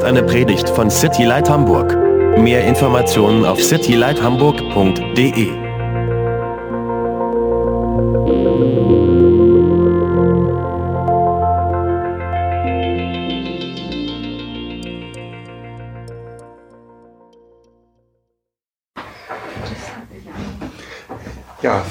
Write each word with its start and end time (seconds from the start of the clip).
ist 0.00 0.06
eine 0.06 0.22
Predigt 0.22 0.70
von 0.70 0.88
City 0.90 1.24
Light 1.24 1.50
Hamburg. 1.50 1.94
Mehr 2.38 2.64
Informationen 2.64 3.44
auf 3.44 3.62
citylighthamburg.de. 3.62 5.48
Ja, 21.60 21.84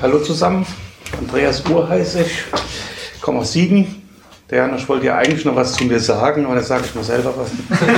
hallo 0.00 0.20
zusammen. 0.20 0.64
Andreas 1.18 1.64
Uhr 1.68 1.88
heiße 1.88 2.22
ich, 2.22 2.44
komme 3.20 3.40
aus 3.40 3.52
Siegen. 3.52 3.97
Der 4.50 4.58
Janosch 4.58 4.88
wollte 4.88 5.06
ja 5.06 5.16
eigentlich 5.16 5.44
noch 5.44 5.56
was 5.56 5.74
zu 5.74 5.84
mir 5.84 6.00
sagen, 6.00 6.46
aber 6.46 6.54
dann 6.54 6.64
sage 6.64 6.84
ich 6.86 6.94
mal 6.94 7.04
selber 7.04 7.34
was. 7.36 7.50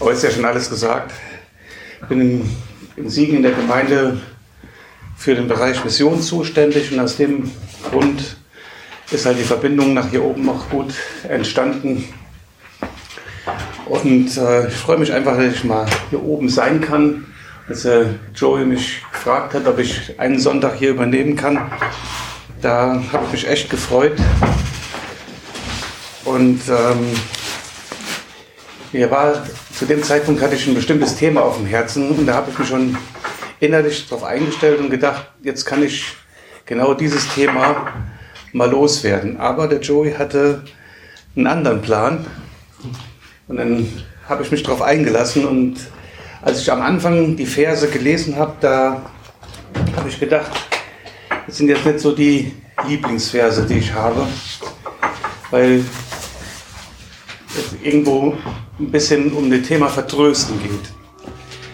aber 0.00 0.12
ist 0.12 0.24
ja 0.24 0.30
schon 0.30 0.44
alles 0.44 0.68
gesagt. 0.68 1.12
Ich 2.02 2.08
bin 2.08 2.20
in, 2.20 2.50
in 2.96 3.08
Siegen 3.08 3.36
in 3.36 3.42
der 3.42 3.52
Gemeinde 3.52 4.20
für 5.16 5.34
den 5.36 5.46
Bereich 5.46 5.84
Mission 5.84 6.20
zuständig 6.20 6.90
und 6.92 6.98
aus 6.98 7.16
dem 7.16 7.50
Grund 7.88 8.36
ist 9.12 9.26
halt 9.26 9.38
die 9.38 9.44
Verbindung 9.44 9.94
nach 9.94 10.10
hier 10.10 10.24
oben 10.24 10.44
noch 10.44 10.68
gut 10.70 10.92
entstanden. 11.28 12.04
Und 13.86 14.36
äh, 14.36 14.66
ich 14.66 14.74
freue 14.74 14.98
mich 14.98 15.12
einfach, 15.12 15.36
dass 15.36 15.54
ich 15.54 15.64
mal 15.64 15.86
hier 16.10 16.22
oben 16.22 16.48
sein 16.48 16.80
kann. 16.80 17.26
Als 17.68 17.84
äh, 17.84 18.06
Joey 18.34 18.64
mich 18.64 19.02
gefragt 19.12 19.54
hat, 19.54 19.66
ob 19.66 19.78
ich 19.78 20.18
einen 20.18 20.38
Sonntag 20.38 20.74
hier 20.74 20.90
übernehmen 20.90 21.36
kann, 21.36 21.70
da 22.62 23.02
habe 23.12 23.24
ich 23.26 23.32
mich 23.32 23.48
echt 23.48 23.70
gefreut. 23.70 24.16
Und 26.24 26.60
ähm, 26.68 27.14
mir 28.92 29.10
war 29.10 29.44
zu 29.72 29.84
dem 29.84 30.02
Zeitpunkt 30.02 30.42
hatte 30.42 30.54
ich 30.54 30.66
ein 30.66 30.74
bestimmtes 30.74 31.16
Thema 31.16 31.42
auf 31.42 31.58
dem 31.58 31.66
Herzen 31.66 32.10
und 32.10 32.26
da 32.26 32.34
habe 32.34 32.50
ich 32.50 32.58
mich 32.58 32.68
schon 32.68 32.96
innerlich 33.60 34.08
darauf 34.08 34.24
eingestellt 34.24 34.80
und 34.80 34.90
gedacht, 34.90 35.26
jetzt 35.42 35.64
kann 35.66 35.82
ich 35.82 36.14
genau 36.64 36.94
dieses 36.94 37.28
Thema 37.34 37.92
mal 38.52 38.70
loswerden. 38.70 39.38
Aber 39.38 39.68
der 39.68 39.80
Joey 39.80 40.12
hatte 40.12 40.64
einen 41.36 41.46
anderen 41.46 41.82
Plan 41.82 42.26
und 43.48 43.56
dann 43.56 43.86
habe 44.28 44.42
ich 44.42 44.50
mich 44.50 44.62
darauf 44.62 44.82
eingelassen 44.82 45.46
und 45.46 45.76
als 46.42 46.60
ich 46.60 46.72
am 46.72 46.80
Anfang 46.80 47.36
die 47.36 47.46
Verse 47.46 47.88
gelesen 47.88 48.36
habe, 48.36 48.54
da 48.60 49.02
habe 49.96 50.08
ich 50.08 50.18
gedacht, 50.18 50.50
das 51.46 51.58
sind 51.58 51.68
jetzt 51.68 51.86
nicht 51.86 52.00
so 52.00 52.12
die 52.12 52.52
Lieblingsverse, 52.86 53.66
die 53.66 53.78
ich 53.78 53.92
habe, 53.92 54.26
weil 55.50 55.84
es 57.56 57.74
irgendwo 57.82 58.36
ein 58.78 58.90
bisschen 58.90 59.32
um 59.32 59.50
das 59.50 59.62
Thema 59.62 59.88
Vertrösten 59.88 60.60
geht. 60.62 60.92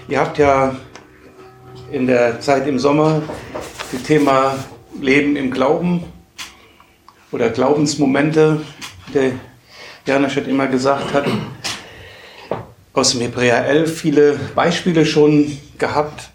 Ihr 0.09 0.21
habt 0.21 0.39
ja 0.39 0.77
in 1.91 2.07
der 2.07 2.41
Zeit 2.41 2.67
im 2.67 2.79
Sommer 2.79 3.23
das 3.91 4.03
Thema 4.03 4.57
Leben 5.01 5.37
im 5.37 5.51
Glauben 5.51 6.05
oder 7.33 7.49
Glaubensmomente, 7.49 8.61
der 9.15 9.33
Janosch 10.07 10.37
hat 10.37 10.47
immer 10.47 10.67
gesagt 10.67 11.15
hat, 11.15 11.27
aus 12.93 13.13
dem 13.13 13.23
Hebräer 13.23 13.67
11 13.67 13.99
viele 13.99 14.41
Beispiele 14.55 15.07
schon 15.07 15.59
gehabt. 15.79 16.31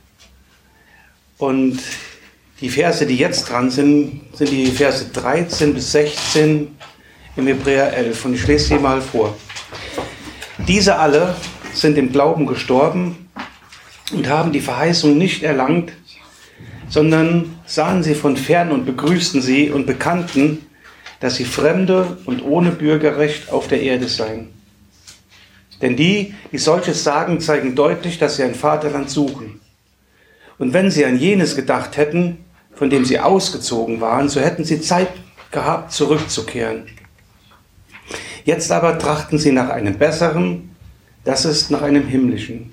Und 1.38 1.80
die 2.62 2.70
Verse, 2.70 3.06
die 3.06 3.18
jetzt 3.18 3.50
dran 3.50 3.70
sind, 3.70 4.22
sind 4.34 4.50
die 4.50 4.68
Verse 4.68 5.06
13 5.14 5.74
bis 5.74 5.92
16 5.92 6.76
im 7.36 7.48
Hebräer 7.48 7.94
11. 7.94 8.26
Und 8.26 8.34
ich 8.34 8.48
lese 8.48 8.70
sie 8.70 8.80
mal 8.80 9.02
vor. 9.02 9.38
Diese 10.67 10.98
alle 10.98 11.36
sind 11.73 11.98
im 11.98 12.12
Glauben 12.12 12.48
gestorben 12.48 13.30
und 14.12 14.28
haben 14.28 14.52
die 14.52 14.60
Verheißung 14.60 15.17
nicht 15.17 15.44
erlangt, 15.44 15.94
sondern 16.90 17.60
sahen 17.66 18.02
sie 18.02 18.16
von 18.16 18.38
fern 18.38 18.72
und 18.72 18.86
begrüßten 18.86 19.42
sie 19.42 19.70
und 19.70 19.86
bekannten, 19.86 20.66
dass 21.20 21.36
sie 21.36 21.46
Fremde 21.46 22.17
und 22.26 22.44
ohne 22.44 22.72
Bürgerrecht 22.72 23.52
auf 23.52 23.67
der 23.67 23.82
Erde 23.82 24.08
seien. 24.08 24.50
Denn 25.82 25.96
die, 25.96 26.34
die 26.52 26.58
solches 26.58 27.04
sagen, 27.04 27.40
zeigen 27.40 27.76
deutlich, 27.76 28.17
dass 28.17 28.38
sie 28.38 28.44
ein 28.44 28.56
Vaterland 28.56 29.12
suchen. 29.12 29.60
Und 30.58 30.73
wenn 30.73 30.90
sie 30.90 31.06
an 31.06 31.20
jenes 31.20 31.56
gedacht 31.56 31.98
hätten, 31.98 32.40
von 32.77 32.89
dem 32.89 33.05
sie 33.05 33.20
ausgezogen 33.20 33.99
waren, 34.02 34.30
so 34.30 34.39
hätten 34.39 34.64
sie 34.64 34.80
Zeit 34.80 35.10
gehabt, 35.52 35.92
zurückzukehren. 35.92 36.86
Jetzt 38.45 38.71
aber 38.71 38.98
trachten 38.99 39.39
sie 39.39 39.52
nach 39.52 39.70
einem 39.70 39.98
besseren, 39.98 40.76
das 41.26 41.43
ist 41.43 41.71
nach 41.71 41.82
einem 41.82 42.08
himmlischen. 42.08 42.71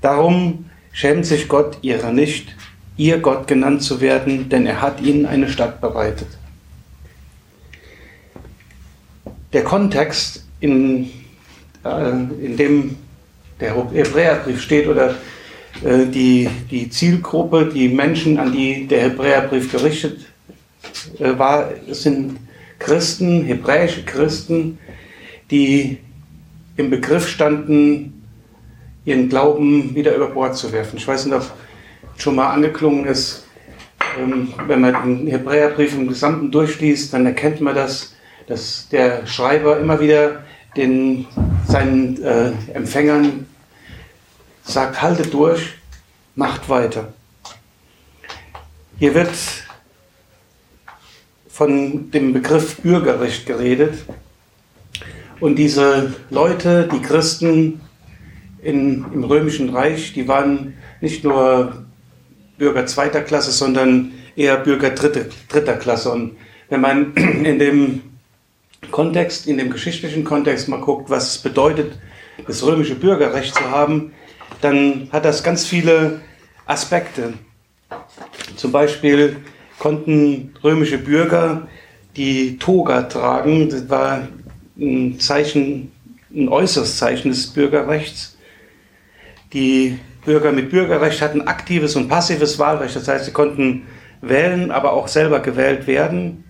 Darum 0.00 0.70
schämt 0.92 1.26
sich 1.26 1.48
Gott 1.48 1.78
ihrer 1.82 2.12
nicht, 2.12 2.54
ihr 2.96 3.18
Gott 3.18 3.48
genannt 3.48 3.82
zu 3.82 4.00
werden, 4.00 4.48
denn 4.48 4.64
er 4.64 4.80
hat 4.80 5.00
ihnen 5.00 5.26
eine 5.26 5.48
Stadt 5.48 5.80
bereitet. 5.80 6.28
Der 9.52 9.64
Kontext, 9.64 10.44
in, 10.60 11.10
äh, 11.84 12.10
in 12.10 12.56
dem 12.56 12.96
der 13.60 13.74
Hebräerbrief 13.74 14.60
steht 14.60 14.88
oder 14.88 15.16
die, 15.82 16.48
die 16.70 16.88
Zielgruppe, 16.88 17.66
die 17.66 17.88
Menschen, 17.88 18.38
an 18.38 18.52
die 18.52 18.86
der 18.86 19.02
Hebräerbrief 19.02 19.72
gerichtet 19.72 20.26
äh, 21.18 21.38
war, 21.38 21.70
sind 21.90 22.38
Christen, 22.78 23.44
hebräische 23.44 24.04
Christen, 24.04 24.78
die 25.50 25.98
im 26.76 26.90
Begriff 26.90 27.28
standen, 27.28 28.22
ihren 29.04 29.28
Glauben 29.28 29.94
wieder 29.94 30.14
über 30.14 30.28
Bord 30.28 30.56
zu 30.56 30.72
werfen. 30.72 30.96
Ich 30.96 31.06
weiß 31.06 31.26
nicht, 31.26 31.34
ob 31.34 31.52
schon 32.16 32.36
mal 32.36 32.50
angeklungen 32.50 33.06
ist, 33.06 33.46
ähm, 34.18 34.52
wenn 34.66 34.80
man 34.80 34.92
den 34.92 35.26
Hebräerbrief 35.26 35.94
im 35.94 36.08
Gesamten 36.08 36.50
durchliest, 36.50 37.12
dann 37.12 37.26
erkennt 37.26 37.60
man 37.60 37.74
das, 37.74 38.14
dass 38.46 38.88
der 38.90 39.26
Schreiber 39.26 39.78
immer 39.78 40.00
wieder 40.00 40.44
den, 40.76 41.26
seinen 41.66 42.22
äh, 42.22 42.52
Empfängern 42.72 43.46
sagt, 44.64 45.00
haltet 45.00 45.32
durch, 45.32 45.74
macht 46.34 46.68
weiter. 46.68 47.12
Hier 48.98 49.14
wird 49.14 49.30
von 51.48 52.10
dem 52.10 52.32
Begriff 52.32 52.76
Bürgerrecht 52.78 53.46
geredet. 53.46 54.04
Und 55.40 55.56
diese 55.56 56.14
Leute, 56.30 56.88
die 56.92 57.00
Christen 57.00 57.80
in, 58.62 59.04
im 59.12 59.24
Römischen 59.24 59.68
Reich, 59.68 60.12
die 60.14 60.26
waren 60.26 60.74
nicht 61.00 61.22
nur 61.22 61.84
Bürger 62.56 62.86
zweiter 62.86 63.20
Klasse, 63.20 63.52
sondern 63.52 64.12
eher 64.36 64.56
Bürger 64.56 64.90
dritte, 64.90 65.28
dritter 65.48 65.76
Klasse. 65.76 66.10
Und 66.10 66.36
wenn 66.68 66.80
man 66.80 67.14
in 67.14 67.58
dem 67.58 68.02
Kontext, 68.90 69.46
in 69.46 69.58
dem 69.58 69.70
geschichtlichen 69.70 70.24
Kontext 70.24 70.68
mal 70.68 70.80
guckt, 70.80 71.10
was 71.10 71.36
es 71.36 71.38
bedeutet, 71.38 71.98
das 72.46 72.64
römische 72.64 72.94
Bürgerrecht 72.94 73.54
zu 73.54 73.70
haben, 73.70 74.12
dann 74.64 75.08
hat 75.12 75.26
das 75.26 75.42
ganz 75.42 75.66
viele 75.66 76.22
Aspekte. 76.64 77.34
Zum 78.56 78.72
Beispiel 78.72 79.36
konnten 79.78 80.54
römische 80.64 80.96
Bürger 80.96 81.68
die 82.16 82.58
Toga 82.58 83.02
tragen. 83.02 83.68
Das 83.68 83.88
war 83.90 84.28
ein 84.78 85.20
Zeichen, 85.20 85.92
ein 86.34 86.48
äußeres 86.48 86.96
Zeichen 86.96 87.28
des 87.28 87.48
Bürgerrechts. 87.48 88.38
Die 89.52 89.98
Bürger 90.24 90.50
mit 90.50 90.70
Bürgerrecht 90.70 91.20
hatten 91.20 91.42
aktives 91.42 91.94
und 91.94 92.08
passives 92.08 92.58
Wahlrecht. 92.58 92.96
Das 92.96 93.06
heißt, 93.06 93.26
sie 93.26 93.32
konnten 93.32 93.82
wählen, 94.22 94.70
aber 94.70 94.94
auch 94.94 95.08
selber 95.08 95.40
gewählt 95.40 95.86
werden. 95.86 96.44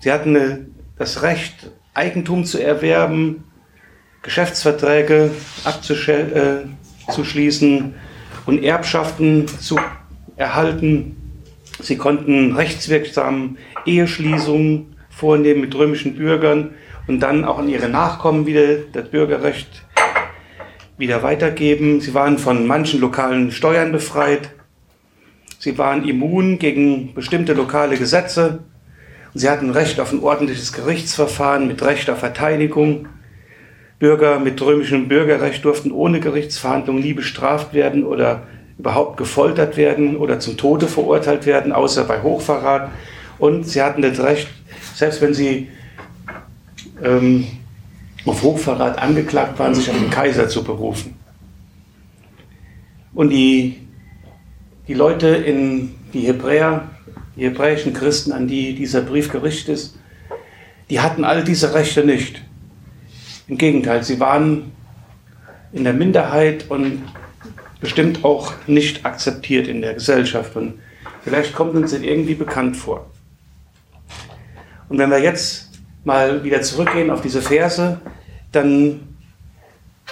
Sie 0.00 0.12
hatten 0.12 0.74
das 0.98 1.22
Recht, 1.22 1.70
Eigentum 1.94 2.44
zu 2.44 2.62
erwerben, 2.62 3.44
Geschäftsverträge 4.22 5.30
abzuschließen 5.64 6.76
zu 7.10 7.24
schließen 7.24 7.94
und 8.46 8.62
Erbschaften 8.62 9.46
zu 9.46 9.78
erhalten. 10.36 11.16
Sie 11.80 11.96
konnten 11.96 12.54
rechtswirksam 12.54 13.56
Eheschließungen 13.86 14.96
vornehmen 15.08 15.60
mit 15.60 15.74
römischen 15.74 16.16
Bürgern 16.16 16.70
und 17.06 17.20
dann 17.20 17.44
auch 17.44 17.58
an 17.58 17.68
ihre 17.68 17.88
Nachkommen 17.88 18.46
wieder 18.46 18.76
das 18.92 19.08
Bürgerrecht 19.08 19.84
wieder 20.96 21.22
weitergeben. 21.22 22.00
Sie 22.00 22.14
waren 22.14 22.38
von 22.38 22.66
manchen 22.66 23.00
lokalen 23.00 23.50
Steuern 23.50 23.90
befreit. 23.90 24.50
Sie 25.58 25.76
waren 25.78 26.06
immun 26.06 26.58
gegen 26.58 27.14
bestimmte 27.14 27.54
lokale 27.54 27.96
Gesetze. 27.96 28.60
Sie 29.34 29.48
hatten 29.48 29.70
Recht 29.70 30.00
auf 30.00 30.12
ein 30.12 30.22
ordentliches 30.22 30.72
Gerichtsverfahren 30.72 31.66
mit 31.66 31.82
Recht 31.82 32.10
auf 32.10 32.18
Verteidigung. 32.18 33.08
Bürger 34.00 34.40
mit 34.40 34.60
römischem 34.60 35.08
Bürgerrecht 35.08 35.62
durften 35.64 35.92
ohne 35.92 36.20
Gerichtsverhandlung 36.20 37.00
nie 37.00 37.12
bestraft 37.12 37.74
werden 37.74 38.04
oder 38.04 38.42
überhaupt 38.78 39.18
gefoltert 39.18 39.76
werden 39.76 40.16
oder 40.16 40.40
zum 40.40 40.56
Tode 40.56 40.88
verurteilt 40.88 41.44
werden, 41.44 41.70
außer 41.70 42.04
bei 42.04 42.22
Hochverrat. 42.22 42.90
Und 43.38 43.68
sie 43.68 43.82
hatten 43.82 44.00
das 44.00 44.18
Recht, 44.18 44.48
selbst 44.94 45.20
wenn 45.20 45.34
sie 45.34 45.68
ähm, 47.02 47.46
auf 48.24 48.42
Hochverrat 48.42 48.98
angeklagt 48.98 49.58
waren, 49.58 49.74
sich 49.74 49.90
auf 49.90 49.98
den 49.98 50.10
Kaiser 50.10 50.48
zu 50.48 50.64
berufen. 50.64 51.14
Und 53.12 53.28
die, 53.28 53.80
die 54.88 54.94
Leute 54.94 55.28
in 55.28 55.94
die 56.14 56.22
Hebräer, 56.22 56.88
die 57.36 57.44
hebräischen 57.44 57.92
Christen, 57.92 58.32
an 58.32 58.48
die 58.48 58.74
dieser 58.74 59.02
Brief 59.02 59.30
gerichtet 59.30 59.74
ist, 59.74 59.98
die 60.88 61.00
hatten 61.00 61.24
all 61.24 61.44
diese 61.44 61.74
Rechte 61.74 62.02
nicht. 62.02 62.42
Im 63.50 63.58
Gegenteil, 63.58 64.04
sie 64.04 64.20
waren 64.20 64.70
in 65.72 65.82
der 65.82 65.92
Minderheit 65.92 66.66
und 66.68 67.02
bestimmt 67.80 68.24
auch 68.24 68.52
nicht 68.68 69.04
akzeptiert 69.04 69.66
in 69.66 69.82
der 69.82 69.94
Gesellschaft. 69.94 70.54
Und 70.54 70.74
vielleicht 71.24 71.52
kommt 71.52 71.74
uns 71.74 71.90
das 71.90 72.00
irgendwie 72.00 72.34
bekannt 72.34 72.76
vor. 72.76 73.10
Und 74.88 74.98
wenn 74.98 75.10
wir 75.10 75.18
jetzt 75.18 75.68
mal 76.04 76.44
wieder 76.44 76.62
zurückgehen 76.62 77.10
auf 77.10 77.22
diese 77.22 77.42
Verse, 77.42 78.00
dann 78.52 79.16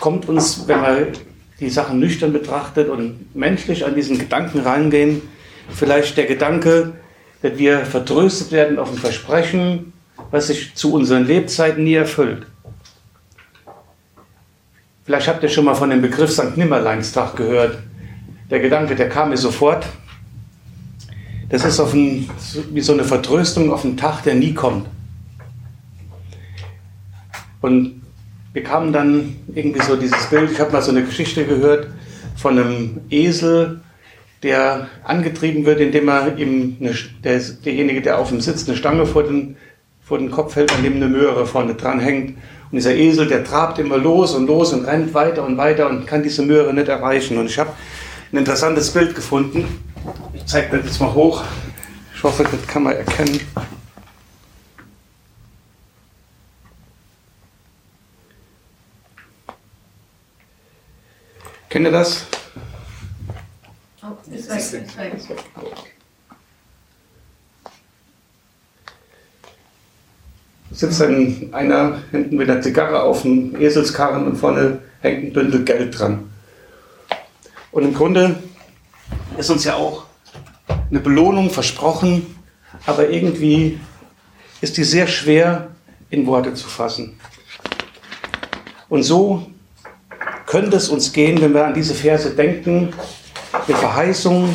kommt 0.00 0.28
uns, 0.28 0.66
wenn 0.66 0.82
wir 0.82 1.12
die 1.60 1.70
Sachen 1.70 2.00
nüchtern 2.00 2.32
betrachtet 2.32 2.88
und 2.88 3.36
menschlich 3.36 3.86
an 3.86 3.94
diesen 3.94 4.18
Gedanken 4.18 4.62
rangehen, 4.62 5.22
vielleicht 5.68 6.16
der 6.16 6.26
Gedanke, 6.26 6.94
dass 7.42 7.56
wir 7.56 7.86
vertröstet 7.86 8.50
werden 8.50 8.80
auf 8.80 8.90
ein 8.90 8.98
Versprechen, 8.98 9.92
was 10.32 10.48
sich 10.48 10.74
zu 10.74 10.92
unseren 10.92 11.24
Lebzeiten 11.24 11.84
nie 11.84 11.94
erfüllt. 11.94 12.44
Vielleicht 15.08 15.26
habt 15.26 15.42
ihr 15.42 15.48
schon 15.48 15.64
mal 15.64 15.74
von 15.74 15.88
dem 15.88 16.02
Begriff 16.02 16.30
St. 16.30 16.58
Nimmerleinstag 16.58 17.34
gehört. 17.34 17.78
Der 18.50 18.60
Gedanke, 18.60 18.94
der 18.94 19.08
kam 19.08 19.30
mir 19.30 19.38
sofort. 19.38 19.86
Das 21.48 21.64
ist 21.64 21.80
auf 21.80 21.94
ein, 21.94 22.28
wie 22.74 22.82
so 22.82 22.92
eine 22.92 23.04
Vertröstung 23.04 23.72
auf 23.72 23.86
einen 23.86 23.96
Tag, 23.96 24.22
der 24.24 24.34
nie 24.34 24.52
kommt. 24.52 24.86
Und 27.62 28.02
wir 28.52 28.62
kamen 28.62 28.92
dann 28.92 29.36
irgendwie 29.54 29.80
so 29.80 29.96
dieses 29.96 30.26
Bild, 30.26 30.50
ich 30.52 30.60
habe 30.60 30.72
mal 30.72 30.82
so 30.82 30.90
eine 30.90 31.02
Geschichte 31.02 31.46
gehört 31.46 31.86
von 32.36 32.58
einem 32.58 33.00
Esel, 33.08 33.80
der 34.42 34.88
angetrieben 35.04 35.64
wird, 35.64 35.80
indem 35.80 36.08
er 36.10 36.36
ihm 36.36 36.76
eine, 36.80 36.94
der, 37.24 37.40
derjenige, 37.64 38.02
der 38.02 38.18
auf 38.18 38.30
ihm 38.30 38.42
sitzt, 38.42 38.68
eine 38.68 38.76
Stange 38.76 39.06
vor 39.06 39.22
den, 39.22 39.56
vor 40.02 40.18
den 40.18 40.30
Kopf 40.30 40.54
hält, 40.56 40.70
an 40.70 40.82
dem 40.82 40.96
eine 40.96 41.08
Möhre 41.08 41.46
vorne 41.46 41.76
dran 41.76 41.98
hängt. 41.98 42.36
Und 42.70 42.76
dieser 42.76 42.94
Esel, 42.94 43.26
der 43.26 43.44
trabt 43.44 43.78
immer 43.78 43.96
los 43.96 44.34
und 44.34 44.46
los 44.46 44.72
und 44.74 44.84
rennt 44.84 45.14
weiter 45.14 45.44
und 45.44 45.56
weiter 45.56 45.88
und 45.88 46.06
kann 46.06 46.22
diese 46.22 46.42
Möhre 46.42 46.74
nicht 46.74 46.88
erreichen. 46.88 47.38
Und 47.38 47.46
ich 47.46 47.58
habe 47.58 47.72
ein 48.30 48.36
interessantes 48.36 48.90
Bild 48.90 49.14
gefunden. 49.14 49.82
Ich 50.34 50.44
zeige 50.44 50.76
das 50.76 50.86
jetzt 50.86 51.00
mal 51.00 51.14
hoch. 51.14 51.42
Ich 52.14 52.22
hoffe, 52.22 52.42
das 52.44 52.66
kann 52.66 52.82
man 52.82 52.94
erkennen. 52.94 53.40
Kennt 61.70 61.86
ihr 61.86 61.92
das? 61.92 62.26
Oh, 64.02 64.06
ist 64.30 64.50
weg, 64.72 65.14
ist 65.14 65.28
weg. 65.28 65.44
Sitzt 70.70 71.00
ein, 71.02 71.48
einer 71.52 71.98
hinten 72.10 72.36
mit 72.36 72.50
einer 72.50 72.60
Zigarre 72.60 73.02
auf 73.02 73.22
dem 73.22 73.60
Eselskarren 73.60 74.26
und 74.26 74.36
vorne 74.36 74.78
hängt 75.00 75.24
ein 75.24 75.32
Bündel 75.32 75.64
Geld 75.64 75.98
dran. 75.98 76.30
Und 77.70 77.84
im 77.84 77.94
Grunde 77.94 78.36
ist 79.36 79.50
uns 79.50 79.64
ja 79.64 79.74
auch 79.74 80.04
eine 80.90 81.00
Belohnung 81.00 81.50
versprochen, 81.50 82.26
aber 82.86 83.08
irgendwie 83.10 83.78
ist 84.60 84.76
die 84.76 84.84
sehr 84.84 85.06
schwer 85.06 85.68
in 86.10 86.26
Worte 86.26 86.54
zu 86.54 86.68
fassen. 86.68 87.18
Und 88.88 89.02
so 89.02 89.46
könnte 90.46 90.76
es 90.76 90.88
uns 90.88 91.12
gehen, 91.12 91.40
wenn 91.40 91.52
wir 91.52 91.66
an 91.66 91.74
diese 91.74 91.94
Verse 91.94 92.30
denken, 92.30 92.92
eine 93.66 93.76
Verheißung, 93.76 94.54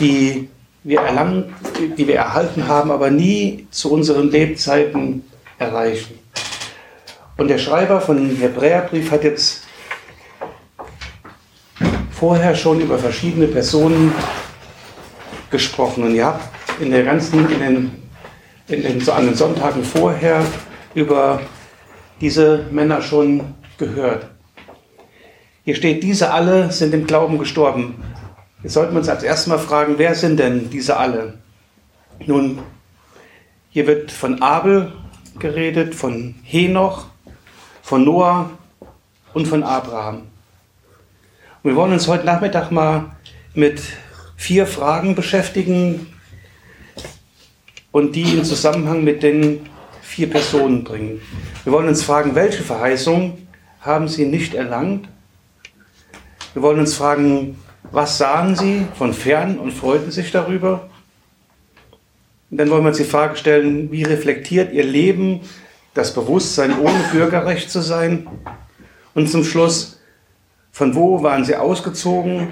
die 0.00 0.48
wir 0.84 1.00
erlangen, 1.00 1.54
die 1.96 2.06
wir 2.06 2.16
erhalten 2.16 2.68
haben, 2.68 2.90
aber 2.90 3.10
nie 3.10 3.66
zu 3.70 3.90
unseren 3.90 4.30
Lebzeiten 4.30 5.24
erreichen. 5.58 6.18
Und 7.36 7.48
der 7.48 7.58
Schreiber 7.58 8.00
von 8.00 8.36
Hebräerbrief 8.36 9.10
hat 9.10 9.24
jetzt 9.24 9.64
vorher 12.12 12.54
schon 12.54 12.80
über 12.80 12.98
verschiedene 12.98 13.48
Personen 13.48 14.12
gesprochen. 15.50 16.04
Und 16.04 16.14
ihr 16.14 16.26
habt 16.26 16.44
in 16.80 16.90
der 16.90 17.02
ganzen, 17.02 17.50
in 17.50 17.58
den, 17.58 18.02
in 18.68 18.82
den, 18.82 19.00
so 19.00 19.12
an 19.12 19.26
den 19.26 19.34
Sonntagen 19.34 19.82
vorher 19.82 20.44
über 20.94 21.40
diese 22.20 22.66
Männer 22.70 23.02
schon 23.02 23.54
gehört. 23.78 24.26
Hier 25.64 25.74
steht, 25.74 26.02
diese 26.02 26.30
alle 26.30 26.70
sind 26.70 26.92
im 26.92 27.06
Glauben 27.06 27.38
gestorben. 27.38 27.96
Jetzt 28.64 28.72
sollten 28.72 28.94
wir 28.94 29.00
uns 29.00 29.10
als 29.10 29.22
erstes 29.22 29.46
mal 29.46 29.58
fragen, 29.58 29.98
wer 29.98 30.14
sind 30.14 30.40
denn 30.40 30.70
diese 30.70 30.96
alle? 30.96 31.34
Nun, 32.24 32.60
hier 33.68 33.86
wird 33.86 34.10
von 34.10 34.40
Abel 34.40 34.90
geredet, 35.38 35.94
von 35.94 36.34
Henoch, 36.42 37.04
von 37.82 38.04
Noah 38.04 38.48
und 39.34 39.46
von 39.46 39.62
Abraham. 39.62 40.22
Und 41.62 41.70
wir 41.70 41.76
wollen 41.76 41.92
uns 41.92 42.08
heute 42.08 42.24
Nachmittag 42.24 42.70
mal 42.70 43.10
mit 43.52 43.82
vier 44.36 44.66
Fragen 44.66 45.14
beschäftigen 45.14 46.06
und 47.92 48.16
die 48.16 48.34
in 48.34 48.44
Zusammenhang 48.44 49.04
mit 49.04 49.22
den 49.22 49.68
vier 50.00 50.30
Personen 50.30 50.84
bringen. 50.84 51.20
Wir 51.64 51.72
wollen 51.74 51.88
uns 51.88 52.02
fragen, 52.02 52.34
welche 52.34 52.62
Verheißung 52.62 53.46
haben 53.82 54.08
sie 54.08 54.24
nicht 54.24 54.54
erlangt 54.54 55.06
wir 56.54 56.62
wollen 56.62 56.78
uns 56.78 56.94
fragen, 56.94 57.58
was 57.94 58.18
sahen 58.18 58.56
sie 58.56 58.86
von 58.98 59.14
fern 59.14 59.56
und 59.58 59.72
freuten 59.72 60.10
sich 60.10 60.32
darüber? 60.32 60.90
Und 62.50 62.58
dann 62.58 62.68
wollen 62.68 62.82
wir 62.82 62.88
uns 62.88 62.98
die 62.98 63.04
Frage 63.04 63.36
stellen, 63.36 63.92
wie 63.92 64.02
reflektiert 64.02 64.72
ihr 64.72 64.82
Leben 64.84 65.40
das 65.94 66.12
Bewusstsein, 66.12 66.76
ohne 66.78 66.98
Bürgerrecht 67.12 67.70
zu 67.70 67.80
sein? 67.80 68.26
Und 69.14 69.30
zum 69.30 69.44
Schluss, 69.44 70.00
von 70.72 70.96
wo 70.96 71.22
waren 71.22 71.44
sie 71.44 71.54
ausgezogen? 71.54 72.48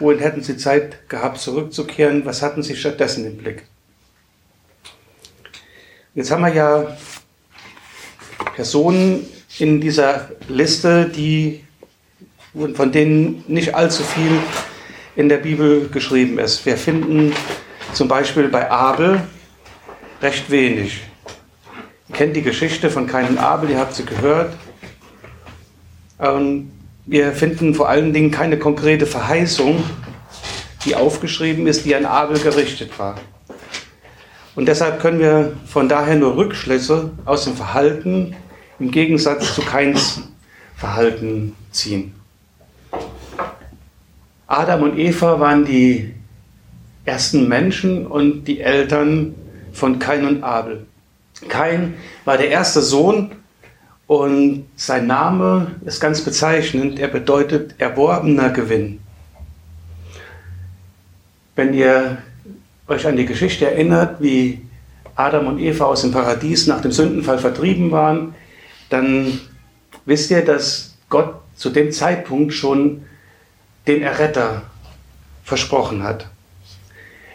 Wohin 0.00 0.18
hätten 0.18 0.42
sie 0.42 0.56
Zeit 0.56 1.10
gehabt, 1.10 1.40
zurückzukehren? 1.40 2.24
Was 2.24 2.40
hatten 2.40 2.62
sie 2.62 2.74
stattdessen 2.74 3.26
im 3.26 3.36
Blick? 3.36 3.66
Jetzt 6.14 6.30
haben 6.30 6.42
wir 6.42 6.54
ja 6.54 6.96
Personen 8.54 9.26
in 9.58 9.82
dieser 9.82 10.30
Liste, 10.48 11.04
die 11.04 11.64
von 12.74 12.92
denen 12.92 13.44
nicht 13.46 13.74
allzu 13.74 14.02
viel 14.02 14.40
in 15.16 15.28
der 15.28 15.38
Bibel 15.38 15.88
geschrieben 15.88 16.38
ist. 16.38 16.64
Wir 16.66 16.76
finden 16.76 17.32
zum 17.94 18.06
Beispiel 18.06 18.48
bei 18.48 18.70
Abel 18.70 19.22
recht 20.22 20.50
wenig. 20.50 21.00
Ihr 22.08 22.14
kennt 22.14 22.36
die 22.36 22.42
Geschichte 22.42 22.90
von 22.90 23.06
keinem 23.06 23.38
Abel, 23.38 23.70
ihr 23.70 23.78
habt 23.78 23.94
sie 23.94 24.04
gehört. 24.04 24.54
Und 26.18 26.70
wir 27.06 27.32
finden 27.32 27.74
vor 27.74 27.88
allen 27.88 28.12
Dingen 28.12 28.30
keine 28.30 28.58
konkrete 28.58 29.06
Verheißung, 29.06 29.82
die 30.84 30.94
aufgeschrieben 30.94 31.66
ist, 31.66 31.84
die 31.84 31.94
an 31.94 32.06
Abel 32.06 32.38
gerichtet 32.38 32.98
war. 32.98 33.16
Und 34.54 34.66
deshalb 34.66 35.00
können 35.00 35.20
wir 35.20 35.52
von 35.66 35.88
daher 35.88 36.16
nur 36.16 36.36
Rückschlüsse 36.36 37.10
aus 37.24 37.44
dem 37.44 37.54
Verhalten 37.54 38.36
im 38.78 38.90
Gegensatz 38.90 39.54
zu 39.54 39.62
Keins 39.62 40.22
Verhalten 40.76 41.54
ziehen. 41.70 42.14
Adam 44.46 44.82
und 44.82 44.98
Eva 44.98 45.40
waren 45.40 45.64
die 45.64 46.14
ersten 47.04 47.48
Menschen 47.48 48.06
und 48.06 48.44
die 48.44 48.60
Eltern 48.60 49.34
von 49.72 49.98
Kain 49.98 50.26
und 50.26 50.42
Abel. 50.42 50.86
Kain 51.48 51.94
war 52.24 52.38
der 52.38 52.48
erste 52.48 52.80
Sohn 52.80 53.32
und 54.06 54.66
sein 54.76 55.06
Name 55.06 55.72
ist 55.84 56.00
ganz 56.00 56.20
bezeichnend. 56.20 56.98
Er 56.98 57.08
bedeutet 57.08 57.74
erworbener 57.78 58.50
Gewinn. 58.50 59.00
Wenn 61.56 61.74
ihr 61.74 62.18
euch 62.86 63.06
an 63.06 63.16
die 63.16 63.26
Geschichte 63.26 63.68
erinnert, 63.68 64.22
wie 64.22 64.62
Adam 65.16 65.48
und 65.48 65.58
Eva 65.58 65.86
aus 65.86 66.02
dem 66.02 66.12
Paradies 66.12 66.66
nach 66.66 66.80
dem 66.80 66.92
Sündenfall 66.92 67.38
vertrieben 67.38 67.90
waren, 67.90 68.34
dann 68.90 69.40
wisst 70.04 70.30
ihr, 70.30 70.44
dass 70.44 70.96
Gott 71.08 71.34
zu 71.56 71.70
dem 71.70 71.90
Zeitpunkt 71.90 72.52
schon 72.52 73.02
den 73.86 74.02
Erretter 74.02 74.62
versprochen 75.44 76.02
hat. 76.02 76.26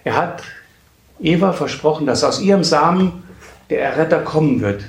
Er 0.03 0.15
hat 0.15 0.43
Eva 1.20 1.53
versprochen, 1.53 2.05
dass 2.05 2.24
aus 2.24 2.41
ihrem 2.41 2.63
Samen 2.63 3.24
der 3.70 3.81
Erretter 3.81 4.20
kommen 4.20 4.62
wird. 4.62 4.84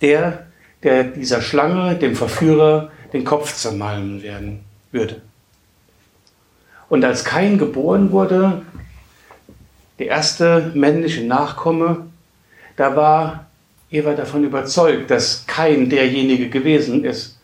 Der, 0.00 0.46
der 0.82 1.04
dieser 1.04 1.42
Schlange, 1.42 1.96
dem 1.96 2.16
Verführer, 2.16 2.90
den 3.12 3.24
Kopf 3.24 3.54
zermalmen 3.54 4.22
werden 4.22 4.64
würde. 4.92 5.20
Und 6.88 7.04
als 7.04 7.24
Kain 7.24 7.58
geboren 7.58 8.10
wurde, 8.12 8.62
der 9.98 10.06
erste 10.06 10.72
männliche 10.74 11.24
Nachkomme, 11.24 12.06
da 12.76 12.96
war 12.96 13.46
Eva 13.90 14.14
davon 14.14 14.44
überzeugt, 14.44 15.10
dass 15.10 15.46
kein 15.46 15.90
derjenige 15.90 16.48
gewesen 16.48 17.04
ist, 17.04 17.38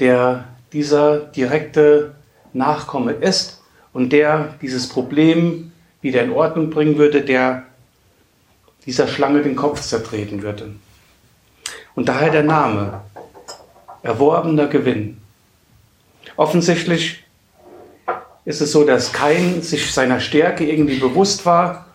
der 0.00 0.44
dieser 0.72 1.18
direkte 1.18 2.14
Nachkomme 2.52 3.12
ist 3.12 3.62
und 3.92 4.12
der 4.12 4.54
dieses 4.60 4.88
Problem 4.88 5.72
wieder 6.00 6.22
in 6.22 6.32
Ordnung 6.32 6.70
bringen 6.70 6.98
würde, 6.98 7.22
der 7.22 7.64
dieser 8.86 9.06
Schlange 9.06 9.42
den 9.42 9.56
Kopf 9.56 9.80
zertreten 9.80 10.42
würde. 10.42 10.74
Und 11.94 12.08
daher 12.08 12.30
der 12.30 12.42
Name, 12.42 13.02
erworbener 14.02 14.66
Gewinn. 14.66 15.18
Offensichtlich 16.36 17.22
ist 18.44 18.60
es 18.60 18.72
so, 18.72 18.84
dass 18.84 19.12
kein 19.12 19.62
sich 19.62 19.92
seiner 19.92 20.18
Stärke 20.20 20.64
irgendwie 20.64 20.98
bewusst 20.98 21.46
war 21.46 21.86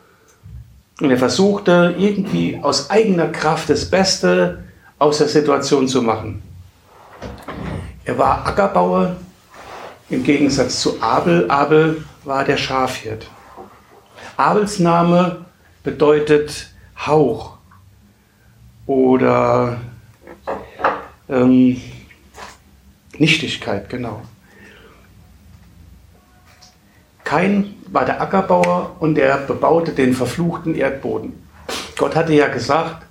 und 1.01 1.11
er 1.11 1.17
versuchte 1.17 1.95
irgendwie 1.97 2.59
aus 2.61 2.89
eigener 2.89 3.27
Kraft 3.27 3.69
das 3.69 3.89
Beste 3.89 4.63
aus 4.99 5.17
der 5.17 5.27
Situation 5.27 5.87
zu 5.87 6.01
machen. 6.01 6.41
Er 8.05 8.17
war 8.17 8.47
Ackerbauer 8.47 9.17
im 10.09 10.23
Gegensatz 10.23 10.81
zu 10.81 11.01
Abel. 11.01 11.49
Abel 11.49 12.03
war 12.23 12.43
der 12.43 12.57
Schafhirt. 12.57 13.29
Abels 14.37 14.79
Name 14.79 15.45
bedeutet 15.83 16.69
Hauch 17.05 17.57
oder 18.85 19.79
ähm, 21.29 21.81
Nichtigkeit, 23.17 23.89
genau. 23.89 24.21
Kain 27.23 27.73
war 27.87 28.05
der 28.05 28.21
Ackerbauer 28.21 28.95
und 28.99 29.17
er 29.17 29.37
bebaute 29.37 29.91
den 29.91 30.13
verfluchten 30.13 30.75
Erdboden. 30.75 31.33
Gott 31.97 32.15
hatte 32.15 32.33
ja 32.33 32.47
gesagt, 32.47 33.05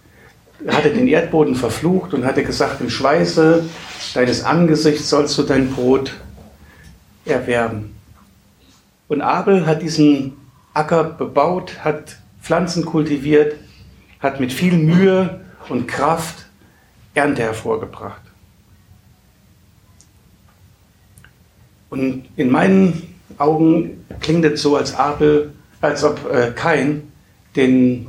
er 0.64 0.76
hatte 0.76 0.90
den 0.90 1.06
Erdboden 1.06 1.54
verflucht 1.54 2.14
und 2.14 2.24
hatte 2.24 2.42
gesagt, 2.42 2.80
im 2.80 2.88
Schweiße 2.88 3.64
deines 4.14 4.44
Angesichts 4.44 5.10
sollst 5.10 5.36
du 5.36 5.42
dein 5.42 5.70
Brot 5.70 6.14
erwerben. 7.26 7.94
Und 9.08 9.20
Abel 9.20 9.66
hat 9.66 9.82
diesen 9.82 10.36
Acker 10.74 11.04
bebaut, 11.04 11.84
hat 11.84 12.16
Pflanzen 12.40 12.84
kultiviert, 12.84 13.56
hat 14.20 14.40
mit 14.40 14.52
viel 14.52 14.76
Mühe 14.76 15.40
und 15.68 15.86
Kraft 15.86 16.46
Ernte 17.14 17.42
hervorgebracht. 17.42 18.20
Und 21.88 22.26
in 22.36 22.50
meinen 22.50 23.14
Augen 23.38 24.04
klingt 24.20 24.44
es 24.44 24.60
so, 24.60 24.76
als, 24.76 24.94
Abel, 24.94 25.54
als 25.80 26.04
ob 26.04 26.30
äh, 26.30 26.52
Kain 26.52 27.10
den 27.54 28.08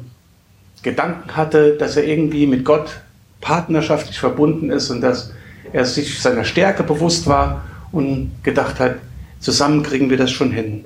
Gedanken 0.83 1.35
hatte, 1.35 1.77
dass 1.77 1.95
er 1.95 2.05
irgendwie 2.05 2.47
mit 2.47 2.65
Gott 2.65 3.01
partnerschaftlich 3.39 4.19
verbunden 4.19 4.71
ist 4.71 4.89
und 4.89 5.01
dass 5.01 5.31
er 5.71 5.85
sich 5.85 6.21
seiner 6.21 6.43
Stärke 6.43 6.83
bewusst 6.83 7.27
war 7.27 7.63
und 7.91 8.31
gedacht 8.43 8.79
hat, 8.79 8.95
zusammen 9.39 9.83
kriegen 9.83 10.09
wir 10.09 10.17
das 10.17 10.31
schon 10.31 10.51
hin. 10.51 10.85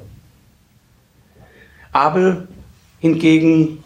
Abel 1.92 2.48
hingegen, 3.00 3.84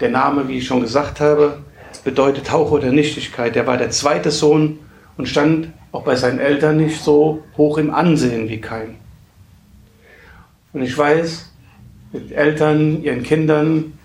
der 0.00 0.10
Name, 0.10 0.48
wie 0.48 0.58
ich 0.58 0.66
schon 0.66 0.80
gesagt 0.80 1.20
habe, 1.20 1.58
bedeutet 2.02 2.50
Hauch 2.50 2.70
oder 2.70 2.90
Nichtigkeit. 2.90 3.56
Er 3.56 3.66
war 3.66 3.76
der 3.76 3.90
zweite 3.90 4.30
Sohn 4.30 4.78
und 5.16 5.28
stand 5.28 5.68
auch 5.92 6.02
bei 6.02 6.16
seinen 6.16 6.40
Eltern 6.40 6.78
nicht 6.78 7.00
so 7.00 7.44
hoch 7.56 7.78
im 7.78 7.94
Ansehen 7.94 8.48
wie 8.48 8.60
Kain. 8.60 8.96
Und 10.72 10.82
ich 10.82 10.96
weiß, 10.96 11.50
mit 12.12 12.32
Eltern, 12.32 13.02
ihren 13.02 13.22
Kindern 13.22 13.98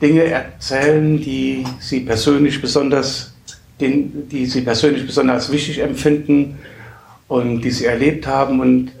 Dinge 0.00 0.24
erzählen, 0.24 1.18
die 1.20 1.64
sie 1.80 2.00
persönlich 2.00 2.60
besonders, 2.60 3.34
die 3.80 4.46
sie 4.46 4.60
persönlich 4.60 5.06
besonders 5.06 5.50
wichtig 5.50 5.80
empfinden 5.80 6.58
und 7.28 7.62
die 7.62 7.70
sie 7.70 7.86
erlebt 7.86 8.26
haben. 8.26 8.60
Und 8.60 8.92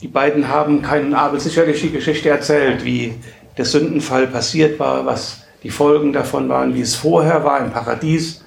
die 0.00 0.08
beiden 0.08 0.48
haben 0.48 0.82
keinen 0.82 1.14
Abel 1.14 1.40
sicherlich 1.40 1.80
die 1.80 1.90
Geschichte 1.90 2.28
erzählt, 2.28 2.84
wie 2.84 3.14
der 3.56 3.64
Sündenfall 3.64 4.26
passiert 4.26 4.78
war, 4.78 5.04
was 5.06 5.42
die 5.62 5.70
Folgen 5.70 6.12
davon 6.12 6.48
waren, 6.48 6.74
wie 6.74 6.80
es 6.80 6.94
vorher 6.94 7.44
war 7.44 7.60
im 7.60 7.70
Paradies. 7.70 8.44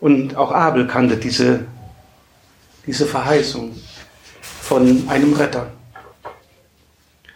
Und 0.00 0.36
auch 0.36 0.52
Abel 0.52 0.86
kannte 0.86 1.16
diese, 1.16 1.64
diese 2.86 3.06
Verheißung 3.06 3.74
von 4.40 5.08
einem 5.08 5.32
Retter. 5.32 5.68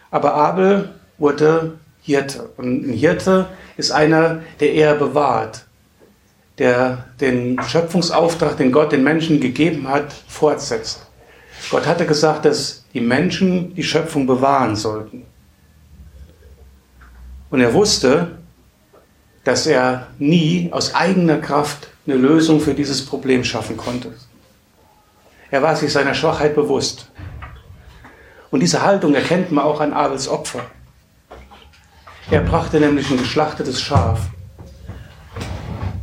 Aber 0.09 0.33
Abel 0.35 0.89
wurde 1.17 1.79
Hirte. 2.01 2.49
Und 2.57 2.87
ein 2.87 2.93
Hirte 2.93 3.47
ist 3.77 3.91
einer, 3.91 4.41
der 4.59 4.73
eher 4.73 4.95
bewahrt, 4.95 5.65
der 6.61 7.05
den 7.19 7.59
Schöpfungsauftrag, 7.63 8.55
den 8.55 8.71
Gott 8.71 8.91
den 8.91 9.03
Menschen 9.03 9.39
gegeben 9.39 9.87
hat, 9.87 10.13
fortsetzt. 10.27 11.07
Gott 11.71 11.87
hatte 11.87 12.05
gesagt, 12.05 12.45
dass 12.45 12.83
die 12.93 13.01
Menschen 13.01 13.73
die 13.73 13.81
Schöpfung 13.81 14.27
bewahren 14.27 14.75
sollten. 14.75 15.25
Und 17.49 17.61
er 17.61 17.73
wusste, 17.73 18.37
dass 19.43 19.65
er 19.65 20.05
nie 20.19 20.69
aus 20.71 20.93
eigener 20.93 21.39
Kraft 21.39 21.87
eine 22.05 22.15
Lösung 22.15 22.59
für 22.59 22.75
dieses 22.75 23.03
Problem 23.03 23.43
schaffen 23.43 23.75
konnte. 23.75 24.13
Er 25.49 25.63
war 25.63 25.75
sich 25.75 25.91
seiner 25.91 26.13
Schwachheit 26.13 26.53
bewusst. 26.53 27.09
Und 28.51 28.59
diese 28.59 28.83
Haltung 28.83 29.15
erkennt 29.15 29.51
man 29.51 29.65
auch 29.65 29.81
an 29.81 29.93
Abels 29.93 30.27
Opfer. 30.27 30.61
Er 32.29 32.41
brachte 32.41 32.79
nämlich 32.79 33.09
ein 33.09 33.17
geschlachtetes 33.17 33.81
Schaf. 33.81 34.19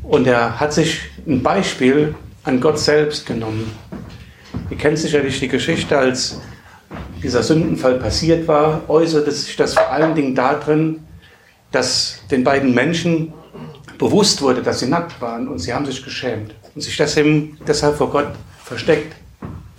Und 0.08 0.26
er 0.26 0.58
hat 0.58 0.72
sich 0.72 1.02
ein 1.26 1.42
Beispiel 1.42 2.14
an 2.42 2.62
Gott 2.62 2.78
selbst 2.78 3.26
genommen. 3.26 3.70
Ihr 4.70 4.78
kennt 4.78 4.98
sicherlich 4.98 5.38
die 5.38 5.48
Geschichte, 5.48 5.98
als 5.98 6.40
dieser 7.22 7.42
Sündenfall 7.42 7.98
passiert 7.98 8.48
war, 8.48 8.88
äußerte 8.88 9.30
sich 9.30 9.54
das 9.56 9.74
vor 9.74 9.90
allen 9.90 10.14
Dingen 10.14 10.34
darin, 10.34 11.00
dass 11.72 12.22
den 12.30 12.42
beiden 12.42 12.72
Menschen 12.72 13.34
bewusst 13.98 14.40
wurde, 14.40 14.62
dass 14.62 14.80
sie 14.80 14.86
nackt 14.86 15.20
waren 15.20 15.46
und 15.46 15.58
sie 15.58 15.74
haben 15.74 15.84
sich 15.84 16.02
geschämt 16.02 16.54
und 16.74 16.80
sich 16.80 16.96
deshalb 16.96 17.96
vor 17.96 18.10
Gott 18.10 18.28
versteckt. 18.64 19.14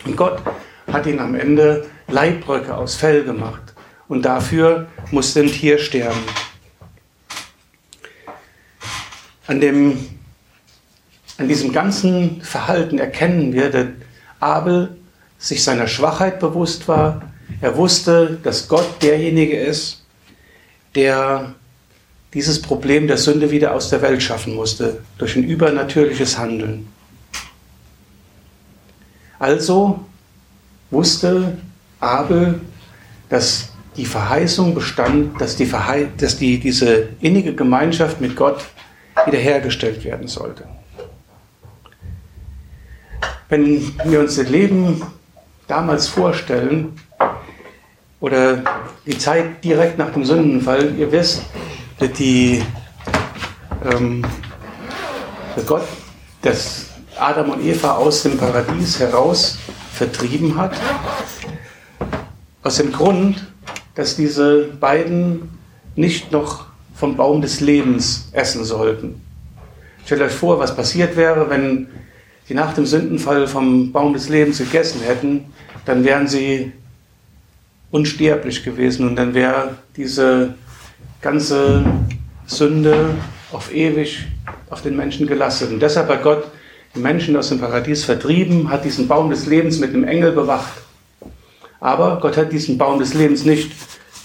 Und 0.05 0.15
Gott 0.15 0.43
hat 0.91 1.07
ihnen 1.07 1.19
am 1.19 1.33
Ende 1.33 1.87
Leibbröcke 2.07 2.75
aus 2.75 2.95
Fell 2.95 3.23
gemacht. 3.23 3.73
Und 4.07 4.23
dafür 4.23 4.87
musste 5.09 5.39
ein 5.39 5.47
Tier 5.47 5.79
sterben. 5.79 6.19
An, 9.47 9.59
dem, 9.59 10.18
an 11.39 11.47
diesem 11.47 11.71
ganzen 11.71 12.41
Verhalten 12.41 12.99
erkennen 12.99 13.53
wir, 13.53 13.69
dass 13.69 13.87
Abel 14.39 14.97
sich 15.37 15.63
seiner 15.63 15.87
Schwachheit 15.87 16.39
bewusst 16.39 16.87
war. 16.87 17.21
Er 17.61 17.77
wusste, 17.77 18.37
dass 18.43 18.67
Gott 18.67 19.01
derjenige 19.01 19.57
ist, 19.57 20.03
der 20.95 21.55
dieses 22.33 22.61
Problem 22.61 23.07
der 23.07 23.17
Sünde 23.17 23.51
wieder 23.51 23.73
aus 23.73 23.89
der 23.89 24.01
Welt 24.01 24.21
schaffen 24.21 24.53
musste, 24.53 25.01
durch 25.17 25.35
ein 25.35 25.43
übernatürliches 25.43 26.37
Handeln. 26.37 26.87
Also 29.39 30.01
wusste 30.91 31.57
Abel, 32.01 32.59
dass 33.29 33.69
die 33.95 34.05
Verheißung 34.05 34.75
bestand, 34.75 35.39
dass, 35.39 35.55
die 35.55 35.65
Verhei 35.65 36.09
dass 36.17 36.37
die, 36.37 36.59
diese 36.59 37.09
innige 37.21 37.55
Gemeinschaft 37.55 38.19
mit 38.19 38.35
Gott 38.35 38.65
wiederhergestellt 39.25 40.03
werden 40.03 40.27
sollte. 40.27 40.65
Wenn 43.49 43.93
wir 44.05 44.19
uns 44.19 44.35
das 44.35 44.47
Leben 44.47 45.01
damals 45.67 46.07
vorstellen, 46.07 46.93
oder 48.19 48.63
die 49.05 49.17
Zeit 49.17 49.63
direkt 49.63 49.97
nach 49.97 50.11
dem 50.11 50.23
Sündenfall, 50.23 50.93
ihr 50.97 51.11
wisst, 51.11 51.43
dass 51.97 52.11
die 52.13 52.61
ähm, 53.91 54.23
Gott, 55.65 55.83
dass 56.41 56.87
Adam 57.17 57.49
und 57.51 57.65
Eva 57.65 57.93
aus 57.93 58.23
dem 58.23 58.37
Paradies 58.37 58.99
heraus 58.99 59.57
vertrieben 59.93 60.55
hat. 60.55 60.73
Aus 62.63 62.77
dem 62.77 62.91
Grund, 62.91 63.45
dass 63.95 64.15
diese 64.15 64.65
beiden 64.79 65.57
nicht 65.95 66.31
noch 66.31 66.67
vom 66.93 67.17
Baum 67.17 67.41
des 67.41 67.61
Lebens 67.61 68.29
essen 68.31 68.63
sollten. 68.63 69.21
Stellt 70.05 70.21
euch 70.21 70.33
vor, 70.33 70.59
was 70.59 70.75
passiert 70.75 71.15
wäre, 71.15 71.49
wenn 71.49 71.87
sie 72.49 72.55
nach 72.55 72.73
dem 72.73 72.87
Sündenfall 72.87 73.45
vom 73.45 73.91
Baum 73.91 74.13
des 74.13 74.27
Lebens 74.27 74.57
gegessen 74.57 75.01
hätten, 75.01 75.45
dann 75.85 76.03
wären 76.03 76.27
sie 76.27 76.71
unsterblich 77.91 78.63
gewesen 78.63 79.07
und 79.07 79.15
dann 79.15 79.35
wäre 79.35 79.77
diese 79.95 80.55
ganze 81.21 81.85
Sünde 82.47 83.11
auf 83.51 83.71
ewig 83.71 84.25
auf 84.71 84.81
den 84.81 84.97
Menschen 84.97 85.27
gelastet. 85.27 85.71
Und 85.71 85.79
deshalb 85.79 86.09
hat 86.09 86.23
Gott 86.23 86.45
die 86.95 86.99
Menschen 86.99 87.37
aus 87.37 87.49
dem 87.49 87.59
Paradies 87.59 88.03
vertrieben, 88.03 88.71
hat 88.71 88.83
diesen 88.83 89.07
Baum 89.07 89.29
des 89.29 89.45
Lebens 89.45 89.77
mit 89.77 89.93
einem 89.93 90.05
Engel 90.05 90.31
bewacht. 90.31 90.73
Aber 91.79 92.19
Gott 92.19 92.35
hat 92.35 92.51
diesen 92.51 92.79
Baum 92.79 92.97
des 92.97 93.13
Lebens 93.13 93.45
nicht 93.45 93.71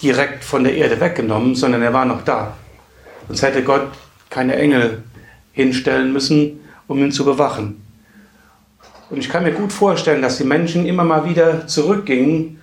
direkt 0.01 0.43
von 0.43 0.63
der 0.63 0.75
Erde 0.75 0.99
weggenommen, 0.99 1.53
sondern 1.53 1.83
er 1.83 1.93
war 1.93 2.05
noch 2.05 2.23
da. 2.23 2.55
Sonst 3.27 3.43
hätte 3.43 3.61
Gott 3.61 3.87
keine 4.31 4.55
Engel 4.55 5.03
hinstellen 5.53 6.11
müssen, 6.11 6.59
um 6.87 6.97
ihn 6.97 7.11
zu 7.11 7.23
bewachen. 7.23 7.84
Und 9.09 9.19
ich 9.19 9.29
kann 9.29 9.43
mir 9.43 9.51
gut 9.51 9.71
vorstellen, 9.71 10.21
dass 10.21 10.37
die 10.37 10.43
Menschen 10.43 10.85
immer 10.85 11.03
mal 11.03 11.29
wieder 11.29 11.67
zurückgingen 11.67 12.59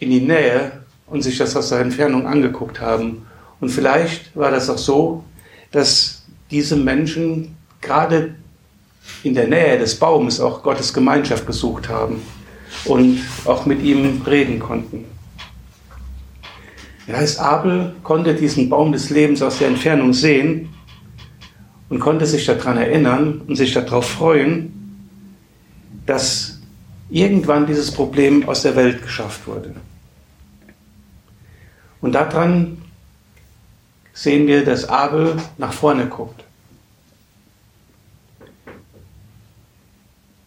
in 0.00 0.10
die 0.10 0.20
Nähe 0.20 0.72
und 1.06 1.22
sich 1.22 1.38
das 1.38 1.54
aus 1.56 1.68
der 1.68 1.80
Entfernung 1.80 2.26
angeguckt 2.26 2.80
haben. 2.80 3.26
Und 3.60 3.70
vielleicht 3.70 4.36
war 4.36 4.50
das 4.50 4.68
auch 4.68 4.78
so, 4.78 5.24
dass 5.70 6.26
diese 6.50 6.76
Menschen 6.76 7.56
gerade 7.80 8.34
in 9.22 9.34
der 9.34 9.48
Nähe 9.48 9.78
des 9.78 9.94
Baumes 9.94 10.40
auch 10.40 10.62
Gottes 10.62 10.92
Gemeinschaft 10.92 11.46
gesucht 11.46 11.88
haben 11.88 12.22
und 12.84 13.20
auch 13.44 13.64
mit 13.64 13.82
ihm 13.82 14.22
reden 14.26 14.58
konnten. 14.58 15.04
Das 17.06 17.16
heißt, 17.16 17.40
Abel 17.40 17.94
konnte 18.02 18.34
diesen 18.34 18.68
Baum 18.68 18.92
des 18.92 19.10
Lebens 19.10 19.40
aus 19.40 19.58
der 19.58 19.68
Entfernung 19.68 20.12
sehen 20.12 20.68
und 21.88 22.00
konnte 22.00 22.26
sich 22.26 22.44
daran 22.44 22.76
erinnern 22.76 23.40
und 23.46 23.56
sich 23.56 23.72
darauf 23.72 24.06
freuen, 24.06 24.77
dass 26.08 26.58
irgendwann 27.10 27.66
dieses 27.66 27.90
Problem 27.90 28.48
aus 28.48 28.62
der 28.62 28.74
Welt 28.76 29.02
geschafft 29.02 29.46
wurde. 29.46 29.74
Und 32.00 32.12
daran 32.12 32.78
sehen 34.14 34.46
wir, 34.46 34.64
dass 34.64 34.88
Abel 34.88 35.36
nach 35.58 35.72
vorne 35.74 36.06
guckt. 36.06 36.44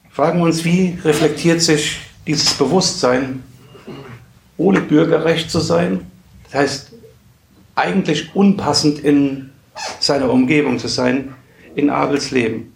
Fragen 0.09 0.39
wir 0.39 0.45
uns, 0.45 0.65
wie 0.65 0.97
reflektiert 1.03 1.61
sich 1.61 1.99
dieses 2.25 2.55
Bewusstsein, 2.55 3.43
ohne 4.57 4.81
Bürgerrecht 4.81 5.51
zu 5.51 5.59
sein, 5.59 6.07
das 6.45 6.53
heißt 6.53 6.91
eigentlich 7.75 8.35
unpassend 8.35 8.97
in 8.99 9.51
seiner 9.99 10.31
Umgebung 10.31 10.79
zu 10.79 10.87
sein, 10.87 11.35
in 11.75 11.91
Abels 11.91 12.31
Leben. 12.31 12.73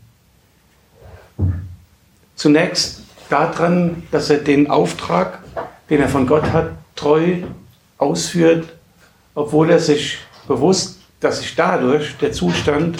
Zunächst 2.36 3.02
daran, 3.30 4.04
dass 4.12 4.30
er 4.30 4.38
den 4.38 4.70
Auftrag, 4.70 5.40
den 5.90 6.02
er 6.02 6.10
von 6.10 6.28
Gott 6.28 6.52
hat, 6.52 6.72
treu 6.96 7.38
ausführt, 7.98 8.66
obwohl 9.34 9.70
er 9.70 9.80
sich 9.80 10.18
bewusst, 10.48 11.00
dass 11.20 11.40
sich 11.40 11.56
dadurch 11.56 12.18
der 12.18 12.34
Zustand, 12.34 13.00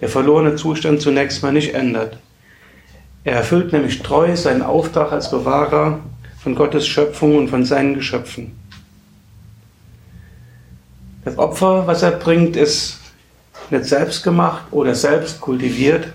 der 0.00 0.08
verlorene 0.08 0.56
Zustand 0.56 1.00
zunächst 1.00 1.42
mal 1.42 1.52
nicht 1.52 1.74
ändert. 1.74 2.18
Er 3.24 3.34
erfüllt 3.36 3.72
nämlich 3.72 4.02
treu 4.02 4.36
seinen 4.36 4.62
Auftrag 4.62 5.10
als 5.10 5.30
Bewahrer 5.30 5.98
von 6.38 6.54
Gottes 6.54 6.86
Schöpfung 6.86 7.36
und 7.36 7.48
von 7.48 7.64
seinen 7.64 7.94
Geschöpfen. 7.94 8.56
Das 11.24 11.36
Opfer, 11.38 11.88
was 11.88 12.02
er 12.02 12.12
bringt, 12.12 12.56
ist 12.56 13.00
nicht 13.70 13.84
selbst 13.84 14.22
gemacht 14.22 14.66
oder 14.70 14.94
selbst 14.94 15.40
kultiviert 15.40 16.06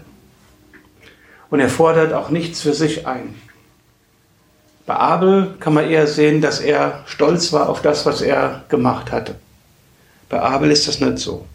und 1.51 1.59
er 1.59 1.69
fordert 1.69 2.13
auch 2.13 2.29
nichts 2.29 2.61
für 2.61 2.73
sich 2.73 3.05
ein. 3.05 3.35
Bei 4.87 4.95
Abel 4.95 5.55
kann 5.59 5.75
man 5.75 5.87
eher 5.87 6.07
sehen, 6.07 6.41
dass 6.41 6.59
er 6.59 7.03
stolz 7.05 7.53
war 7.53 7.69
auf 7.69 7.81
das, 7.83 8.05
was 8.05 8.21
er 8.21 8.63
gemacht 8.69 9.11
hatte. 9.11 9.35
Bei 10.27 10.41
Abel 10.41 10.71
ist 10.71 10.87
das 10.87 10.99
nicht 10.99 11.19
so. 11.19 11.45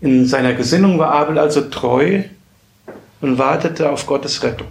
In 0.00 0.26
seiner 0.26 0.54
Gesinnung 0.54 0.98
war 0.98 1.12
Abel 1.12 1.38
also 1.38 1.62
treu 1.62 2.24
und 3.20 3.38
wartete 3.38 3.90
auf 3.90 4.06
Gottes 4.06 4.42
Rettung. 4.42 4.68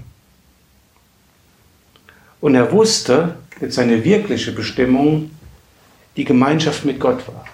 Und 2.42 2.56
er 2.56 2.72
wusste, 2.72 3.36
dass 3.60 3.76
seine 3.76 4.04
wirkliche 4.04 4.52
Bestimmung 4.52 5.32
die 6.16 6.26
Gemeinschaft 6.26 6.86
mit 6.86 7.00
Gott 7.00 7.28
war. 7.28 7.46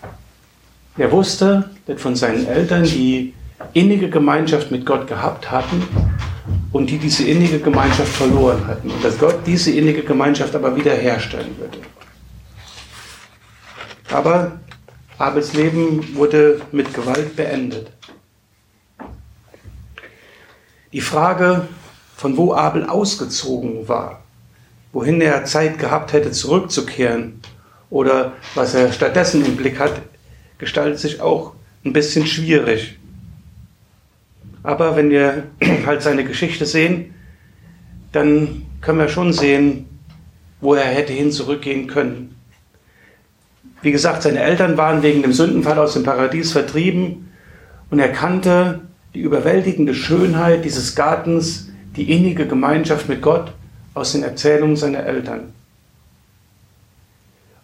Er 0.97 1.11
wusste, 1.11 1.69
dass 1.87 2.01
von 2.01 2.15
seinen 2.15 2.47
Eltern 2.47 2.83
die 2.83 3.33
innige 3.73 4.09
Gemeinschaft 4.09 4.71
mit 4.71 4.85
Gott 4.85 5.07
gehabt 5.07 5.49
hatten 5.51 5.83
und 6.71 6.89
die 6.89 6.97
diese 6.97 7.23
innige 7.23 7.59
Gemeinschaft 7.59 8.11
verloren 8.11 8.67
hatten. 8.67 8.89
Und 8.89 9.03
dass 9.03 9.17
Gott 9.17 9.39
diese 9.45 9.71
innige 9.71 10.03
Gemeinschaft 10.03 10.55
aber 10.55 10.75
wiederherstellen 10.75 11.57
würde. 11.57 11.77
Aber 14.11 14.59
Abels 15.17 15.53
Leben 15.53 16.15
wurde 16.15 16.61
mit 16.71 16.93
Gewalt 16.93 17.35
beendet. 17.35 17.91
Die 20.91 21.01
Frage, 21.01 21.67
von 22.15 22.37
wo 22.37 22.53
Abel 22.53 22.85
ausgezogen 22.85 23.87
war, 23.87 24.23
wohin 24.91 25.21
er 25.21 25.45
Zeit 25.45 25.79
gehabt 25.79 26.13
hätte, 26.13 26.31
zurückzukehren 26.31 27.41
oder 27.89 28.33
was 28.55 28.75
er 28.75 28.91
stattdessen 28.91 29.43
im 29.45 29.55
Blick 29.55 29.79
hat, 29.79 30.01
gestaltet 30.57 30.99
sich 30.99 31.21
auch 31.21 31.53
ein 31.83 31.93
bisschen 31.93 32.27
schwierig. 32.27 32.99
Aber 34.63 34.95
wenn 34.95 35.09
wir 35.09 35.43
halt 35.85 36.01
seine 36.01 36.23
Geschichte 36.23 36.65
sehen, 36.65 37.13
dann 38.11 38.65
können 38.81 38.99
wir 38.99 39.09
schon 39.09 39.33
sehen, 39.33 39.85
wo 40.61 40.73
er 40.73 40.85
hätte 40.85 41.13
hin 41.13 41.31
zurückgehen 41.31 41.87
können. 41.87 42.35
Wie 43.81 43.91
gesagt, 43.91 44.23
seine 44.23 44.39
Eltern 44.39 44.77
waren 44.77 45.03
wegen 45.03 45.21
dem 45.21 45.33
Sündenfall 45.33 45.77
aus 45.77 45.93
dem 45.93 46.03
Paradies 46.03 46.53
vertrieben 46.53 47.31
und 47.89 47.99
er 47.99 48.09
kannte 48.09 48.81
die 49.13 49.19
überwältigende 49.19 49.93
Schönheit 49.93 50.63
dieses 50.63 50.95
Gartens, 50.95 51.69
die 51.97 52.11
innige 52.11 52.47
Gemeinschaft 52.47 53.09
mit 53.09 53.21
Gott 53.21 53.51
aus 53.93 54.13
den 54.13 54.23
Erzählungen 54.23 54.77
seiner 54.77 55.05
Eltern. 55.05 55.53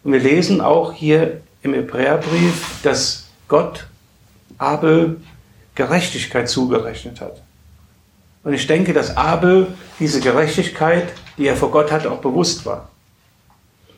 Und 0.03 0.11
wir 0.11 0.19
lesen 0.19 0.61
auch 0.61 0.93
hier 0.93 1.41
im 1.61 1.73
Hebräerbrief, 1.73 2.81
dass 2.83 3.29
Gott 3.47 3.87
Abel 4.57 5.21
Gerechtigkeit 5.79 6.49
zugerechnet 6.49 7.21
hat. 7.21 7.41
Und 8.43 8.51
ich 8.51 8.67
denke, 8.67 8.91
dass 8.91 9.15
Abel 9.15 9.67
diese 9.97 10.19
Gerechtigkeit, 10.19 11.07
die 11.37 11.47
er 11.47 11.55
vor 11.55 11.71
Gott 11.71 11.89
hatte, 11.89 12.11
auch 12.11 12.19
bewusst 12.19 12.65
war. 12.65 12.89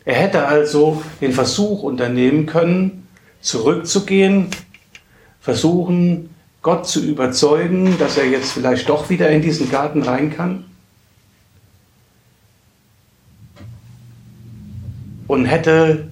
Er 0.05 0.13
hätte 0.13 0.45
also 0.45 1.01
den 1.21 1.31
Versuch 1.31 1.81
unternehmen 1.81 2.45
können, 2.45 3.07
zurückzugehen, 3.41 4.49
versuchen, 5.39 6.29
Gott 6.61 6.87
zu 6.87 7.03
überzeugen, 7.03 7.97
dass 7.97 8.15
er 8.15 8.27
jetzt 8.27 8.51
vielleicht 8.51 8.87
doch 8.87 9.09
wieder 9.09 9.31
in 9.31 9.41
diesen 9.41 9.71
Garten 9.71 10.03
rein 10.03 10.31
kann? 10.31 10.65
Und 15.25 15.45
hätte 15.45 16.09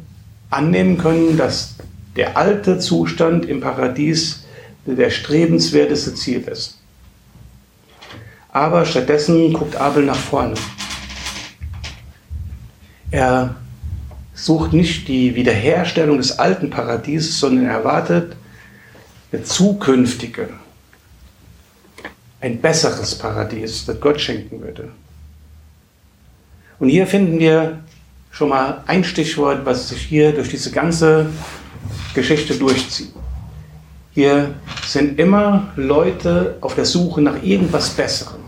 annehmen 0.49 0.97
können, 0.97 1.37
dass 1.37 1.75
der 2.15 2.37
alte 2.37 2.79
Zustand 2.79 3.45
im 3.45 3.61
Paradies 3.61 4.45
der 4.85 5.09
strebenswerteste 5.09 6.15
Ziel 6.15 6.41
ist. 6.41 6.79
Aber 8.51 8.85
stattdessen 8.85 9.53
guckt 9.53 9.75
Abel 9.75 10.05
nach 10.05 10.17
vorne. 10.17 10.55
Er 13.11 13.55
sucht 14.33 14.73
nicht 14.73 15.07
die 15.07 15.35
Wiederherstellung 15.35 16.17
des 16.17 16.39
alten 16.39 16.69
Paradieses, 16.69 17.39
sondern 17.39 17.65
er 17.65 17.73
erwartet 17.73 18.35
eine 19.31 19.43
zukünftige, 19.43 20.49
ein 22.41 22.59
besseres 22.59 23.15
Paradies, 23.15 23.85
das 23.85 23.99
Gott 23.99 24.19
schenken 24.19 24.61
würde. 24.61 24.89
Und 26.79 26.89
hier 26.89 27.05
finden 27.05 27.39
wir 27.39 27.79
schon 28.31 28.49
mal 28.49 28.83
ein 28.87 29.03
Stichwort, 29.03 29.65
was 29.65 29.89
sich 29.89 30.01
hier 30.01 30.31
durch 30.31 30.49
diese 30.49 30.71
ganze 30.71 31.27
Geschichte 32.13 32.55
durchzieht. 32.55 33.13
Hier 34.19 34.53
sind 34.85 35.17
immer 35.17 35.71
Leute 35.77 36.57
auf 36.59 36.75
der 36.75 36.83
Suche 36.83 37.21
nach 37.21 37.41
irgendwas 37.41 37.91
Besserem. 37.91 38.41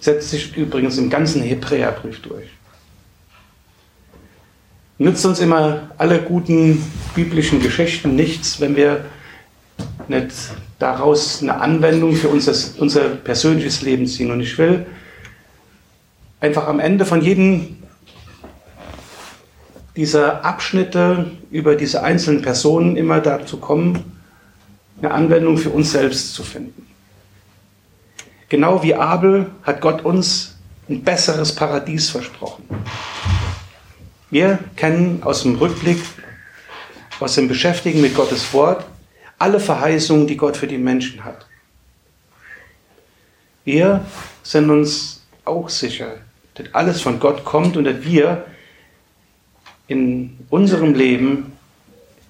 Setzt 0.00 0.30
sich 0.30 0.56
übrigens 0.56 0.98
im 0.98 1.08
ganzen 1.08 1.40
Hebräerbrief 1.40 2.20
durch. 2.22 2.48
Nützt 4.98 5.24
uns 5.24 5.38
immer 5.38 5.90
alle 5.98 6.20
guten 6.20 6.84
biblischen 7.14 7.62
Geschichten 7.62 8.16
nichts, 8.16 8.60
wenn 8.60 8.74
wir 8.74 9.04
nicht 10.08 10.32
daraus 10.80 11.40
eine 11.40 11.60
Anwendung 11.60 12.16
für 12.16 12.28
unser, 12.28 12.54
unser 12.80 13.10
persönliches 13.10 13.82
Leben 13.82 14.08
ziehen. 14.08 14.32
Und 14.32 14.40
ich 14.40 14.58
will 14.58 14.84
einfach 16.40 16.66
am 16.66 16.80
Ende 16.80 17.04
von 17.04 17.22
jedem 17.22 17.77
dieser 19.98 20.44
Abschnitte 20.44 21.32
über 21.50 21.74
diese 21.74 22.04
einzelnen 22.04 22.40
Personen 22.40 22.96
immer 22.96 23.18
dazu 23.18 23.56
kommen, 23.56 24.20
eine 25.02 25.10
Anwendung 25.10 25.58
für 25.58 25.70
uns 25.70 25.90
selbst 25.90 26.34
zu 26.34 26.44
finden. 26.44 26.86
Genau 28.48 28.84
wie 28.84 28.94
Abel 28.94 29.50
hat 29.64 29.80
Gott 29.80 30.04
uns 30.04 30.56
ein 30.88 31.02
besseres 31.02 31.52
Paradies 31.52 32.10
versprochen. 32.10 32.62
Wir 34.30 34.60
kennen 34.76 35.20
aus 35.24 35.42
dem 35.42 35.56
Rückblick, 35.56 35.98
aus 37.18 37.34
dem 37.34 37.48
Beschäftigen 37.48 38.00
mit 38.00 38.14
Gottes 38.14 38.52
Wort, 38.52 38.84
alle 39.36 39.58
Verheißungen, 39.58 40.28
die 40.28 40.36
Gott 40.36 40.56
für 40.56 40.68
die 40.68 40.78
Menschen 40.78 41.24
hat. 41.24 41.44
Wir 43.64 44.04
sind 44.44 44.70
uns 44.70 45.24
auch 45.44 45.68
sicher, 45.68 46.18
dass 46.54 46.72
alles 46.72 47.00
von 47.00 47.18
Gott 47.18 47.44
kommt 47.44 47.76
und 47.76 47.82
dass 47.82 48.04
wir 48.04 48.44
in 49.88 50.38
unserem 50.50 50.94
Leben, 50.94 51.52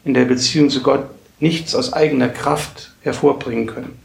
in 0.04 0.14
der 0.14 0.24
Beziehung 0.24 0.70
zu 0.70 0.82
Gott, 0.82 1.04
nichts 1.40 1.74
aus 1.74 1.92
eigener 1.92 2.28
Kraft 2.28 2.92
hervorbringen 3.02 3.66
können. 3.66 3.98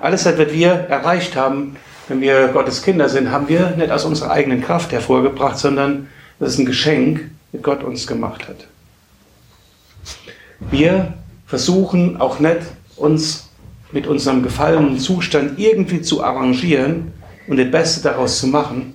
Alles, 0.00 0.24
was 0.24 0.38
wir 0.38 0.70
erreicht 0.70 1.34
haben, 1.34 1.76
wenn 2.06 2.20
wir 2.20 2.48
Gottes 2.48 2.82
Kinder 2.82 3.08
sind, 3.08 3.30
haben 3.30 3.48
wir 3.48 3.70
nicht 3.76 3.90
aus 3.90 4.04
unserer 4.04 4.30
eigenen 4.30 4.62
Kraft 4.62 4.92
hervorgebracht, 4.92 5.58
sondern 5.58 6.08
das 6.38 6.52
ist 6.52 6.58
ein 6.58 6.66
Geschenk, 6.66 7.30
das 7.52 7.62
Gott 7.62 7.82
uns 7.82 8.06
gemacht 8.06 8.46
hat. 8.46 8.68
Wir 10.70 11.14
versuchen 11.46 12.18
auch 12.20 12.38
nicht, 12.38 12.60
uns 12.96 13.48
mit 13.90 14.06
unserem 14.06 14.42
gefallenen 14.42 14.98
Zustand 14.98 15.58
irgendwie 15.58 16.02
zu 16.02 16.22
arrangieren 16.22 17.12
und 17.46 17.56
das 17.56 17.70
Beste 17.70 18.02
daraus 18.02 18.38
zu 18.38 18.46
machen. 18.46 18.94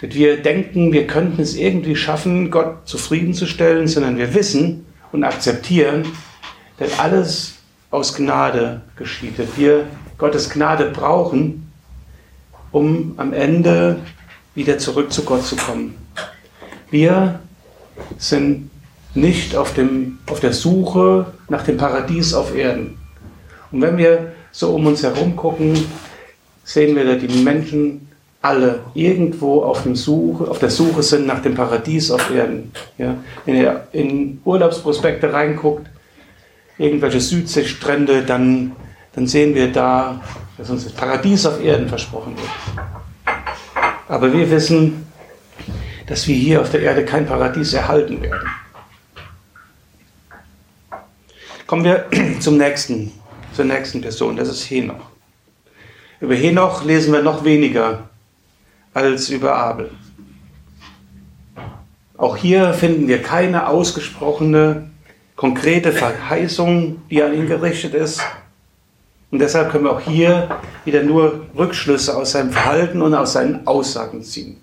Dass 0.00 0.14
wir 0.14 0.42
denken, 0.42 0.92
wir 0.92 1.06
könnten 1.06 1.42
es 1.42 1.54
irgendwie 1.54 1.96
schaffen, 1.96 2.50
Gott 2.50 2.88
zufriedenzustellen, 2.88 3.86
sondern 3.86 4.16
wir 4.16 4.34
wissen 4.34 4.86
und 5.12 5.24
akzeptieren, 5.24 6.06
dass 6.78 6.98
alles 6.98 7.54
aus 7.90 8.14
Gnade 8.14 8.82
geschieht. 8.96 9.38
Dass 9.38 9.48
wir 9.56 9.86
Gottes 10.16 10.50
Gnade 10.50 10.86
brauchen, 10.86 11.70
um 12.72 13.14
am 13.16 13.32
Ende 13.32 14.00
wieder 14.54 14.78
zurück 14.78 15.12
zu 15.12 15.22
Gott 15.24 15.44
zu 15.44 15.56
kommen. 15.56 15.96
Wir 16.90 17.40
sind 18.18 18.70
nicht 19.14 19.56
auf, 19.56 19.74
dem, 19.74 20.18
auf 20.26 20.40
der 20.40 20.52
Suche 20.52 21.32
nach 21.48 21.62
dem 21.64 21.76
Paradies 21.76 22.34
auf 22.34 22.54
Erden. 22.54 22.98
Und 23.72 23.82
wenn 23.82 23.98
wir 23.98 24.32
so 24.52 24.74
um 24.74 24.86
uns 24.86 25.02
herum 25.02 25.36
gucken, 25.36 25.84
sehen 26.64 26.96
wir, 26.96 27.04
dass 27.04 27.20
die 27.20 27.42
Menschen 27.42 28.08
alle 28.42 28.80
irgendwo 28.94 29.62
auf, 29.62 29.84
Suche, 29.94 30.50
auf 30.50 30.58
der 30.58 30.70
Suche 30.70 31.02
sind 31.02 31.26
nach 31.26 31.42
dem 31.42 31.54
Paradies 31.54 32.10
auf 32.10 32.30
Erden. 32.30 32.72
Ja? 32.96 33.16
Wenn 33.44 33.56
ihr 33.56 33.86
in 33.92 34.40
Urlaubsprospekte 34.44 35.32
reinguckt, 35.32 35.86
irgendwelche 36.78 37.20
Südseestrände, 37.20 38.22
dann, 38.22 38.72
dann 39.12 39.26
sehen 39.26 39.54
wir 39.54 39.70
da, 39.70 40.22
dass 40.56 40.70
uns 40.70 40.84
das 40.84 40.92
Paradies 40.92 41.44
auf 41.44 41.62
Erden 41.62 41.88
versprochen 41.88 42.34
wird. 42.36 42.48
Aber 44.08 44.32
wir 44.32 44.50
wissen, 44.50 45.06
dass 46.06 46.26
wir 46.26 46.34
hier 46.34 46.62
auf 46.62 46.70
der 46.70 46.80
Erde 46.80 47.04
kein 47.04 47.26
Paradies 47.26 47.74
erhalten 47.74 48.22
werden. 48.22 48.48
Kommen 51.66 51.84
wir 51.84 52.06
zum 52.40 52.56
nächsten, 52.56 53.12
zur 53.52 53.66
nächsten 53.66 54.00
Person, 54.00 54.36
das 54.36 54.48
ist 54.48 54.68
Henoch. 54.70 55.10
Über 56.20 56.34
Henoch 56.34 56.84
lesen 56.84 57.12
wir 57.12 57.22
noch 57.22 57.44
weniger 57.44 58.09
als 59.00 59.30
über 59.30 59.56
Abel. 59.56 59.90
Auch 62.16 62.36
hier 62.36 62.74
finden 62.74 63.08
wir 63.08 63.22
keine 63.22 63.68
ausgesprochene, 63.68 64.90
konkrete 65.36 65.92
Verheißung, 65.92 67.00
die 67.10 67.22
an 67.22 67.34
ihn 67.34 67.46
gerichtet 67.46 67.94
ist. 67.94 68.20
Und 69.30 69.38
deshalb 69.38 69.70
können 69.70 69.84
wir 69.84 69.92
auch 69.92 70.00
hier 70.00 70.60
wieder 70.84 71.02
nur 71.02 71.46
Rückschlüsse 71.56 72.14
aus 72.16 72.32
seinem 72.32 72.50
Verhalten 72.50 73.00
und 73.00 73.14
aus 73.14 73.32
seinen 73.32 73.66
Aussagen 73.66 74.22
ziehen. 74.22 74.58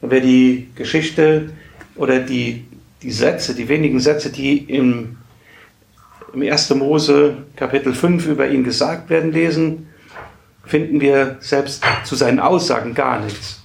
Wenn 0.00 0.10
wir 0.10 0.20
die 0.20 0.70
Geschichte 0.74 1.50
oder 1.96 2.20
die, 2.20 2.64
die 3.02 3.10
Sätze, 3.10 3.54
die 3.54 3.68
wenigen 3.68 4.00
Sätze, 4.00 4.30
die 4.30 4.56
im 4.56 5.18
im 6.36 6.42
1. 6.42 6.74
Mose 6.74 7.44
Kapitel 7.56 7.94
5 7.94 8.26
über 8.26 8.46
ihn 8.48 8.62
gesagt 8.62 9.08
werden 9.08 9.32
lesen, 9.32 9.88
finden 10.66 11.00
wir 11.00 11.36
selbst 11.40 11.82
zu 12.04 12.14
seinen 12.16 12.40
Aussagen 12.40 12.94
gar 12.94 13.20
nichts. 13.20 13.62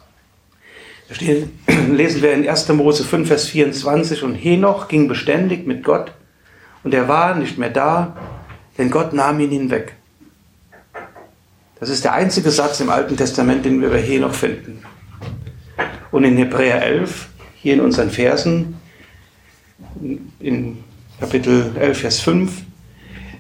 Da 1.10 1.16
stehen, 1.16 1.60
lesen 1.92 2.22
wir 2.22 2.34
in 2.34 2.48
1. 2.48 2.70
Mose 2.70 3.04
5, 3.04 3.28
Vers 3.28 3.48
24, 3.48 4.24
und 4.24 4.36
Henoch 4.36 4.88
ging 4.88 5.08
beständig 5.08 5.68
mit 5.68 5.84
Gott, 5.84 6.14
und 6.84 6.94
er 6.94 7.08
war 7.08 7.36
nicht 7.36 7.58
mehr 7.58 7.70
da, 7.70 8.16
denn 8.78 8.90
Gott 8.90 9.14
nahm 9.14 9.40
ihn 9.40 9.52
hinweg. 9.52 9.94
Das 11.80 11.90
ist 11.90 12.04
der 12.04 12.14
einzige 12.14 12.52
Satz 12.52 12.80
im 12.80 12.90
Alten 12.90 13.18
Testament, 13.18 13.66
den 13.66 13.82
wir 13.82 13.90
über 13.90 13.98
Henoch 13.98 14.34
finden. 14.34 14.84
Und 16.12 16.24
in 16.24 16.38
Hebräer 16.38 16.82
11, 16.84 17.28
hier 17.56 17.74
in 17.74 17.82
unseren 17.82 18.10
Versen, 18.10 18.76
in 20.40 20.84
Kapitel 21.20 21.72
11, 21.80 22.00
Vers 22.00 22.20
5, 22.22 22.64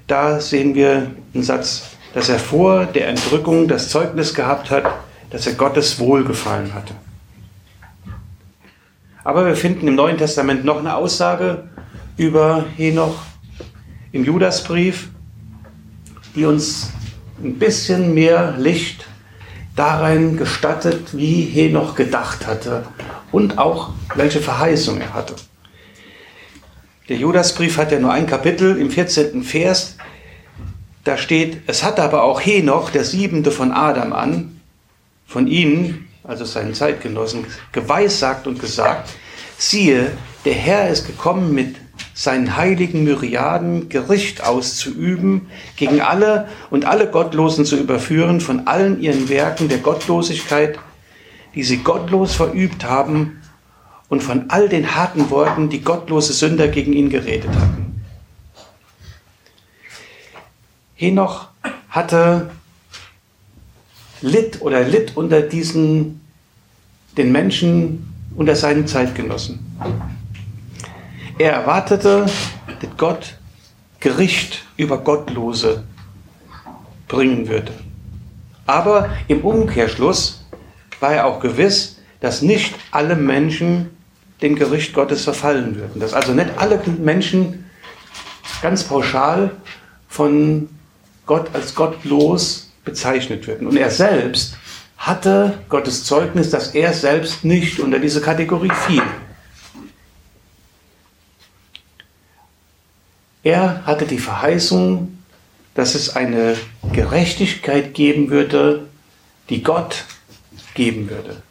da 0.08 0.39
sehen 0.39 0.76
wir 0.76 1.12
einen 1.34 1.43
Satz, 1.43 1.90
dass 2.13 2.30
er 2.30 2.39
vor 2.39 2.86
der 2.86 3.08
Entrückung 3.10 3.67
das 3.67 3.89
Zeugnis 3.89 4.34
gehabt 4.34 4.69
hat, 4.69 4.86
dass 5.30 5.47
er 5.47 5.54
Gottes 5.54 6.00
Wohlgefallen 6.00 6.74
hatte. 6.74 6.93
Aber 9.24 9.45
wir 9.45 9.56
finden 9.56 9.88
im 9.88 9.95
Neuen 9.95 10.17
Testament 10.17 10.65
noch 10.65 10.80
eine 10.80 10.95
Aussage 10.95 11.69
über 12.17 12.65
Henoch 12.76 13.24
im 14.12 14.26
Judasbrief, 14.26 15.10
die 16.36 16.45
uns 16.45 16.91
ein 17.43 17.58
bisschen 17.58 18.13
mehr 18.13 18.56
Licht 18.58 19.06
darin 19.76 20.38
gestattet, 20.38 21.15
wie 21.15 21.43
Henoch 21.43 21.95
gedacht 21.95 22.45
hatte 22.47 22.84
und 23.32 23.58
auch 23.58 23.91
welche 24.15 24.41
Verheißung 24.41 25.00
er 25.00 25.13
hatte. 25.13 25.36
Der 27.10 27.17
Judasbrief 27.17 27.78
hat 27.78 27.91
ja 27.91 28.00
nur 28.00 28.12
ein 28.12 28.28
Kapitel 28.28 28.78
im 28.78 28.89
14. 28.89 29.43
Vers. 29.43 29.97
Da 31.03 31.17
steht, 31.17 31.61
es 31.67 31.83
hat 31.83 31.99
aber 31.99 32.23
auch 32.23 32.39
Henoch, 32.41 32.91
der 32.91 33.03
siebente 33.03 33.51
von 33.51 33.71
Adam 33.71 34.13
an, 34.13 34.61
von 35.25 35.47
ihnen, 35.47 36.07
also 36.23 36.45
seinen 36.45 36.73
Zeitgenossen, 36.75 37.45
geweissagt 37.71 38.45
und 38.45 38.59
gesagt, 38.59 39.09
siehe, 39.57 40.11
der 40.45 40.53
Herr 40.53 40.89
ist 40.89 41.07
gekommen 41.07 41.53
mit 41.53 41.75
seinen 42.13 42.55
heiligen 42.55 43.03
Myriaden 43.03 43.89
Gericht 43.89 44.43
auszuüben 44.43 45.47
gegen 45.75 46.01
alle 46.01 46.47
und 46.69 46.85
alle 46.85 47.07
Gottlosen 47.09 47.65
zu 47.65 47.77
überführen 47.77 48.41
von 48.41 48.67
allen 48.67 49.01
ihren 49.01 49.29
Werken 49.29 49.69
der 49.69 49.79
Gottlosigkeit, 49.79 50.77
die 51.55 51.63
sie 51.63 51.77
gottlos 51.77 52.35
verübt 52.35 52.83
haben 52.83 53.41
und 54.09 54.21
von 54.21 54.45
all 54.49 54.69
den 54.69 54.95
harten 54.95 55.29
Worten, 55.29 55.69
die 55.69 55.81
gottlose 55.81 56.33
Sünder 56.33 56.67
gegen 56.67 56.93
ihn 56.93 57.09
geredet 57.09 57.49
hatten. 57.55 57.80
Henoch 61.01 61.47
hatte 61.89 62.51
litt 64.21 64.61
oder 64.61 64.83
litt 64.83 65.17
unter 65.17 65.41
diesen, 65.41 66.21
den 67.17 67.31
Menschen, 67.31 68.13
unter 68.35 68.55
seinen 68.55 68.85
Zeitgenossen. 68.85 69.59
Er 71.39 71.53
erwartete, 71.53 72.27
dass 72.81 72.89
Gott 72.97 73.37
Gericht 73.99 74.63
über 74.77 74.99
Gottlose 74.99 75.83
bringen 77.07 77.47
würde. 77.47 77.73
Aber 78.67 79.09
im 79.27 79.41
Umkehrschluss 79.41 80.45
war 80.99 81.13
er 81.13 81.25
auch 81.25 81.39
gewiss, 81.39 81.97
dass 82.19 82.43
nicht 82.43 82.75
alle 82.91 83.15
Menschen 83.15 83.89
dem 84.43 84.55
Gericht 84.55 84.93
Gottes 84.93 85.23
verfallen 85.23 85.75
würden. 85.75 85.99
Dass 85.99 86.13
also 86.13 86.33
nicht 86.33 86.51
alle 86.57 86.79
Menschen 86.99 87.65
ganz 88.61 88.83
pauschal 88.83 89.49
von 90.07 90.69
Gott 91.31 91.55
als 91.55 91.75
gottlos 91.75 92.69
bezeichnet 92.83 93.47
würden. 93.47 93.65
Und 93.65 93.77
er 93.77 93.89
selbst 93.89 94.57
hatte 94.97 95.59
Gottes 95.69 96.03
Zeugnis, 96.03 96.49
dass 96.49 96.75
er 96.75 96.91
selbst 96.91 97.45
nicht 97.45 97.79
unter 97.79 97.99
diese 97.99 98.19
Kategorie 98.19 98.73
fiel. 98.85 99.01
Er 103.43 103.85
hatte 103.85 104.05
die 104.05 104.17
Verheißung, 104.17 105.19
dass 105.73 105.95
es 105.95 106.17
eine 106.17 106.57
Gerechtigkeit 106.91 107.93
geben 107.93 108.29
würde, 108.29 108.89
die 109.47 109.63
Gott 109.63 110.03
geben 110.73 111.09
würde. 111.09 111.41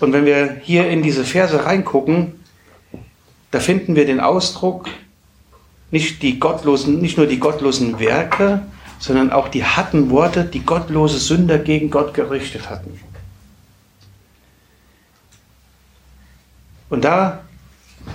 Und 0.00 0.12
wenn 0.12 0.26
wir 0.26 0.60
hier 0.62 0.86
in 0.90 1.02
diese 1.02 1.24
Verse 1.24 1.64
reingucken, 1.64 2.44
da 3.52 3.58
finden 3.58 3.96
wir 3.96 4.04
den 4.04 4.20
Ausdruck, 4.20 4.90
nicht, 5.92 6.22
die 6.22 6.40
gottlosen, 6.40 7.00
nicht 7.00 7.18
nur 7.18 7.26
die 7.26 7.38
gottlosen 7.38 8.00
Werke, 8.00 8.62
sondern 8.98 9.30
auch 9.30 9.48
die 9.48 9.64
harten 9.64 10.10
Worte, 10.10 10.44
die 10.44 10.64
gottlose 10.64 11.18
Sünder 11.18 11.58
gegen 11.58 11.90
Gott 11.90 12.14
gerichtet 12.14 12.70
hatten. 12.70 12.98
Und 16.88 17.04
da 17.04 17.44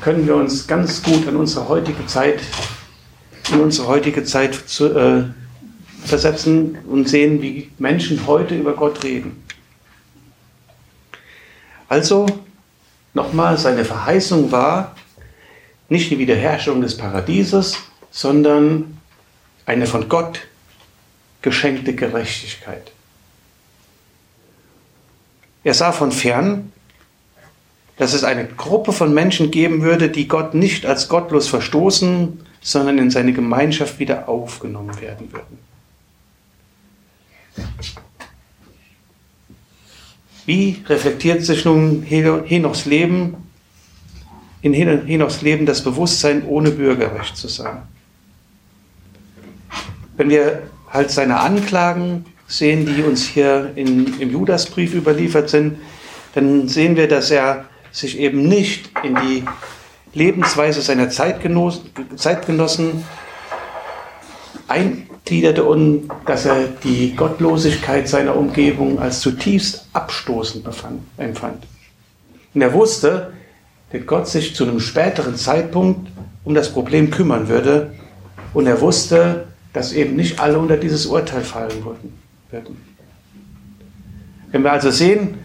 können 0.02 0.26
wir 0.28 0.36
uns 0.36 0.68
ganz 0.68 1.04
gut 1.04 1.28
an 1.28 1.36
unsere 1.36 1.68
heutige 1.70 2.06
Zeit, 2.08 2.42
in 3.52 3.60
unsere 3.60 3.88
heutige 3.88 4.24
Zeit 4.24 4.56
zu, 4.56 4.96
äh, 4.96 5.24
versetzen 6.04 6.78
und 6.88 7.08
sehen, 7.08 7.42
wie 7.42 7.72
Menschen 7.78 8.26
heute 8.26 8.56
über 8.56 8.74
Gott 8.74 9.04
reden. 9.04 9.44
Also, 11.90 12.26
nochmal, 13.14 13.58
seine 13.58 13.86
Verheißung 13.86 14.52
war 14.52 14.96
nicht 15.90 16.12
die 16.12 16.20
Wiederherstellung 16.20 16.82
des 16.82 16.98
Paradieses, 16.98 17.78
sondern 18.12 18.98
eine 19.66 19.86
von 19.86 20.10
Gott 20.10 20.48
geschenkte 21.42 21.94
Gerechtigkeit. 21.94 22.92
Er 25.64 25.74
sah 25.74 25.92
von 25.92 26.12
fern, 26.12 26.72
dass 27.98 28.14
es 28.14 28.24
eine 28.24 28.48
Gruppe 28.48 28.94
von 28.94 29.14
Menschen 29.14 29.52
geben 29.52 29.82
würde, 29.82 30.10
die 30.10 30.28
Gott 30.28 30.54
nicht 30.54 30.86
als 30.86 31.10
gottlos 31.10 31.48
verstoßen, 31.48 32.42
sondern 32.62 32.98
in 32.98 33.12
seine 33.12 33.34
Gemeinschaft 33.34 34.00
wieder 34.00 34.30
aufgenommen 34.30 35.00
werden 35.02 35.32
würden. 35.32 35.58
Wie 40.46 40.82
reflektiert 40.88 41.44
sich 41.44 41.66
nun 41.66 42.04
Henochs 42.04 42.86
Leben, 42.86 43.47
in 44.74 45.06
Henochs 45.06 45.42
Leben 45.42 45.66
das 45.66 45.84
Bewusstsein, 45.84 46.46
ohne 46.46 46.72
Bürgerrecht 46.72 47.38
zu 47.38 47.48
sein? 47.48 47.84
Wenn 50.16 50.30
wir 50.30 50.64
halt 50.90 51.12
seine 51.12 51.40
Anklagen 51.40 52.26
sehen, 52.48 52.86
die 52.86 53.04
uns 53.04 53.26
hier 53.26 53.72
in, 53.76 54.20
im 54.20 54.32
Judasbrief 54.32 54.94
überliefert 54.94 55.50
sind, 55.50 55.78
dann 56.34 56.68
sehen 56.68 56.96
wir, 56.96 57.08
dass 57.08 57.32
er 57.32 57.66
sich 57.92 58.20
eben 58.20 58.48
nicht 58.48 58.92
in 59.04 59.16
die 59.16 59.44
Lebensweise 60.14 60.82
seiner 60.82 61.10
Zeitgenossen 61.10 63.04
eingliederte 64.68 65.64
und 65.64 66.10
dass 66.26 66.46
er 66.46 66.68
die 66.84 67.16
Gottlosigkeit 67.16 68.08
seiner 68.08 68.36
Umgebung 68.36 69.00
als 69.00 69.20
zutiefst 69.22 69.88
abstoßend 69.94 70.64
befand, 70.64 71.02
empfand. 71.18 71.66
Und 72.54 72.62
er 72.62 72.74
wusste, 72.74 73.34
dass 73.92 74.06
Gott 74.06 74.28
sich 74.28 74.56
zu 74.56 74.64
einem 74.64 74.80
späteren 74.80 75.36
Zeitpunkt 75.36 76.10
um 76.44 76.54
das 76.54 76.72
Problem 76.72 77.10
kümmern 77.12 77.48
würde. 77.48 77.94
Und 78.54 78.68
er 78.68 78.82
wusste, 78.82 79.48
dass 79.74 79.94
eben 79.94 80.16
nicht 80.16 80.40
alle 80.40 80.58
unter 80.58 80.78
dieses 80.78 81.06
Urteil 81.06 81.44
fallen 81.44 81.84
würden. 81.84 82.14
Wenn 84.52 84.64
wir 84.64 84.72
also 84.72 84.92
sehen, 84.92 85.38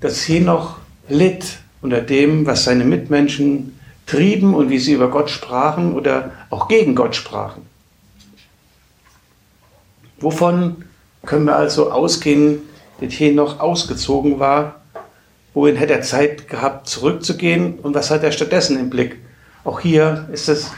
dass 0.00 0.26
Henoch 0.28 0.78
litt 1.08 1.58
unter 1.82 2.00
dem, 2.00 2.46
was 2.46 2.64
seine 2.64 2.84
Mitmenschen 2.84 3.78
trieben 4.06 4.54
und 4.54 4.70
wie 4.70 4.78
sie 4.78 4.94
über 4.94 5.10
Gott 5.10 5.30
sprachen 5.30 5.94
oder 5.94 6.32
auch 6.50 6.68
gegen 6.68 6.94
Gott 6.94 7.14
sprachen. 7.14 7.62
Wovon 10.20 10.84
können 11.26 11.44
wir 11.44 11.56
also 11.56 11.92
ausgehen, 11.92 12.60
dass 13.00 13.12
Henoch 13.12 13.60
ausgezogen 13.60 14.38
war? 14.38 14.77
Wohin 15.54 15.76
hätte 15.76 15.94
er 15.94 16.02
Zeit 16.02 16.48
gehabt, 16.48 16.88
zurückzugehen? 16.88 17.78
Und 17.80 17.94
was 17.94 18.10
hat 18.10 18.22
er 18.22 18.32
stattdessen 18.32 18.78
im 18.78 18.90
Blick? 18.90 19.16
Auch 19.64 19.80
hier 19.80 20.28
ist 20.32 20.48
es 20.48 20.70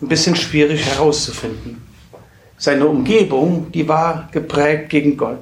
ein 0.00 0.08
bisschen 0.08 0.36
schwierig 0.36 0.84
herauszufinden. 0.86 1.82
Seine 2.56 2.86
Umgebung, 2.86 3.72
die 3.72 3.88
war 3.88 4.28
geprägt 4.32 4.90
gegen 4.90 5.16
Gott, 5.16 5.38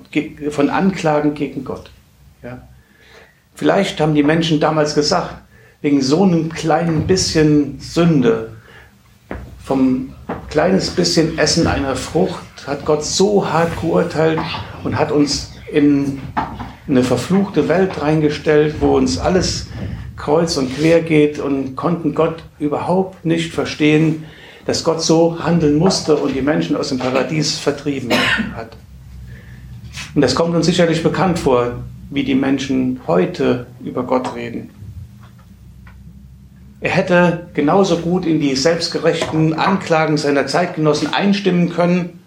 von 0.51 0.71
Anklagen 0.71 1.35
gegen 1.35 1.65
Gott. 1.65 1.91
Ja. 2.43 2.63
Vielleicht 3.55 4.01
haben 4.01 4.15
die 4.15 4.23
Menschen 4.23 4.59
damals 4.59 4.95
gesagt, 4.95 5.35
wegen 5.83 6.01
so 6.01 6.23
einem 6.23 6.51
kleinen 6.51 7.07
bisschen 7.07 7.79
Sünde, 7.81 8.53
vom 9.63 10.15
kleines 10.49 10.91
bisschen 10.91 11.39
Essen 11.39 11.67
einer 11.67 11.97
Frucht, 11.97 12.67
hat 12.67 12.85
Gott 12.85 13.05
so 13.05 13.51
hart 13.51 13.81
geurteilt 13.81 14.41
und 14.85 14.99
hat 14.99 15.13
uns 15.13 15.53
in 15.71 16.21
eine 16.91 17.05
verfluchte 17.05 17.69
Welt 17.69 18.03
reingestellt, 18.03 18.77
wo 18.81 18.97
uns 18.97 19.19
alles 19.19 19.69
kreuz 20.17 20.57
und 20.57 20.77
quer 20.77 21.01
geht 21.01 21.39
und 21.39 21.77
konnten 21.77 22.15
Gott 22.15 22.43
überhaupt 22.59 23.25
nicht 23.25 23.53
verstehen, 23.55 24.25
dass 24.67 24.85
Gott 24.85 25.03
so 25.03 25.43
handeln 25.43 25.77
musste 25.77 26.17
und 26.17 26.35
die 26.35 26.43
Menschen 26.43 26.77
aus 26.77 26.91
dem 26.91 26.99
Paradies 26.99 27.59
vertrieben 27.59 28.11
hat. 28.55 28.77
Und 30.15 30.21
das 30.21 30.35
kommt 30.35 30.55
uns 30.55 30.67
sicherlich 30.67 31.03
bekannt 31.03 31.39
vor, 31.39 31.73
wie 32.11 32.25
die 32.25 32.35
Menschen 32.35 33.01
heute 33.07 33.67
über 33.83 34.03
Gott 34.03 34.35
reden. 34.35 34.71
Er 36.81 36.91
hätte 36.91 37.49
genauso 37.55 37.99
gut 37.99 38.27
in 38.27 38.41
die 38.41 38.57
selbstgerechten 38.57 39.55
Anklagen 39.55 40.17
seiner 40.17 40.47
Zeitgenossen 40.47 41.13
einstimmen 41.13 41.71
können, 41.71 42.21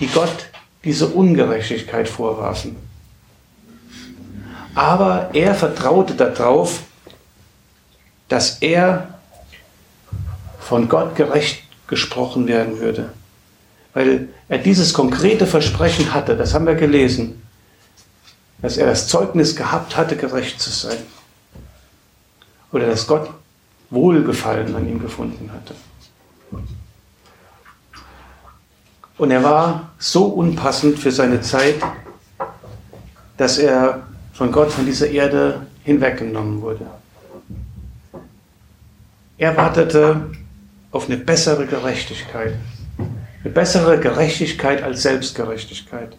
die 0.00 0.08
Gott 0.08 0.50
diese 0.84 1.06
Ungerechtigkeit 1.08 2.08
vorwarfen. 2.08 2.85
Aber 4.76 5.30
er 5.32 5.56
vertraute 5.56 6.14
darauf, 6.14 6.82
dass 8.28 8.58
er 8.60 9.08
von 10.60 10.88
Gott 10.88 11.16
gerecht 11.16 11.64
gesprochen 11.88 12.46
werden 12.46 12.78
würde. 12.78 13.10
Weil 13.94 14.28
er 14.48 14.58
dieses 14.58 14.94
konkrete 14.94 15.46
Versprechen 15.46 16.14
hatte, 16.14 16.36
das 16.36 16.54
haben 16.54 16.66
wir 16.66 16.76
gelesen 16.76 17.42
dass 18.62 18.76
er 18.76 18.86
das 18.86 19.08
Zeugnis 19.08 19.54
gehabt 19.54 19.96
hatte, 19.96 20.16
gerecht 20.16 20.60
zu 20.60 20.70
sein. 20.70 20.98
Oder 22.72 22.86
dass 22.86 23.06
Gott 23.06 23.30
Wohlgefallen 23.90 24.74
an 24.74 24.88
ihm 24.88 25.00
gefunden 25.00 25.50
hatte. 25.52 25.74
Und 29.18 29.30
er 29.30 29.42
war 29.42 29.90
so 29.98 30.24
unpassend 30.24 30.98
für 30.98 31.12
seine 31.12 31.40
Zeit, 31.40 31.76
dass 33.36 33.58
er 33.58 34.06
von 34.36 34.52
Gott 34.52 34.70
von 34.70 34.84
dieser 34.84 35.08
Erde 35.08 35.66
hinweggenommen 35.84 36.60
wurde. 36.60 36.86
Er 39.38 39.56
wartete 39.56 40.30
auf 40.90 41.06
eine 41.06 41.16
bessere 41.16 41.66
Gerechtigkeit. 41.66 42.54
Eine 43.42 43.52
bessere 43.52 43.98
Gerechtigkeit 43.98 44.82
als 44.82 45.02
Selbstgerechtigkeit. 45.02 46.16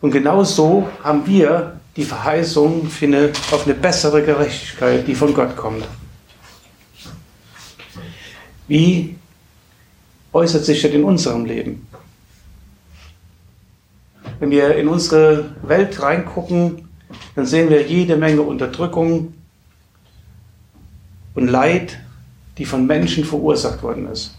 Und 0.00 0.10
genau 0.10 0.42
so 0.44 0.88
haben 1.02 1.26
wir 1.26 1.80
die 1.96 2.04
Verheißung 2.04 2.90
eine, 3.00 3.30
auf 3.50 3.64
eine 3.64 3.74
bessere 3.74 4.22
Gerechtigkeit, 4.22 5.06
die 5.06 5.14
von 5.14 5.34
Gott 5.34 5.56
kommt. 5.56 5.84
Wie 8.68 9.16
äußert 10.32 10.64
sich 10.64 10.82
das 10.82 10.92
in 10.92 11.04
unserem 11.04 11.44
Leben? 11.44 11.87
Wenn 14.40 14.50
wir 14.50 14.76
in 14.76 14.88
unsere 14.88 15.54
Welt 15.62 16.00
reingucken, 16.00 16.88
dann 17.34 17.46
sehen 17.46 17.70
wir 17.70 17.86
jede 17.86 18.16
Menge 18.16 18.42
Unterdrückung 18.42 19.34
und 21.34 21.48
Leid, 21.48 21.98
die 22.56 22.64
von 22.64 22.86
Menschen 22.86 23.24
verursacht 23.24 23.82
worden 23.82 24.08
ist. 24.08 24.34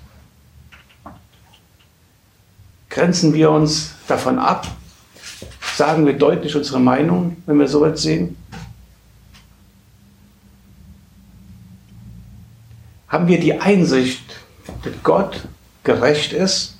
Grenzen 2.90 3.34
wir 3.34 3.52
uns 3.52 3.94
davon 4.08 4.40
ab 4.40 4.68
Sagen 5.80 6.06
wir 6.06 6.12
deutlich 6.12 6.54
unsere 6.58 6.82
Meinung, 6.82 7.42
wenn 7.46 7.58
wir 7.58 7.70
so 7.70 7.86
etwas 7.86 8.02
sehen? 8.02 8.36
Haben 13.08 13.30
wir 13.30 13.40
die 13.40 13.62
Einsicht, 13.62 14.26
dass 14.84 14.92
Gott 15.04 15.48
gerecht 15.86 16.34
ist 16.34 16.79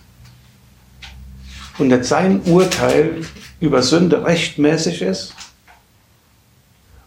und 1.80 1.90
dass 1.90 2.10
sein 2.10 2.42
Urteil 2.44 3.22
über 3.60 3.82
Sünde 3.82 4.26
rechtmäßig 4.26 5.02
ist? 5.02 5.34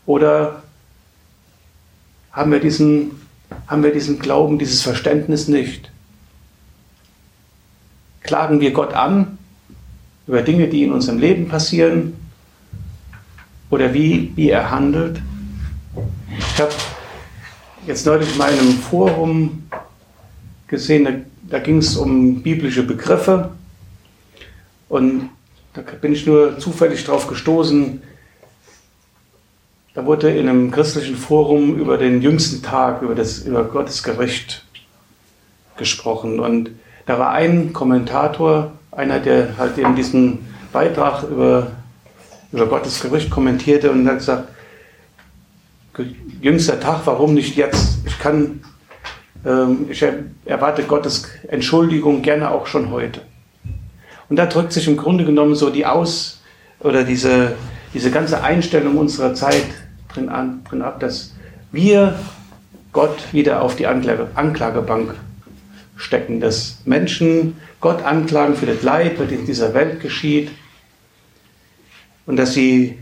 Oder 0.06 0.62
haben 2.32 2.50
wir 2.50 2.60
diesen, 2.60 3.12
haben 3.66 3.82
wir 3.82 3.92
diesen 3.92 4.18
Glauben, 4.18 4.58
dieses 4.58 4.82
Verständnis 4.82 5.48
nicht? 5.48 5.90
Klagen 8.22 8.60
wir 8.60 8.72
Gott 8.72 8.94
an 8.94 9.38
über 10.26 10.42
Dinge, 10.42 10.68
die 10.68 10.84
in 10.84 10.92
unserem 10.92 11.18
Leben 11.18 11.48
passieren 11.48 12.14
oder 13.70 13.92
wie, 13.92 14.32
wie 14.36 14.50
er 14.50 14.70
handelt. 14.70 15.20
Ich 16.38 16.60
habe 16.60 16.72
jetzt 17.86 18.06
neulich 18.06 18.32
in 18.32 18.38
meinem 18.38 18.78
Forum 18.78 19.68
gesehen, 20.68 21.04
da, 21.04 21.10
da 21.50 21.58
ging 21.58 21.78
es 21.78 21.96
um 21.96 22.42
biblische 22.42 22.82
Begriffe 22.82 23.50
und 24.92 25.30
da 25.72 25.80
bin 25.80 26.12
ich 26.12 26.26
nur 26.26 26.58
zufällig 26.58 27.02
drauf 27.04 27.26
gestoßen. 27.26 28.02
Da 29.94 30.04
wurde 30.04 30.30
in 30.30 30.46
einem 30.50 30.70
christlichen 30.70 31.16
Forum 31.16 31.78
über 31.78 31.96
den 31.96 32.20
jüngsten 32.20 32.62
Tag, 32.62 33.00
über, 33.00 33.14
das, 33.14 33.38
über 33.38 33.64
Gottes 33.64 34.02
Gericht 34.02 34.66
gesprochen. 35.78 36.40
Und 36.40 36.72
da 37.06 37.18
war 37.18 37.30
ein 37.30 37.72
Kommentator, 37.72 38.72
einer, 38.90 39.18
der 39.18 39.56
halt 39.56 39.78
eben 39.78 39.96
diesen 39.96 40.40
Beitrag 40.74 41.22
über, 41.22 41.72
über 42.52 42.66
Gottes 42.66 43.00
Gericht 43.00 43.30
kommentierte 43.30 43.90
und 43.90 44.06
hat 44.06 44.18
gesagt, 44.18 44.48
jüngster 46.42 46.78
Tag, 46.78 47.00
warum 47.06 47.32
nicht 47.32 47.56
jetzt? 47.56 48.00
Ich 48.04 48.18
kann, 48.18 48.62
ähm, 49.46 49.86
ich 49.88 50.04
erwarte 50.44 50.82
Gottes 50.82 51.30
Entschuldigung 51.48 52.20
gerne 52.20 52.50
auch 52.50 52.66
schon 52.66 52.90
heute. 52.90 53.22
Und 54.32 54.36
da 54.36 54.46
drückt 54.46 54.72
sich 54.72 54.88
im 54.88 54.96
Grunde 54.96 55.26
genommen 55.26 55.54
so 55.54 55.68
die 55.68 55.84
Aus- 55.84 56.40
oder 56.80 57.04
diese, 57.04 57.54
diese 57.92 58.10
ganze 58.10 58.42
Einstellung 58.42 58.96
unserer 58.96 59.34
Zeit 59.34 59.66
drin, 60.08 60.30
an, 60.30 60.64
drin 60.64 60.80
ab, 60.80 61.00
dass 61.00 61.34
wir 61.70 62.18
Gott 62.94 63.18
wieder 63.32 63.60
auf 63.60 63.76
die 63.76 63.86
Anklage, 63.86 64.28
Anklagebank 64.34 65.16
stecken, 65.96 66.40
dass 66.40 66.78
Menschen 66.86 67.58
Gott 67.82 68.02
anklagen 68.04 68.56
für 68.56 68.64
das 68.64 68.80
Leid, 68.80 69.20
was 69.20 69.30
in 69.30 69.44
dieser 69.44 69.74
Welt 69.74 70.00
geschieht 70.00 70.50
und 72.24 72.36
dass 72.36 72.54
sie 72.54 73.00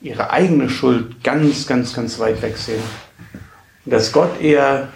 ihre 0.00 0.30
eigene 0.30 0.70
Schuld 0.70 1.24
ganz, 1.24 1.66
ganz, 1.66 1.92
ganz 1.92 2.20
weit 2.20 2.40
weg 2.42 2.56
sehen. 2.56 2.84
Und 3.84 3.90
dass 3.90 4.12
Gott 4.12 4.40
eher 4.40 4.90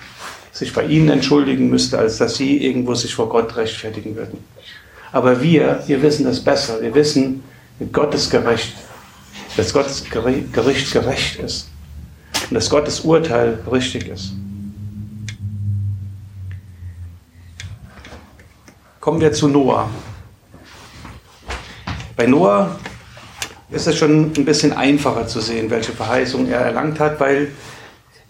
sich 0.53 0.73
bei 0.73 0.85
ihnen 0.85 1.09
entschuldigen 1.09 1.69
müsste, 1.71 1.99
als 1.99 2.19
dass 2.19 2.37
sie 2.37 2.65
irgendwo 2.65 2.95
sich 2.95 3.13
vor 3.13 3.29
Gott 3.29 3.57
rechtfertigen 3.57 4.15
würden. 4.15 4.45
Aber 5.13 5.43
wir, 5.43 5.83
wir 5.87 6.03
wissen 6.03 6.25
das 6.25 6.41
besser. 6.41 6.81
Wir 6.81 6.95
wissen, 6.95 7.43
Gott 7.93 8.15
ist 8.15 8.31
gerecht. 8.31 8.75
Dass 9.57 9.73
Gottes 9.73 10.05
Gericht 10.05 10.93
gerecht 10.93 11.37
ist. 11.41 11.69
Und 12.49 12.55
dass 12.55 12.71
Gottes 12.71 13.01
Urteil 13.01 13.59
richtig 13.71 14.09
ist. 14.09 14.33
Kommen 19.01 19.21
wir 19.21 19.33
zu 19.33 19.49
Noah. 19.49 19.91
Bei 22.17 22.27
Noah 22.27 22.79
ist 23.71 23.87
es 23.87 23.97
schon 23.97 24.33
ein 24.37 24.45
bisschen 24.45 24.73
einfacher 24.73 25.27
zu 25.27 25.41
sehen, 25.41 25.71
welche 25.71 25.93
Verheißung 25.93 26.49
er 26.49 26.61
erlangt 26.61 27.01
hat, 27.01 27.19
weil 27.19 27.53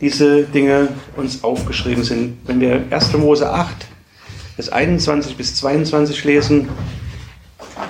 diese 0.01 0.45
Dinge 0.45 0.89
uns 1.17 1.43
aufgeschrieben 1.43 2.05
sind. 2.05 2.39
Wenn 2.47 2.61
wir 2.61 2.85
1. 2.91 3.13
Mose 3.15 3.51
8, 3.51 3.87
Vers 4.61 4.73
21 4.73 5.39
bis 5.39 5.55
22 5.55 6.23
lesen, 6.25 6.69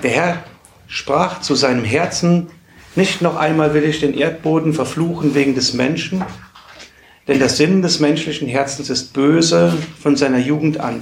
der 0.04 0.11
Herr 0.12 0.44
sprach 0.87 1.40
zu 1.40 1.56
seinem 1.56 1.83
Herzen, 1.83 2.46
nicht 2.94 3.22
noch 3.22 3.35
einmal 3.35 3.74
will 3.74 3.83
ich 3.83 3.98
den 3.98 4.14
Erdboden 4.14 4.72
verfluchen 4.72 5.35
wegen 5.35 5.56
des 5.56 5.74
Menschen, 5.74 6.24
denn 7.26 7.40
der 7.40 7.48
Sinn 7.48 7.83
des 7.83 7.98
menschlichen 7.98 8.46
Herzens 8.46 8.88
ist 8.88 9.12
böse 9.14 9.76
von 10.00 10.14
seiner 10.14 10.38
Jugend 10.38 10.78
an. 10.78 11.00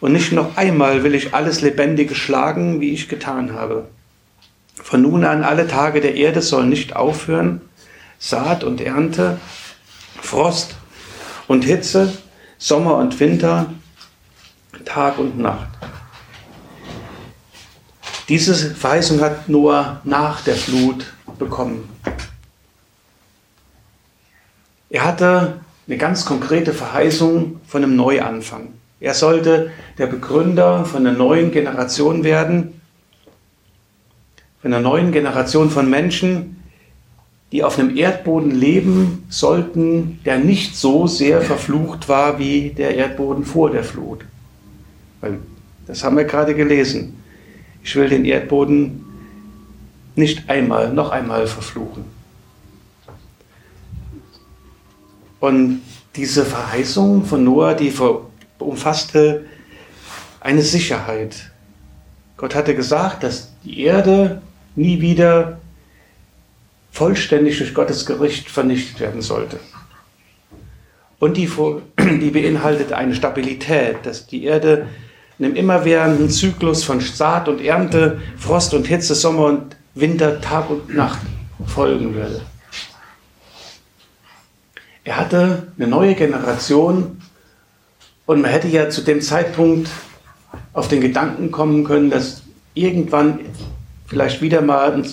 Und 0.00 0.10
nicht 0.10 0.32
noch 0.32 0.56
einmal 0.56 1.04
will 1.04 1.14
ich 1.14 1.32
alles 1.32 1.60
Lebendige 1.60 2.16
schlagen, 2.16 2.80
wie 2.80 2.90
ich 2.90 3.08
getan 3.08 3.52
habe. 3.52 3.86
Von 4.74 5.02
nun 5.02 5.22
an 5.24 5.44
alle 5.44 5.68
Tage 5.68 6.00
der 6.00 6.16
Erde 6.16 6.42
sollen 6.42 6.70
nicht 6.70 6.96
aufhören, 6.96 7.60
Saat 8.18 8.64
und 8.64 8.80
Ernte, 8.80 9.38
Frost 10.20 10.74
und 11.46 11.64
Hitze, 11.64 12.12
Sommer 12.58 12.96
und 12.96 13.20
Winter, 13.20 13.72
Tag 14.84 15.18
und 15.18 15.38
Nacht. 15.38 15.68
Diese 18.28 18.54
Verheißung 18.54 19.20
hat 19.20 19.48
Noah 19.48 20.00
nach 20.04 20.40
der 20.42 20.54
Flut 20.54 21.12
bekommen. 21.38 21.88
Er 24.88 25.04
hatte 25.04 25.60
eine 25.86 25.98
ganz 25.98 26.24
konkrete 26.24 26.72
Verheißung 26.72 27.60
von 27.66 27.82
einem 27.82 27.96
Neuanfang. 27.96 28.68
Er 29.00 29.12
sollte 29.12 29.70
der 29.98 30.06
Begründer 30.06 30.84
von 30.84 31.06
einer 31.06 31.16
neuen 31.16 31.50
Generation 31.50 32.24
werden, 32.24 32.80
von 34.62 34.72
einer 34.72 34.82
neuen 34.82 35.12
Generation 35.12 35.68
von 35.68 35.90
Menschen, 35.90 36.62
die 37.52 37.62
auf 37.62 37.78
einem 37.78 37.96
Erdboden 37.96 38.50
leben 38.50 39.26
sollten, 39.28 40.20
der 40.24 40.38
nicht 40.38 40.74
so 40.76 41.06
sehr 41.06 41.42
verflucht 41.42 42.08
war 42.08 42.38
wie 42.38 42.70
der 42.70 42.94
Erdboden 42.94 43.44
vor 43.44 43.70
der 43.70 43.84
Flut. 43.84 44.24
Weil 45.24 45.38
das 45.86 46.04
haben 46.04 46.18
wir 46.18 46.24
gerade 46.24 46.54
gelesen. 46.54 47.22
Ich 47.82 47.96
will 47.96 48.10
den 48.10 48.26
Erdboden 48.26 49.04
nicht 50.16 50.50
einmal, 50.50 50.92
noch 50.92 51.10
einmal 51.10 51.46
verfluchen. 51.46 52.04
Und 55.40 55.80
diese 56.14 56.44
Verheißung 56.44 57.24
von 57.24 57.42
Noah, 57.42 57.72
die 57.74 57.92
umfasste 58.58 59.46
eine 60.40 60.62
Sicherheit. 60.62 61.50
Gott 62.36 62.54
hatte 62.54 62.74
gesagt, 62.74 63.22
dass 63.22 63.50
die 63.64 63.80
Erde 63.82 64.42
nie 64.76 65.00
wieder 65.00 65.58
vollständig 66.90 67.58
durch 67.58 67.72
Gottes 67.72 68.04
Gericht 68.04 68.50
vernichtet 68.50 69.00
werden 69.00 69.22
sollte. 69.22 69.58
Und 71.18 71.38
die, 71.38 71.48
die 71.98 72.30
beinhaltet 72.30 72.92
eine 72.92 73.14
Stabilität, 73.14 74.04
dass 74.04 74.26
die 74.26 74.44
Erde 74.44 74.86
in 75.38 75.44
einem 75.44 75.56
immerwährenden 75.56 76.30
Zyklus 76.30 76.84
von 76.84 77.00
Saat 77.00 77.48
und 77.48 77.60
Ernte, 77.60 78.20
Frost 78.36 78.74
und 78.74 78.86
Hitze, 78.86 79.14
Sommer 79.14 79.46
und 79.46 79.76
Winter, 79.94 80.40
Tag 80.40 80.70
und 80.70 80.94
Nacht 80.94 81.20
folgen 81.66 82.14
würde. 82.14 82.42
Er 85.04 85.18
hatte 85.18 85.68
eine 85.76 85.86
neue 85.86 86.14
Generation 86.14 87.20
und 88.26 88.40
man 88.40 88.50
hätte 88.50 88.68
ja 88.68 88.88
zu 88.88 89.02
dem 89.02 89.20
Zeitpunkt 89.20 89.90
auf 90.72 90.88
den 90.88 91.00
Gedanken 91.00 91.50
kommen 91.50 91.84
können, 91.84 92.10
dass 92.10 92.42
irgendwann 92.74 93.40
vielleicht 94.06 94.40
wieder 94.40 94.62
mal 94.62 94.92
ein, 94.92 95.06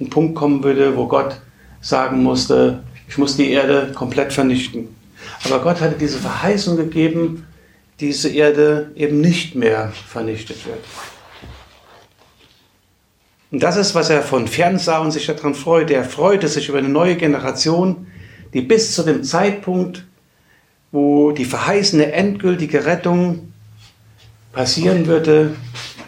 ein 0.00 0.10
Punkt 0.10 0.34
kommen 0.34 0.64
würde, 0.64 0.96
wo 0.96 1.06
Gott 1.06 1.40
sagen 1.80 2.22
musste, 2.22 2.82
ich 3.08 3.16
muss 3.16 3.36
die 3.36 3.50
Erde 3.50 3.92
komplett 3.94 4.32
vernichten. 4.32 4.88
Aber 5.44 5.60
Gott 5.60 5.80
hatte 5.80 5.96
diese 5.98 6.18
Verheißung 6.18 6.76
gegeben, 6.76 7.46
diese 8.00 8.28
Erde 8.28 8.92
eben 8.94 9.20
nicht 9.20 9.54
mehr 9.54 9.92
vernichtet 10.06 10.66
wird. 10.66 10.78
Und 13.50 13.62
das 13.62 13.76
ist, 13.76 13.94
was 13.94 14.10
er 14.10 14.22
von 14.22 14.46
fern 14.46 14.78
sah 14.78 14.98
und 14.98 15.10
sich 15.10 15.26
daran 15.26 15.54
freute. 15.54 15.94
Er 15.94 16.04
freute 16.04 16.48
sich 16.48 16.68
über 16.68 16.78
eine 16.78 16.88
neue 16.88 17.16
Generation, 17.16 18.06
die 18.52 18.60
bis 18.60 18.94
zu 18.94 19.02
dem 19.02 19.24
Zeitpunkt, 19.24 20.04
wo 20.92 21.32
die 21.32 21.44
verheißene 21.44 22.12
endgültige 22.12 22.84
Rettung 22.84 23.52
passieren 24.52 25.06
würde, 25.06 25.54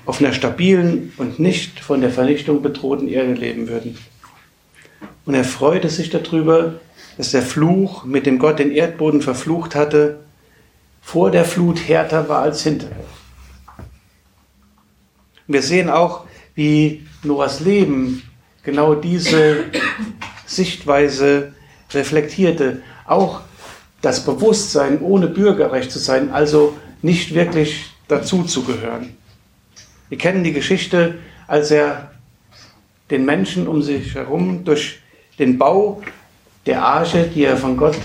auf 0.06 0.20
einer 0.20 0.32
stabilen 0.32 1.12
und 1.18 1.38
nicht 1.38 1.80
von 1.80 2.00
der 2.00 2.10
Vernichtung 2.10 2.62
bedrohten 2.62 3.08
Erde 3.08 3.34
leben 3.34 3.68
würden. 3.68 3.98
Und 5.24 5.34
er 5.34 5.44
freute 5.44 5.88
sich 5.88 6.10
darüber, 6.10 6.80
dass 7.16 7.30
der 7.30 7.42
Fluch, 7.42 8.04
mit 8.04 8.26
dem 8.26 8.38
Gott 8.38 8.58
den 8.58 8.72
Erdboden 8.72 9.22
verflucht 9.22 9.74
hatte, 9.74 10.20
vor 11.10 11.32
der 11.32 11.44
Flut 11.44 11.88
härter 11.88 12.28
war 12.28 12.42
als 12.42 12.62
hinterher. 12.62 13.04
Wir 15.48 15.60
sehen 15.60 15.90
auch, 15.90 16.24
wie 16.54 17.04
Noahs 17.24 17.58
Leben 17.58 18.22
genau 18.62 18.94
diese 18.94 19.64
Sichtweise 20.46 21.52
reflektierte. 21.92 22.82
Auch 23.08 23.40
das 24.00 24.24
Bewusstsein, 24.24 25.00
ohne 25.00 25.26
Bürgerrecht 25.26 25.90
zu 25.90 25.98
sein, 25.98 26.30
also 26.30 26.76
nicht 27.02 27.34
wirklich 27.34 27.86
dazu 28.06 28.44
zu 28.44 28.62
gehören. 28.62 29.16
Wir 30.10 30.18
kennen 30.18 30.44
die 30.44 30.52
Geschichte, 30.52 31.18
als 31.48 31.72
er 31.72 32.12
den 33.10 33.24
Menschen 33.24 33.66
um 33.66 33.82
sich 33.82 34.14
herum 34.14 34.62
durch 34.62 35.00
den 35.40 35.58
Bau 35.58 36.02
der 36.66 36.84
Arche, 36.84 37.24
die 37.34 37.42
er 37.42 37.56
von 37.56 37.76
Gott 37.76 37.98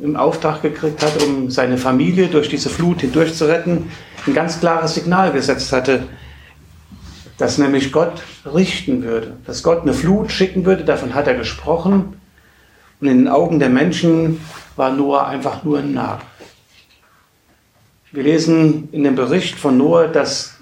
im 0.00 0.16
Auftrag 0.16 0.62
gekriegt 0.62 1.02
hat, 1.02 1.22
um 1.22 1.50
seine 1.50 1.78
Familie 1.78 2.28
durch 2.28 2.48
diese 2.48 2.68
Flut 2.68 3.00
hindurch 3.00 3.34
zu 3.34 3.46
retten, 3.46 3.90
ein 4.26 4.34
ganz 4.34 4.60
klares 4.60 4.94
Signal 4.94 5.32
gesetzt 5.32 5.72
hatte, 5.72 6.04
dass 7.38 7.58
nämlich 7.58 7.92
Gott 7.92 8.22
richten 8.44 9.02
würde, 9.02 9.36
dass 9.46 9.62
Gott 9.62 9.82
eine 9.82 9.94
Flut 9.94 10.30
schicken 10.30 10.64
würde, 10.64 10.84
davon 10.84 11.14
hat 11.14 11.26
er 11.26 11.34
gesprochen. 11.34 12.20
Und 13.00 13.08
in 13.08 13.18
den 13.18 13.28
Augen 13.28 13.60
der 13.60 13.68
Menschen 13.68 14.40
war 14.76 14.90
Noah 14.90 15.28
einfach 15.28 15.62
nur 15.62 15.78
ein 15.78 15.94
Narr. 15.94 16.20
Wir 18.10 18.24
lesen 18.24 18.88
in 18.90 19.04
dem 19.04 19.14
Bericht 19.14 19.56
von 19.56 19.76
Noah, 19.76 20.08
dass 20.08 20.56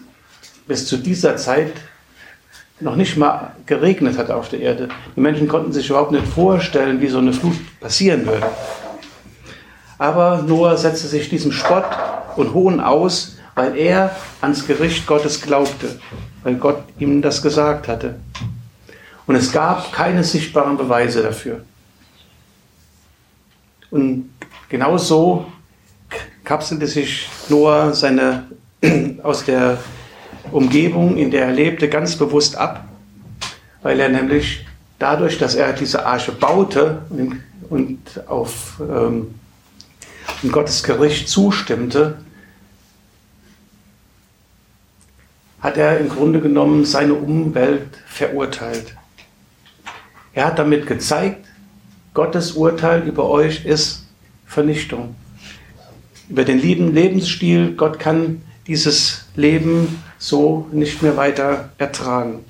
bis 0.66 0.86
zu 0.86 0.96
dieser 0.96 1.36
Zeit 1.36 1.72
noch 2.80 2.96
nicht 2.96 3.16
mal 3.16 3.52
geregnet 3.64 4.18
hat 4.18 4.30
auf 4.30 4.50
der 4.50 4.60
Erde. 4.60 4.88
Die 5.14 5.20
Menschen 5.20 5.48
konnten 5.48 5.72
sich 5.72 5.88
überhaupt 5.88 6.12
nicht 6.12 6.26
vorstellen, 6.26 7.00
wie 7.00 7.08
so 7.08 7.18
eine 7.18 7.32
Flut 7.32 7.56
passieren 7.80 8.26
würde. 8.26 8.46
Aber 9.98 10.42
Noah 10.46 10.76
setzte 10.76 11.08
sich 11.08 11.28
diesem 11.28 11.52
Spott 11.52 11.86
und 12.36 12.52
Hohn 12.52 12.80
aus, 12.80 13.36
weil 13.54 13.76
er 13.76 14.14
ans 14.40 14.66
Gericht 14.66 15.06
Gottes 15.06 15.40
glaubte, 15.40 15.98
weil 16.42 16.56
Gott 16.56 16.82
ihm 16.98 17.22
das 17.22 17.42
gesagt 17.42 17.88
hatte. 17.88 18.16
Und 19.26 19.34
es 19.34 19.50
gab 19.50 19.92
keine 19.92 20.22
sichtbaren 20.22 20.76
Beweise 20.76 21.22
dafür. 21.22 21.62
Und 23.90 24.30
genau 24.68 24.98
so 24.98 25.46
kapselte 26.44 26.86
sich 26.86 27.28
Noah 27.48 27.92
seine, 27.92 28.44
aus 29.22 29.44
der 29.44 29.78
Umgebung, 30.52 31.16
in 31.16 31.30
der 31.30 31.46
er 31.46 31.52
lebte, 31.52 31.88
ganz 31.88 32.16
bewusst 32.16 32.56
ab, 32.56 32.84
weil 33.82 33.98
er 33.98 34.08
nämlich 34.08 34.66
dadurch, 34.98 35.38
dass 35.38 35.54
er 35.54 35.72
diese 35.72 36.06
Arche 36.06 36.32
baute 36.32 37.02
und, 37.10 37.42
und 37.68 37.98
auf 38.28 38.80
ähm, 38.80 39.34
und 40.42 40.52
Gottes 40.52 40.82
Gericht 40.82 41.28
zustimmte, 41.28 42.18
hat 45.60 45.76
er 45.76 45.98
im 45.98 46.08
Grunde 46.08 46.40
genommen 46.40 46.84
seine 46.84 47.14
Umwelt 47.14 47.88
verurteilt. 48.06 48.94
Er 50.32 50.46
hat 50.46 50.58
damit 50.58 50.86
gezeigt, 50.86 51.46
Gottes 52.14 52.52
Urteil 52.52 53.02
über 53.06 53.28
euch 53.28 53.64
ist 53.64 54.06
Vernichtung. 54.46 55.16
Über 56.28 56.44
den 56.44 56.58
lieben 56.58 56.94
Lebensstil, 56.94 57.72
Gott 57.74 57.98
kann 57.98 58.42
dieses 58.66 59.26
Leben 59.34 60.02
so 60.18 60.66
nicht 60.72 61.02
mehr 61.02 61.16
weiter 61.16 61.70
ertragen. 61.78 62.44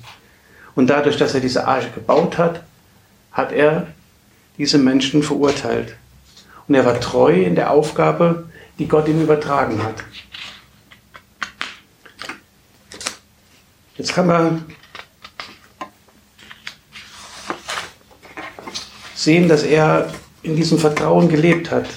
Und 0.75 0.89
dadurch, 0.89 1.17
dass 1.17 1.33
er 1.33 1.41
diese 1.41 1.67
Arche 1.67 1.89
gebaut 1.91 2.37
hat, 2.37 2.63
hat 3.31 3.51
er 3.51 3.87
diese 4.57 4.77
Menschen 4.77 5.23
verurteilt. 5.23 5.95
Und 6.67 6.75
er 6.75 6.85
war 6.85 6.99
treu 6.99 7.33
in 7.43 7.55
der 7.55 7.71
Aufgabe, 7.71 8.45
die 8.79 8.87
Gott 8.87 9.07
ihm 9.07 9.21
übertragen 9.21 9.81
hat. 9.83 10.03
Jetzt 13.95 14.13
kann 14.13 14.27
man 14.27 14.65
sehen, 19.15 19.47
dass 19.47 19.63
er 19.63 20.13
in 20.43 20.55
diesem 20.55 20.77
Vertrauen 20.77 21.29
gelebt 21.29 21.71
hat. 21.71 21.87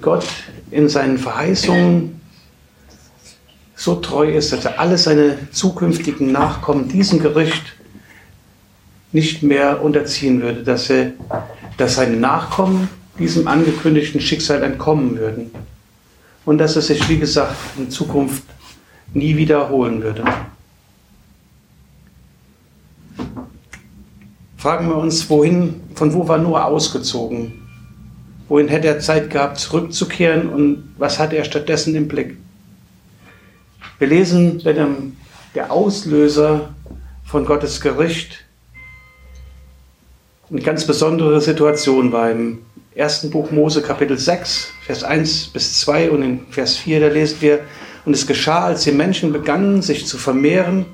Gott 0.00 0.26
in 0.70 0.88
seinen 0.88 1.18
Verheißungen 1.18 2.20
so 3.74 3.96
treu 3.96 4.30
ist, 4.30 4.52
dass 4.52 4.64
er 4.64 4.78
alle 4.78 4.96
seine 4.96 5.50
zukünftigen 5.50 6.30
Nachkommen 6.30 6.88
diesem 6.88 7.18
Gericht 7.18 7.74
nicht 9.10 9.42
mehr 9.42 9.82
unterziehen 9.82 10.40
würde, 10.40 10.62
dass, 10.62 10.88
er, 10.88 11.12
dass 11.76 11.96
seine 11.96 12.16
Nachkommen 12.16 12.88
diesem 13.18 13.46
angekündigten 13.48 14.20
Schicksal 14.20 14.62
entkommen 14.62 15.18
würden 15.18 15.50
und 16.44 16.58
dass 16.58 16.76
es 16.76 16.86
sich, 16.86 17.08
wie 17.08 17.18
gesagt, 17.18 17.56
in 17.76 17.90
Zukunft 17.90 18.44
nie 19.14 19.36
wiederholen 19.36 20.02
würde. 20.02 20.24
Fragen 24.56 24.88
wir 24.88 24.96
uns, 24.96 25.28
wohin, 25.28 25.80
von 25.94 26.14
wo 26.14 26.28
war 26.28 26.38
Noah 26.38 26.66
ausgezogen? 26.66 27.52
Wohin 28.48 28.68
hätte 28.68 28.88
er 28.88 29.00
Zeit 29.00 29.30
gehabt, 29.30 29.58
zurückzukehren 29.58 30.48
und 30.48 30.94
was 30.98 31.18
hat 31.18 31.32
er 31.32 31.44
stattdessen 31.44 31.94
im 31.94 32.08
Blick? 32.08 32.36
Wir 33.98 34.08
lesen, 34.08 34.64
wenn 34.64 35.16
der 35.54 35.72
Auslöser 35.72 36.74
von 37.24 37.44
Gottes 37.44 37.80
Gericht 37.80 38.44
eine 40.50 40.60
ganz 40.60 40.86
besondere 40.86 41.40
Situation 41.40 42.12
war. 42.12 42.30
Im 42.30 42.58
ersten 42.94 43.30
Buch 43.30 43.50
Mose 43.50 43.80
Kapitel 43.80 44.18
6, 44.18 44.70
Vers 44.84 45.02
1 45.02 45.48
bis 45.48 45.80
2 45.80 46.10
und 46.10 46.22
in 46.22 46.40
Vers 46.50 46.76
4, 46.76 47.00
da 47.00 47.08
lesen 47.08 47.38
wir, 47.40 47.60
und 48.04 48.12
es 48.12 48.26
geschah, 48.26 48.66
als 48.66 48.82
die 48.82 48.92
Menschen 48.92 49.32
begannen, 49.32 49.80
sich 49.80 50.06
zu 50.06 50.18
vermehren 50.18 50.84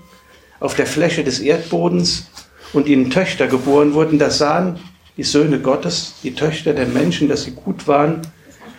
auf 0.60 0.74
der 0.74 0.86
Fläche 0.86 1.24
des 1.24 1.40
Erdbodens 1.40 2.28
und 2.72 2.86
ihnen 2.86 3.10
Töchter 3.10 3.48
geboren 3.48 3.94
wurden, 3.94 4.18
da 4.18 4.30
sahen 4.30 4.78
die 5.16 5.24
Söhne 5.24 5.58
Gottes, 5.58 6.14
die 6.22 6.34
Töchter 6.34 6.72
der 6.72 6.86
Menschen, 6.86 7.28
dass 7.28 7.44
sie 7.44 7.52
gut 7.52 7.88
waren, 7.88 8.22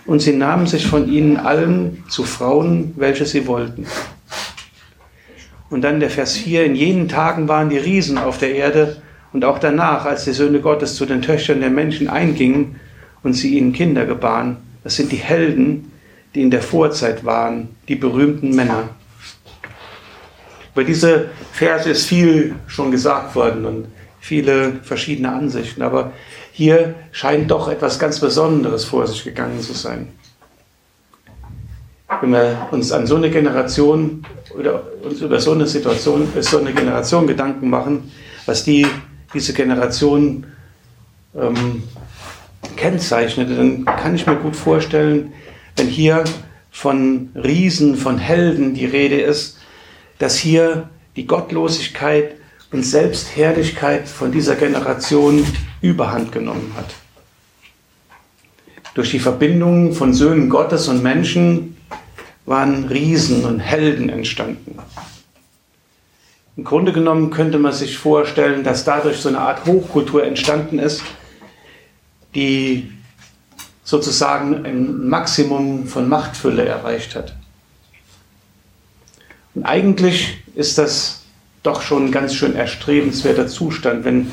und 0.06 0.22
sie 0.22 0.34
nahmen 0.34 0.66
sich 0.66 0.88
von 0.88 1.12
ihnen 1.12 1.38
allen 1.38 2.04
zu 2.10 2.24
Frauen, 2.24 2.94
welche 2.96 3.26
sie 3.26 3.46
wollten. 3.46 3.86
Und 5.70 5.82
dann 5.82 6.00
der 6.00 6.10
Vers 6.10 6.38
4, 6.38 6.66
in 6.66 6.76
jenen 6.76 7.10
Tagen 7.10 7.48
waren 7.48 7.70
die 7.70 7.78
Riesen 7.78 8.18
auf 8.18 8.40
der 8.40 8.56
Erde. 8.56 9.04
Und 9.34 9.46
auch 9.46 9.60
danach, 9.60 10.06
als 10.06 10.24
die 10.24 10.32
Söhne 10.32 10.62
Gottes 10.62 10.96
zu 10.96 11.06
den 11.06 11.22
Töchtern 11.22 11.60
der 11.60 11.70
Menschen 11.70 12.10
eingingen 12.10 12.80
und 13.24 13.34
sie 13.34 13.58
ihnen 13.58 13.74
Kinder 13.74 14.06
gebaren. 14.06 14.58
Das 14.84 14.96
sind 14.96 15.12
die 15.12 15.18
Helden, 15.18 15.92
die 16.36 16.42
in 16.42 16.52
der 16.52 16.62
Vorzeit 16.62 17.26
waren, 17.26 17.70
die 17.88 17.96
berühmten 17.96 18.56
Männer. 18.56 18.90
Über 20.74 20.84
diese 20.84 21.30
Verse 21.52 21.90
ist 21.90 22.06
viel 22.06 22.56
schon 22.68 22.92
gesagt 22.92 23.36
worden 23.36 23.66
und 23.66 23.88
viele 24.20 24.80
verschiedene 24.84 25.32
Ansichten, 25.32 25.82
aber 25.82 26.12
hier 26.52 26.96
scheint 27.12 27.52
doch 27.52 27.68
etwas 27.68 28.00
ganz 28.00 28.20
Besonderes 28.20 28.86
vor 28.86 29.08
sich 29.08 29.24
gegangen 29.24 29.60
zu 29.60 29.74
sein 29.74 30.10
wenn 32.22 32.32
wir 32.32 32.68
uns 32.72 32.92
an 32.92 33.06
so 33.06 33.16
eine 33.16 33.30
Generation 33.30 34.26
oder 34.58 34.84
uns 35.04 35.22
über 35.22 35.40
so 35.40 35.52
eine 35.52 35.68
Situation, 35.68 36.28
so 36.40 36.58
eine 36.58 36.74
Generation 36.74 37.28
Gedanken 37.28 37.70
machen, 37.70 38.12
was 38.46 38.64
die, 38.64 38.86
diese 39.34 39.54
Generation 39.54 40.46
ähm, 41.36 41.84
kennzeichnet, 42.80 43.50
dann 43.50 43.86
kann 43.86 44.16
ich 44.16 44.26
mir 44.26 44.36
gut 44.36 44.56
vorstellen, 44.56 45.34
wenn 45.76 45.88
hier 45.88 46.24
von 46.72 47.30
Riesen, 47.36 47.96
von 47.96 48.18
Helden 48.18 48.74
die 48.74 48.86
Rede 48.86 49.20
ist, 49.20 49.58
dass 50.18 50.38
hier 50.38 50.90
die 51.16 51.28
Gottlosigkeit 51.28 52.36
und 52.72 52.84
Selbstherrlichkeit 52.84 54.08
von 54.08 54.32
dieser 54.32 54.56
Generation 54.56 55.46
überhand 55.82 56.32
genommen 56.32 56.74
hat. 56.78 56.94
Durch 58.94 59.12
die 59.12 59.20
Verbindung 59.20 59.94
von 59.94 60.14
Söhnen 60.14 60.50
Gottes 60.50 60.88
und 60.88 61.04
Menschen 61.04 61.78
waren 62.46 62.86
Riesen 62.86 63.46
und 63.46 63.60
Helden 63.60 64.10
entstanden. 64.10 64.78
Im 66.56 66.64
Grunde 66.64 66.92
genommen 66.92 67.30
könnte 67.30 67.60
man 67.60 67.72
sich 67.72 67.98
vorstellen, 67.98 68.64
dass 68.64 68.84
dadurch 68.84 69.18
so 69.18 69.30
eine 69.30 69.40
Art 69.40 69.66
Hochkultur 69.66 70.26
entstanden 70.26 70.80
ist, 70.80 71.04
die 72.36 72.92
sozusagen 73.84 74.66
ein 74.66 75.08
Maximum 75.08 75.88
von 75.88 76.08
Machtfülle 76.08 76.66
erreicht 76.66 77.16
hat. 77.16 77.36
Und 79.56 79.64
eigentlich 79.64 80.38
ist 80.56 80.78
das 80.78 81.24
doch 81.64 81.82
schon 81.82 82.06
ein 82.06 82.12
ganz 82.12 82.36
schön 82.36 82.56
erstrebenswerter 82.56 83.48
Zustand, 83.48 84.06
wenn 84.06 84.32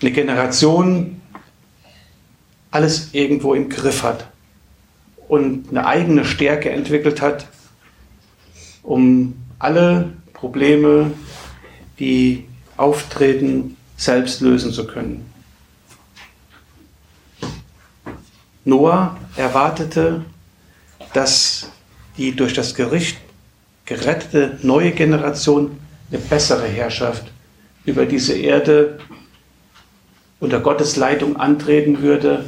eine 0.00 0.12
Generation 0.12 1.20
alles 2.70 3.14
irgendwo 3.14 3.54
im 3.54 3.68
Griff 3.68 4.02
hat 4.02 4.28
und 5.28 5.70
eine 5.70 5.86
eigene 5.86 6.24
Stärke 6.24 6.70
entwickelt 6.70 7.20
hat, 7.20 7.46
um 8.82 9.34
alle 9.58 10.12
Probleme, 10.32 11.12
die 11.98 12.44
auftreten, 12.76 13.76
selbst 13.96 14.40
lösen 14.40 14.72
zu 14.72 14.86
können. 14.86 15.27
Noah 18.64 19.16
erwartete, 19.36 20.24
dass 21.12 21.70
die 22.16 22.34
durch 22.34 22.52
das 22.54 22.74
Gericht 22.74 23.18
gerettete 23.84 24.58
neue 24.62 24.90
Generation 24.92 25.78
eine 26.10 26.20
bessere 26.20 26.66
Herrschaft 26.66 27.32
über 27.84 28.04
diese 28.04 28.34
Erde 28.34 28.98
unter 30.40 30.60
Gottes 30.60 30.96
Leitung 30.96 31.36
antreten 31.36 32.02
würde, 32.02 32.44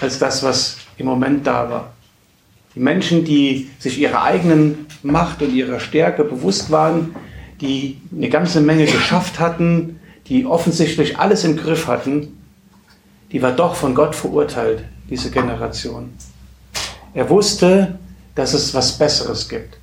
als 0.00 0.18
das, 0.18 0.42
was 0.42 0.78
im 0.96 1.06
Moment 1.06 1.46
da 1.46 1.68
war. 1.70 1.94
Die 2.74 2.80
Menschen, 2.80 3.24
die 3.24 3.70
sich 3.78 3.98
ihrer 3.98 4.22
eigenen 4.22 4.86
Macht 5.02 5.42
und 5.42 5.52
ihrer 5.52 5.80
Stärke 5.80 6.24
bewusst 6.24 6.70
waren, 6.70 7.14
die 7.60 8.00
eine 8.14 8.28
ganze 8.28 8.60
Menge 8.60 8.86
geschafft 8.86 9.38
hatten, 9.38 10.00
die 10.26 10.46
offensichtlich 10.46 11.18
alles 11.18 11.44
im 11.44 11.56
Griff 11.56 11.86
hatten, 11.86 12.38
die 13.32 13.42
war 13.42 13.52
doch 13.52 13.74
von 13.74 13.94
Gott 13.94 14.14
verurteilt, 14.14 14.84
diese 15.14 15.30
Generation. 15.30 16.12
Er 17.14 17.30
wusste, 17.30 18.00
dass 18.34 18.52
es 18.52 18.74
was 18.74 18.98
Besseres 18.98 19.48
gibt, 19.48 19.78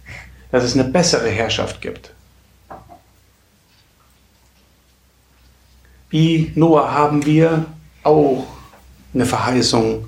dass 0.52 0.66
es 0.66 0.74
eine 0.74 0.84
bessere 0.84 1.30
Herrschaft 1.30 1.80
gibt. 1.80 2.12
Wie 6.10 6.52
Noah 6.56 6.92
haben 6.92 7.26
wir 7.26 7.66
auch 8.04 8.46
eine 9.14 9.26
Verheißung 9.26 10.06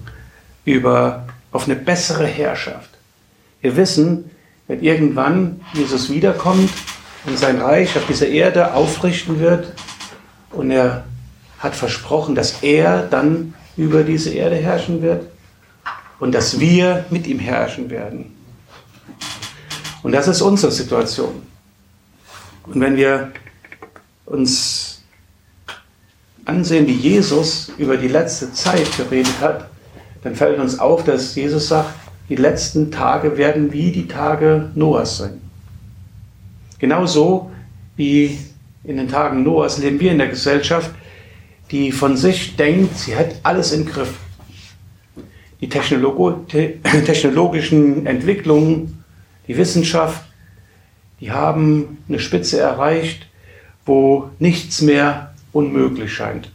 über 0.66 1.26
auf 1.54 1.70
eine 1.70 1.78
bessere 1.78 2.28
Herrschaft. 2.28 2.90
Wir 3.62 3.78
wissen, 3.78 4.30
wenn 4.68 4.84
irgendwann 4.84 5.62
Jesus 5.74 6.10
wiederkommt 6.10 6.70
und 7.26 7.40
sein 7.40 7.62
Reich 7.62 7.96
auf 7.96 8.06
dieser 8.08 8.28
Erde 8.28 8.74
aufrichten 8.74 9.40
wird 9.40 9.72
und 10.52 10.70
er 10.70 11.06
hat 11.60 11.76
versprochen, 11.76 12.36
dass 12.36 12.62
er 12.62 13.04
dann 13.04 13.54
über 13.78 14.04
diese 14.04 14.32
Erde 14.32 14.56
herrschen 14.56 15.02
wird 15.02 15.26
und 16.20 16.34
dass 16.34 16.60
wir 16.60 17.06
mit 17.10 17.28
ihm 17.28 17.40
herrschen 17.40 17.90
werden. 17.90 18.36
Und 20.04 20.12
das 20.12 20.28
ist 20.28 20.42
unsere 20.42 20.72
Situation. 20.72 21.42
Und 22.66 22.80
wenn 22.80 22.96
wir 22.96 23.32
uns 24.26 25.02
ansehen, 26.46 26.88
wie 26.88 26.94
Jesus 26.94 27.72
über 27.78 27.98
die 27.98 28.08
letzte 28.08 28.52
Zeit 28.54 28.88
geredet 28.98 29.40
hat, 29.40 29.70
dann 30.24 30.36
fällt 30.36 30.60
uns 30.60 30.80
auf, 30.80 31.04
dass 31.04 31.36
Jesus 31.36 31.68
sagt, 31.68 31.94
die 32.30 32.36
letzten 32.36 32.92
Tage 32.92 33.38
werden 33.38 33.72
wie 33.74 33.92
die 33.92 34.08
Tage 34.08 34.72
Noahs 34.76 35.18
sein. 35.18 35.42
Genauso 36.80 37.52
wie 37.96 38.40
in 38.84 38.98
den 38.98 39.08
Tagen 39.08 39.44
Noahs 39.44 39.78
leben 39.78 40.00
wir 40.00 40.12
in 40.12 40.18
der 40.18 40.28
Gesellschaft, 40.28 40.92
die 41.74 41.92
von 41.92 42.16
sich 42.16 42.56
denkt, 42.56 42.98
sie 43.00 43.16
hat 43.16 43.36
alles 43.42 43.72
im 43.72 43.88
Griff. 43.88 44.20
Die 45.60 45.70
technologischen 45.70 48.06
Entwicklungen, 48.06 49.04
die 49.48 49.58
Wissenschaft, 49.58 50.24
die 51.20 51.32
haben 51.32 51.98
eine 52.08 52.20
Spitze 52.20 52.60
erreicht, 52.60 53.26
wo 53.88 54.30
nichts 54.38 54.82
mehr 54.82 55.34
unmöglich 55.52 56.14
scheint. 56.14 56.52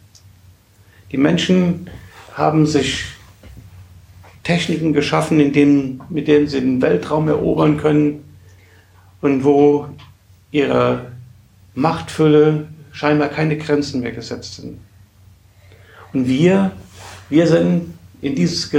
Die 1.11 1.17
Menschen 1.17 1.91
haben 2.35 2.65
sich 2.67 3.07
Techniken 4.45 4.93
geschaffen, 4.93 5.53
denen, 5.53 6.01
mit 6.11 6.29
denen 6.29 6.47
sie 6.47 6.61
den 6.61 6.81
Weltraum 6.81 7.27
erobern 7.27 7.77
können 7.77 8.23
und 9.21 9.43
wo 9.43 9.89
ihre 10.53 11.11
Machtfülle 11.75 12.69
scheinbar 12.93 13.31
keine 13.31 13.59
Grenzen 13.59 14.01
mehr 14.01 14.13
gesetzt 14.13 14.55
sind. 14.55 14.79
Und 16.13 16.27
wir, 16.27 16.73
wir 17.29 17.47
sind 17.47 17.95
in 18.21 18.35
dieses, 18.35 18.71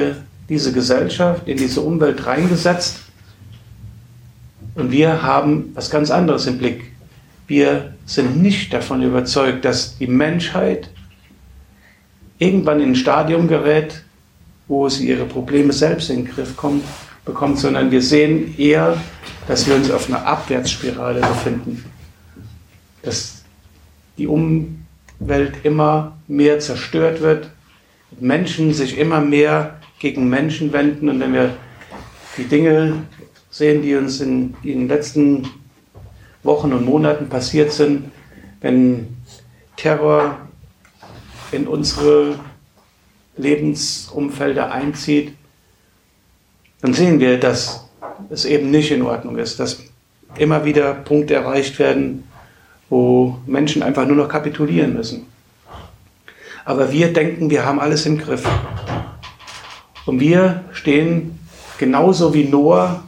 diese 0.48 0.72
Gesellschaft, 0.72 1.48
in 1.48 1.58
diese 1.58 1.82
Umwelt 1.82 2.26
reingesetzt 2.26 3.00
und 4.76 4.92
wir 4.92 5.22
haben 5.22 5.72
was 5.74 5.90
ganz 5.90 6.10
anderes 6.10 6.48
im 6.48 6.58
Blick. 6.58 6.92
Wir 7.48 7.94
sind 8.06 8.42
nicht 8.42 8.74
davon 8.74 9.04
überzeugt, 9.04 9.66
dass 9.66 9.98
die 9.98 10.08
Menschheit 10.08 10.90
irgendwann 12.38 12.80
in 12.80 12.92
ein 12.92 12.96
Stadium 12.96 13.48
gerät, 13.48 14.04
wo 14.68 14.88
sie 14.88 15.10
ihre 15.10 15.26
Probleme 15.26 15.74
selbst 15.74 16.10
in 16.10 16.24
den 16.24 16.34
Griff 16.34 16.56
kommt, 16.56 16.84
bekommt, 17.26 17.60
sondern 17.60 17.92
wir 17.92 18.02
sehen 18.02 18.58
eher, 18.58 18.98
dass 19.48 19.68
wir 19.68 19.76
uns 19.76 19.92
auf 19.92 20.08
einer 20.08 20.26
Abwärtsspirale 20.26 21.22
befinden. 21.22 21.84
Dass 23.02 23.44
die 24.18 24.28
Umwelt 25.20 25.54
immer 25.64 26.18
mehr 26.28 26.60
zerstört 26.60 27.22
wird, 27.22 27.50
Menschen 28.20 28.74
sich 28.74 28.98
immer 28.98 29.22
mehr 29.22 29.80
gegen 30.00 30.30
Menschen 30.30 30.74
wenden. 30.74 31.10
Und 31.10 31.20
wenn 31.20 31.34
wir 31.34 31.56
die 32.38 32.46
Dinge 32.46 33.04
sehen, 33.50 33.82
die 33.82 33.96
uns 33.96 34.22
in 34.22 34.56
den 34.64 34.88
letzten 34.88 35.50
Wochen 36.44 36.72
und 36.74 36.86
Monaten 36.86 37.30
passiert 37.30 37.72
sind, 37.72 38.12
wenn 38.62 39.18
Terror 39.76 40.38
in 41.52 41.68
unsere 41.68 42.40
Lebensumfelder 43.38 44.72
einzieht, 44.72 45.34
dann 46.82 46.94
sehen 46.94 47.20
wir, 47.20 47.40
dass 47.40 47.90
es 48.30 48.46
eben 48.46 48.72
nicht 48.72 48.92
in 48.92 49.02
Ordnung 49.02 49.38
ist, 49.38 49.60
dass 49.60 49.84
immer 50.38 50.66
wieder 50.66 50.94
Punkte 50.94 51.36
erreicht 51.36 51.80
werden, 51.80 52.24
wo 52.90 53.38
Menschen 53.46 53.84
einfach 53.84 54.06
nur 54.06 54.16
noch 54.16 54.30
kapitulieren 54.30 54.94
müssen. 54.94 55.28
Aber 56.66 56.92
wir 56.92 57.14
denken, 57.14 57.50
wir 57.50 57.66
haben 57.66 57.80
alles 57.80 58.06
im 58.06 58.18
Griff. 58.18 58.48
Und 60.06 60.20
wir 60.20 60.64
stehen 60.72 61.40
genauso 61.78 62.34
wie 62.34 62.46
Noah 62.46 63.04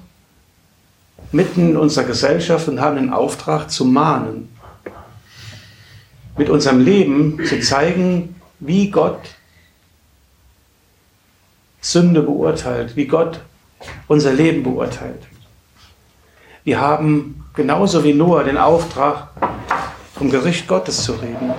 mitten 1.31 1.71
in 1.71 1.77
unserer 1.77 2.05
Gesellschaft 2.05 2.67
und 2.67 2.81
haben 2.81 2.95
den 2.95 3.13
Auftrag 3.13 3.69
zu 3.71 3.85
mahnen. 3.85 4.49
Mit 6.37 6.49
unserem 6.49 6.79
Leben 6.79 7.43
zu 7.45 7.59
zeigen, 7.59 8.35
wie 8.59 8.89
Gott 8.89 9.19
Sünde 11.81 12.21
beurteilt, 12.21 12.95
wie 12.95 13.07
Gott 13.07 13.41
unser 14.07 14.33
Leben 14.33 14.63
beurteilt. 14.63 15.23
Wir 16.63 16.79
haben 16.79 17.43
genauso 17.55 18.03
wie 18.03 18.13
Noah 18.13 18.43
den 18.43 18.57
Auftrag, 18.57 19.29
vom 20.21 20.29
Gericht 20.29 20.67
Gottes 20.67 21.03
zu 21.03 21.13
reden 21.13 21.51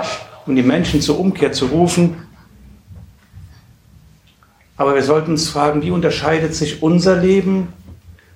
und 0.47 0.55
die 0.55 0.63
Menschen 0.63 1.01
zur 1.01 1.19
Umkehr 1.19 1.51
zu 1.51 1.67
rufen. 1.67 2.15
Aber 4.77 4.95
wir 4.95 5.03
sollten 5.03 5.33
uns 5.33 5.49
fragen, 5.49 5.83
wie 5.83 5.91
unterscheidet 5.91 6.55
sich 6.55 6.81
unser 6.81 7.17
Leben 7.17 7.73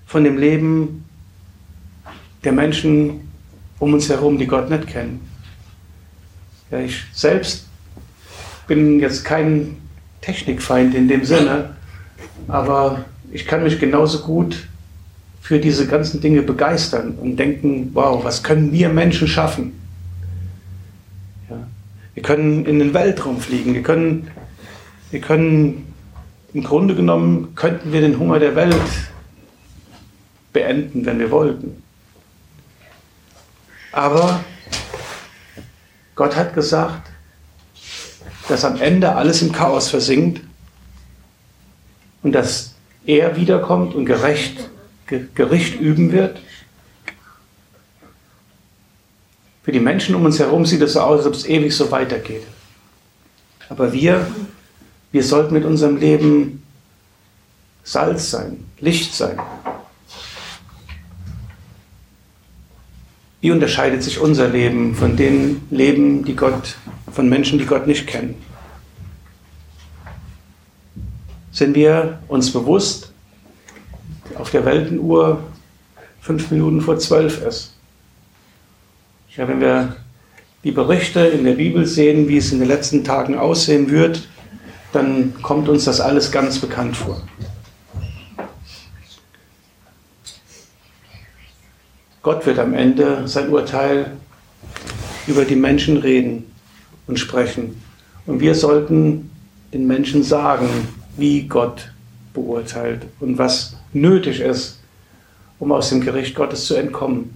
von 0.05 0.25
dem 0.25 0.37
Leben 0.37 1.05
der 2.43 2.51
Menschen 2.51 3.31
um 3.79 3.95
uns 3.95 4.09
herum, 4.09 4.37
die 4.37 4.49
Gott 4.49 4.69
nicht 4.69 4.89
kennen. 4.89 5.21
Ja, 6.73 6.81
ich 6.81 7.05
selbst 7.13 7.69
bin 8.67 8.99
jetzt 8.99 9.25
kein 9.25 9.77
Technikfeind 10.23 10.93
in 10.97 11.07
dem 11.07 11.25
Sinne, 11.25 11.77
aber 12.49 13.05
ich 13.31 13.47
kann 13.47 13.63
mich 13.63 13.79
genauso 13.79 14.23
gut 14.23 14.67
für 15.41 15.61
diese 15.61 15.87
ganzen 15.87 16.21
Dinge 16.21 16.43
begeistern 16.43 17.13
und 17.13 17.37
denken, 17.37 17.91
wow, 17.95 18.25
was 18.25 18.43
können 18.43 18.73
wir 18.73 18.89
Menschen 18.89 19.29
schaffen? 19.29 19.86
Wir 22.17 22.23
können 22.23 22.65
in 22.65 22.79
den 22.79 22.95
Weltraum 22.95 23.39
fliegen, 23.43 23.75
wir 23.75 23.83
können, 23.83 24.31
wir 25.11 25.21
können, 25.21 25.93
im 26.55 26.65
Grunde 26.65 26.95
genommen 26.95 27.55
könnten 27.55 27.93
wir 27.93 28.01
den 28.01 28.19
Hunger 28.19 28.39
der 28.39 28.57
Welt 28.57 28.75
beenden, 30.55 31.05
wenn 31.05 31.19
wir 31.19 31.31
wollten. 31.31 31.83
Aber 33.93 34.43
Gott 36.15 36.37
hat 36.37 36.55
gesagt, 36.55 37.11
dass 38.49 38.65
am 38.65 38.81
Ende 38.81 39.15
alles 39.15 39.43
im 39.43 39.53
Chaos 39.53 39.91
versinkt 39.91 40.41
und 42.23 42.33
dass 42.33 42.77
er 43.05 43.37
wiederkommt 43.37 43.95
und 43.95 44.07
gerecht, 44.07 44.71
Gericht 45.35 45.79
üben 45.79 46.13
wird. 46.13 46.41
Für 49.67 49.73
die 49.73 49.81
Menschen 49.81 50.15
um 50.15 50.25
uns 50.25 50.39
herum 50.39 50.65
sieht 50.65 50.81
es 50.81 50.93
so 50.93 51.01
aus, 51.01 51.19
als 51.19 51.27
ob 51.27 51.35
es 51.35 51.45
ewig 51.45 51.75
so 51.75 51.91
weitergeht. 51.91 52.45
Aber 53.69 53.93
wir, 53.93 54.25
wir 55.11 55.25
sollten 55.25 55.55
mit 55.55 55.65
unserem 55.65 55.97
Leben 55.97 56.63
Salz 57.83 58.31
sein, 58.31 58.65
Licht 58.79 59.13
sein. 59.13 59.41
Wie 63.41 63.51
unterscheidet 63.51 64.05
sich 64.05 64.21
unser 64.21 64.49
Leben 64.49 64.95
von 64.95 65.17
den 65.17 65.63
Leben, 65.73 66.25
die 66.25 66.37
Gott, 66.37 66.77
von 67.11 67.29
Menschen, 67.29 67.59
die 67.59 67.67
Gott 67.67 67.89
nicht 67.89 68.07
kennen? 68.07 68.37
Sind 71.51 71.75
wir 71.75 72.21
uns 72.29 72.53
bewusst, 72.53 73.11
auf 74.37 74.53
der 74.53 74.65
Weltenuhr 74.65 75.43
fünf 76.21 76.53
Minuten 76.53 76.81
vor 76.81 77.01
zwölf 77.01 77.45
ist? 77.45 77.76
Ja, 79.37 79.47
wenn 79.47 79.61
wir 79.61 79.97
die 80.65 80.73
Berichte 80.73 81.21
in 81.21 81.45
der 81.45 81.53
Bibel 81.53 81.85
sehen, 81.85 82.27
wie 82.27 82.39
es 82.39 82.53
in 82.53 82.59
den 82.59 82.69
letzten 82.69 83.05
Tagen 83.05 83.37
aussehen 83.37 83.91
wird, 83.91 84.27
dann 84.95 85.35
kommt 85.43 85.69
uns 85.69 85.85
das 85.85 86.01
alles 86.01 86.33
ganz 86.33 86.59
bekannt 86.59 86.97
vor. 86.97 87.21
Gott 92.23 92.47
wird 92.47 92.59
am 92.59 92.73
Ende 92.73 93.29
sein 93.29 93.51
Urteil 93.51 94.13
über 95.27 95.45
die 95.45 95.55
Menschen 95.55 95.99
reden 95.99 96.51
und 97.07 97.19
sprechen. 97.19 97.83
Und 98.25 98.41
wir 98.41 98.55
sollten 98.55 99.31
den 99.75 99.87
Menschen 99.87 100.23
sagen, 100.23 100.69
wie 101.19 101.43
Gott 101.43 101.93
beurteilt 102.33 103.03
und 103.21 103.37
was 103.37 103.77
nötig 103.93 104.41
ist, 104.41 104.81
um 105.59 105.73
aus 105.73 105.91
dem 105.91 106.01
Gericht 106.01 106.35
Gottes 106.35 106.65
zu 106.65 106.75
entkommen. 106.75 107.36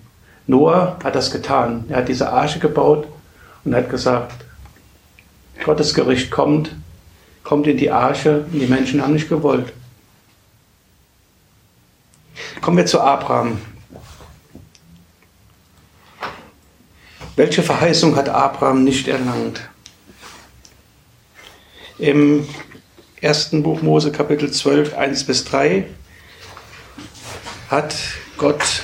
Noah 0.51 0.99
hat 1.05 1.15
das 1.15 1.31
getan. 1.31 1.85
Er 1.89 1.99
hat 1.99 2.09
diese 2.09 2.33
Arche 2.33 2.59
gebaut 2.59 3.07
und 3.65 3.73
hat 3.73 3.89
gesagt, 3.89 4.45
Gottes 5.65 5.95
Gericht 5.95 6.33
kommt, 6.33 6.75
kommt 7.45 7.69
in 7.69 7.77
die 7.77 7.91
Arche 7.91 8.47
und 8.53 8.59
die 8.59 8.67
Menschen 8.67 9.01
haben 9.01 9.13
nicht 9.13 9.29
gewollt. 9.29 9.73
Kommen 12.61 12.79
wir 12.79 12.87
zu 12.87 13.01
Abraham. 13.01 13.61
Welche 17.37 17.63
Verheißung 17.63 18.17
hat 18.17 18.29
Abraham 18.29 18.83
nicht 18.83 19.07
erlangt? 19.07 19.61
Im 21.97 22.49
ersten 23.21 23.63
Buch 23.63 23.83
Mose 23.83 24.11
Kapitel 24.11 24.51
12, 24.51 24.95
1 24.95 25.25
bis 25.25 25.45
3 25.45 25.87
hat 27.71 27.95
Gott, 28.37 28.83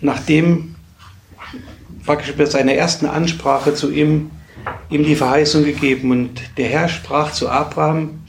nachdem 0.00 0.71
praktisch 2.04 2.34
bei 2.34 2.46
seiner 2.46 2.74
ersten 2.74 3.06
Ansprache 3.06 3.74
zu 3.74 3.90
ihm, 3.90 4.30
ihm 4.90 5.04
die 5.04 5.16
Verheißung 5.16 5.64
gegeben. 5.64 6.10
Und 6.10 6.40
der 6.56 6.68
Herr 6.68 6.88
sprach 6.88 7.32
zu 7.32 7.48
Abraham, 7.48 8.20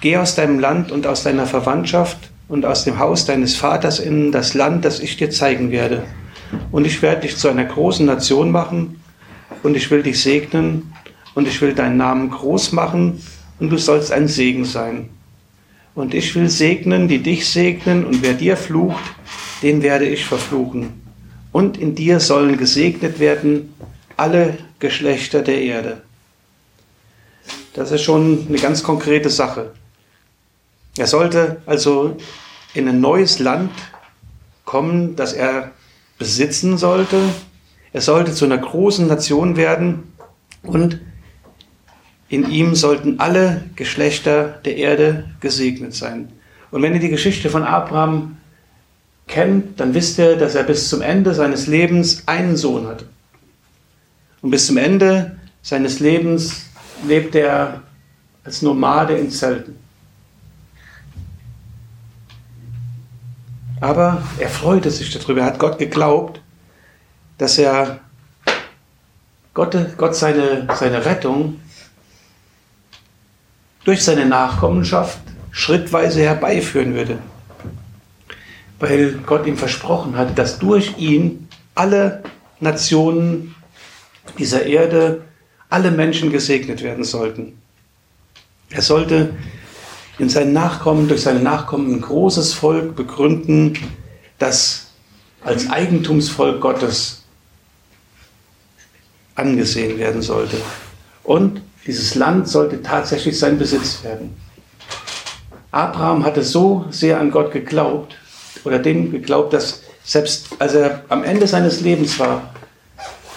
geh 0.00 0.16
aus 0.16 0.34
deinem 0.34 0.58
Land 0.58 0.92
und 0.92 1.06
aus 1.06 1.22
deiner 1.22 1.46
Verwandtschaft 1.46 2.30
und 2.48 2.64
aus 2.64 2.84
dem 2.84 2.98
Haus 2.98 3.26
deines 3.26 3.56
Vaters 3.56 3.98
in 3.98 4.32
das 4.32 4.54
Land, 4.54 4.84
das 4.84 5.00
ich 5.00 5.16
dir 5.16 5.30
zeigen 5.30 5.70
werde 5.70 6.04
und 6.70 6.86
ich 6.86 7.02
werde 7.02 7.22
dich 7.22 7.36
zu 7.36 7.48
einer 7.48 7.64
großen 7.64 8.06
Nation 8.06 8.50
machen 8.50 9.00
und 9.62 9.76
ich 9.76 9.90
will 9.90 10.02
dich 10.02 10.20
segnen 10.20 10.92
und 11.34 11.48
ich 11.48 11.60
will 11.60 11.74
deinen 11.74 11.96
Namen 11.96 12.30
groß 12.30 12.72
machen 12.72 13.20
und 13.58 13.70
du 13.70 13.78
sollst 13.78 14.12
ein 14.12 14.28
Segen 14.28 14.64
sein. 14.64 15.10
Und 15.94 16.14
ich 16.14 16.34
will 16.36 16.48
segnen, 16.48 17.08
die 17.08 17.18
dich 17.18 17.48
segnen 17.48 18.04
und 18.04 18.22
wer 18.22 18.34
dir 18.34 18.56
flucht, 18.56 19.02
den 19.62 19.82
werde 19.82 20.06
ich 20.06 20.24
verfluchen. 20.24 21.07
Und 21.52 21.76
in 21.76 21.94
dir 21.94 22.20
sollen 22.20 22.56
gesegnet 22.56 23.20
werden 23.20 23.74
alle 24.16 24.58
Geschlechter 24.78 25.42
der 25.42 25.60
Erde. 25.62 26.02
Das 27.74 27.92
ist 27.92 28.02
schon 28.02 28.46
eine 28.48 28.58
ganz 28.58 28.82
konkrete 28.82 29.30
Sache. 29.30 29.72
Er 30.96 31.06
sollte 31.06 31.62
also 31.66 32.16
in 32.74 32.88
ein 32.88 33.00
neues 33.00 33.38
Land 33.38 33.70
kommen, 34.64 35.14
das 35.16 35.32
er 35.32 35.72
besitzen 36.18 36.76
sollte. 36.76 37.20
Er 37.92 38.00
sollte 38.00 38.32
zu 38.32 38.44
einer 38.44 38.58
großen 38.58 39.06
Nation 39.06 39.56
werden 39.56 40.12
und 40.62 41.00
in 42.28 42.50
ihm 42.50 42.74
sollten 42.74 43.20
alle 43.20 43.62
Geschlechter 43.76 44.60
der 44.64 44.76
Erde 44.76 45.30
gesegnet 45.40 45.94
sein. 45.94 46.32
Und 46.70 46.82
wenn 46.82 46.94
ihr 46.94 47.00
die 47.00 47.08
Geschichte 47.08 47.48
von 47.48 47.62
Abraham 47.62 48.37
kennt, 49.28 49.78
dann 49.78 49.94
wisst 49.94 50.18
ihr, 50.18 50.36
dass 50.36 50.54
er 50.54 50.64
bis 50.64 50.88
zum 50.88 51.02
Ende 51.02 51.34
seines 51.34 51.66
Lebens 51.66 52.22
einen 52.26 52.56
Sohn 52.56 52.86
hat. 52.86 53.04
Und 54.40 54.50
bis 54.50 54.66
zum 54.66 54.76
Ende 54.76 55.38
seines 55.62 56.00
Lebens 56.00 56.66
lebt 57.06 57.34
er 57.34 57.82
als 58.44 58.62
Nomade 58.62 59.16
in 59.16 59.30
Zelten. 59.30 59.76
Aber 63.80 64.22
er 64.38 64.48
freute 64.48 64.90
sich 64.90 65.16
darüber, 65.16 65.42
er 65.42 65.46
hat 65.46 65.58
Gott 65.58 65.78
geglaubt, 65.78 66.40
dass 67.36 67.58
er 67.58 68.00
Gott, 69.54 69.76
Gott 69.96 70.16
seine, 70.16 70.66
seine 70.74 71.04
Rettung 71.04 71.60
durch 73.84 74.04
seine 74.04 74.26
Nachkommenschaft 74.26 75.18
schrittweise 75.50 76.22
herbeiführen 76.22 76.94
würde. 76.94 77.18
Weil 78.78 79.14
Gott 79.26 79.46
ihm 79.46 79.56
versprochen 79.56 80.16
hat, 80.16 80.38
dass 80.38 80.58
durch 80.58 80.98
ihn 80.98 81.48
alle 81.74 82.22
Nationen 82.60 83.54
dieser 84.38 84.66
Erde, 84.66 85.22
alle 85.68 85.90
Menschen 85.90 86.30
gesegnet 86.30 86.82
werden 86.82 87.04
sollten. 87.04 87.60
Er 88.70 88.82
sollte 88.82 89.34
in 90.18 90.28
seinen 90.28 90.52
Nachkommen, 90.52 91.08
durch 91.08 91.22
seine 91.22 91.40
Nachkommen 91.40 91.94
ein 91.94 92.00
großes 92.00 92.54
Volk 92.54 92.96
begründen, 92.96 93.74
das 94.38 94.88
als 95.42 95.70
Eigentumsvolk 95.70 96.60
Gottes 96.60 97.24
angesehen 99.34 99.98
werden 99.98 100.22
sollte. 100.22 100.56
Und 101.22 101.62
dieses 101.86 102.14
Land 102.16 102.48
sollte 102.48 102.82
tatsächlich 102.82 103.38
sein 103.38 103.58
Besitz 103.58 104.02
werden. 104.02 104.36
Abraham 105.70 106.24
hatte 106.24 106.42
so 106.42 106.86
sehr 106.90 107.20
an 107.20 107.30
Gott 107.30 107.52
geglaubt 107.52 108.16
oder 108.64 108.78
dem 108.78 109.10
geglaubt, 109.10 109.52
dass 109.52 109.82
selbst 110.08 110.48
als 110.58 110.74
er 110.74 111.04
am 111.10 111.22
Ende 111.22 111.46
seines 111.46 111.82
Lebens 111.82 112.18
war 112.18 112.54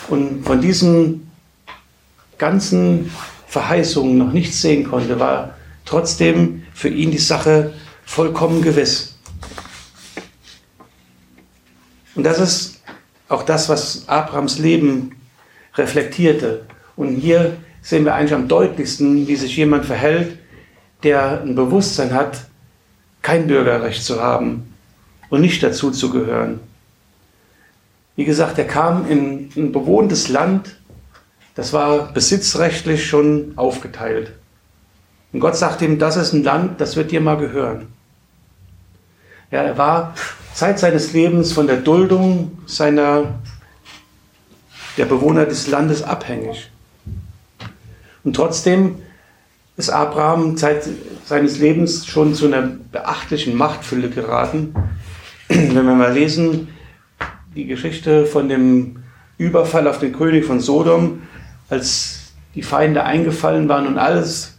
und 0.07 0.45
von 0.45 0.61
diesen 0.61 1.29
ganzen 2.37 3.11
Verheißungen 3.47 4.17
noch 4.17 4.31
nichts 4.31 4.61
sehen 4.61 4.89
konnte, 4.89 5.19
war 5.19 5.55
trotzdem 5.83 6.63
für 6.73 6.87
ihn 6.87 7.11
die 7.11 7.17
Sache 7.17 7.73
vollkommen 8.05 8.61
gewiss. 8.61 9.15
Und 12.15 12.23
das 12.23 12.39
ist 12.39 12.81
auch 13.27 13.43
das, 13.43 13.67
was 13.67 14.07
Abrahams 14.07 14.57
Leben 14.57 15.17
reflektierte. 15.75 16.65
Und 16.95 17.15
hier 17.17 17.57
sehen 17.81 18.05
wir 18.05 18.15
eigentlich 18.15 18.33
am 18.33 18.47
deutlichsten, 18.47 19.27
wie 19.27 19.35
sich 19.35 19.57
jemand 19.57 19.85
verhält, 19.85 20.37
der 21.03 21.41
ein 21.41 21.55
Bewusstsein 21.55 22.13
hat, 22.13 22.45
kein 23.21 23.47
Bürgerrecht 23.47 24.03
zu 24.03 24.21
haben 24.21 24.70
und 25.31 25.41
nicht 25.41 25.63
dazu 25.63 25.89
zu 25.89 26.11
gehören. 26.11 26.59
Wie 28.15 28.25
gesagt, 28.25 28.59
er 28.59 28.67
kam 28.67 29.09
in 29.09 29.49
ein 29.55 29.71
bewohntes 29.71 30.27
Land, 30.29 30.75
das 31.55 31.73
war 31.73 32.13
besitzrechtlich 32.13 33.07
schon 33.07 33.53
aufgeteilt. 33.55 34.33
Und 35.33 35.39
Gott 35.39 35.55
sagt 35.55 35.81
ihm, 35.81 35.97
das 35.97 36.17
ist 36.17 36.33
ein 36.33 36.43
Land, 36.43 36.79
das 36.79 36.95
wird 36.95 37.11
dir 37.11 37.21
mal 37.21 37.37
gehören. 37.37 37.87
Ja, 39.49 39.63
er 39.63 39.77
war 39.77 40.13
Zeit 40.53 40.79
seines 40.79 41.13
Lebens 41.13 41.53
von 41.53 41.67
der 41.67 41.77
Duldung 41.77 42.59
seiner, 42.65 43.39
der 44.97 45.05
Bewohner 45.05 45.45
des 45.45 45.67
Landes 45.67 46.03
abhängig. 46.03 46.69
Und 48.23 48.35
trotzdem 48.35 48.97
ist 49.77 49.89
Abraham 49.89 50.57
Zeit 50.57 50.87
seines 51.25 51.59
Lebens 51.59 52.05
schon 52.05 52.35
zu 52.35 52.47
einer 52.47 52.61
beachtlichen 52.61 53.55
Machtfülle 53.55 54.09
geraten. 54.09 54.75
Wenn 55.53 55.73
wir 55.73 55.95
mal 55.95 56.13
lesen, 56.13 56.69
die 57.55 57.65
Geschichte 57.65 58.25
von 58.25 58.47
dem 58.47 59.03
Überfall 59.37 59.85
auf 59.85 59.99
den 59.99 60.13
König 60.13 60.45
von 60.45 60.61
Sodom, 60.61 61.23
als 61.69 62.31
die 62.55 62.63
Feinde 62.63 63.03
eingefallen 63.03 63.67
waren 63.67 63.85
und 63.85 63.97
alles 63.97 64.57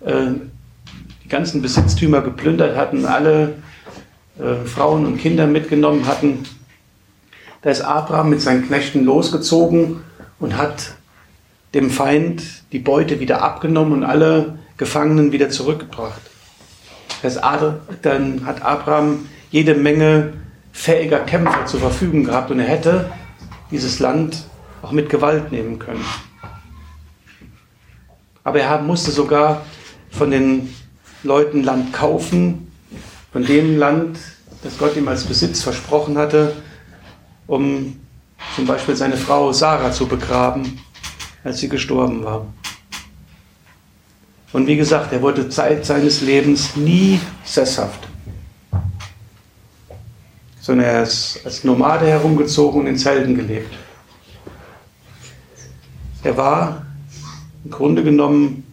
äh, 0.00 0.28
die 1.22 1.28
ganzen 1.28 1.60
Besitztümer 1.60 2.22
geplündert 2.22 2.78
hatten, 2.78 3.04
alle 3.04 3.56
äh, 4.38 4.64
Frauen 4.64 5.04
und 5.04 5.18
Kinder 5.18 5.46
mitgenommen 5.46 6.06
hatten. 6.06 6.44
Da 7.60 7.68
ist 7.68 7.82
Abraham 7.82 8.30
mit 8.30 8.40
seinen 8.40 8.66
Knechten 8.66 9.04
losgezogen 9.04 10.00
und 10.38 10.56
hat 10.56 10.94
dem 11.74 11.90
Feind 11.90 12.42
die 12.72 12.78
Beute 12.78 13.20
wieder 13.20 13.42
abgenommen 13.42 13.92
und 13.92 14.04
alle 14.04 14.58
Gefangenen 14.78 15.30
wieder 15.32 15.50
zurückgebracht. 15.50 16.22
Das 17.22 17.38
dann 18.00 18.46
hat 18.46 18.62
Abraham 18.62 19.26
jede 19.52 19.74
Menge 19.74 20.32
fähiger 20.72 21.20
Kämpfer 21.20 21.66
zur 21.66 21.80
Verfügung 21.80 22.24
gehabt 22.24 22.50
und 22.50 22.58
er 22.58 22.66
hätte 22.66 23.12
dieses 23.70 24.00
Land 24.00 24.44
auch 24.80 24.92
mit 24.92 25.08
Gewalt 25.08 25.52
nehmen 25.52 25.78
können. 25.78 26.04
Aber 28.42 28.58
er 28.58 28.82
musste 28.82 29.12
sogar 29.12 29.62
von 30.10 30.30
den 30.30 30.74
Leuten 31.22 31.62
Land 31.62 31.92
kaufen, 31.92 32.72
von 33.32 33.44
dem 33.44 33.78
Land, 33.78 34.18
das 34.64 34.76
Gott 34.78 34.96
ihm 34.96 35.06
als 35.06 35.24
Besitz 35.24 35.62
versprochen 35.62 36.18
hatte, 36.18 36.56
um 37.46 38.00
zum 38.56 38.66
Beispiel 38.66 38.96
seine 38.96 39.16
Frau 39.16 39.52
Sarah 39.52 39.92
zu 39.92 40.06
begraben, 40.06 40.80
als 41.44 41.60
sie 41.60 41.68
gestorben 41.68 42.24
war. 42.24 42.46
Und 44.52 44.66
wie 44.66 44.76
gesagt, 44.76 45.12
er 45.12 45.22
wurde 45.22 45.48
Zeit 45.48 45.86
seines 45.86 46.20
Lebens 46.22 46.74
nie 46.76 47.20
sesshaft, 47.44 48.08
sondern 50.62 50.86
er 50.86 51.02
ist 51.02 51.40
als 51.44 51.64
Nomade 51.64 52.06
herumgezogen 52.06 52.80
und 52.80 52.86
in 52.86 52.96
Zelten 52.96 53.34
gelebt. 53.34 53.74
Er 56.22 56.36
war 56.36 56.86
im 57.64 57.72
Grunde 57.72 58.04
genommen 58.04 58.64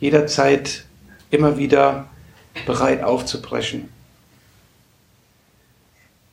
jederzeit 0.00 0.84
immer 1.30 1.56
wieder 1.56 2.06
bereit 2.66 3.04
aufzubrechen. 3.04 3.88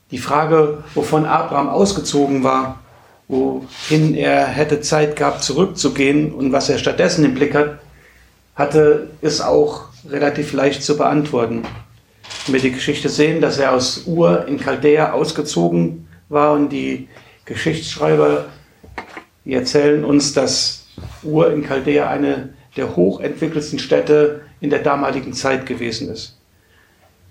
Die 0.10 0.18
Frage, 0.18 0.84
wovon 0.96 1.26
Abraham 1.26 1.70
ausgezogen 1.70 2.44
war, 2.44 2.80
wohin 3.28 4.16
er 4.16 4.48
hätte 4.48 4.82
Zeit 4.82 5.16
gehabt 5.16 5.44
zurückzugehen 5.44 6.34
und 6.34 6.52
was 6.52 6.70
er 6.70 6.80
stattdessen 6.80 7.24
im 7.24 7.36
Blick 7.36 7.54
hat, 7.54 7.80
hatte, 8.56 9.10
ist 9.22 9.42
auch 9.42 9.90
relativ 10.10 10.54
leicht 10.54 10.82
zu 10.82 10.98
beantworten. 10.98 11.64
Wir 12.48 12.60
die 12.60 12.72
Geschichte 12.72 13.10
sehen, 13.10 13.42
dass 13.42 13.58
er 13.58 13.74
aus 13.74 14.04
Ur 14.06 14.48
in 14.48 14.60
Chaldea 14.60 15.12
ausgezogen 15.12 16.08
war 16.30 16.54
und 16.54 16.70
die 16.70 17.08
Geschichtsschreiber 17.46 18.46
die 19.48 19.54
erzählen 19.54 20.04
uns, 20.04 20.34
dass 20.34 20.88
Ur 21.24 21.54
in 21.54 21.66
Chaldea 21.66 22.10
eine 22.10 22.50
der 22.76 22.98
hochentwickelsten 22.98 23.80
Städte 23.80 24.42
in 24.60 24.70
der 24.70 24.80
damaligen 24.80 25.32
Zeit 25.32 25.66
gewesen 25.66 26.10
ist. 26.12 26.38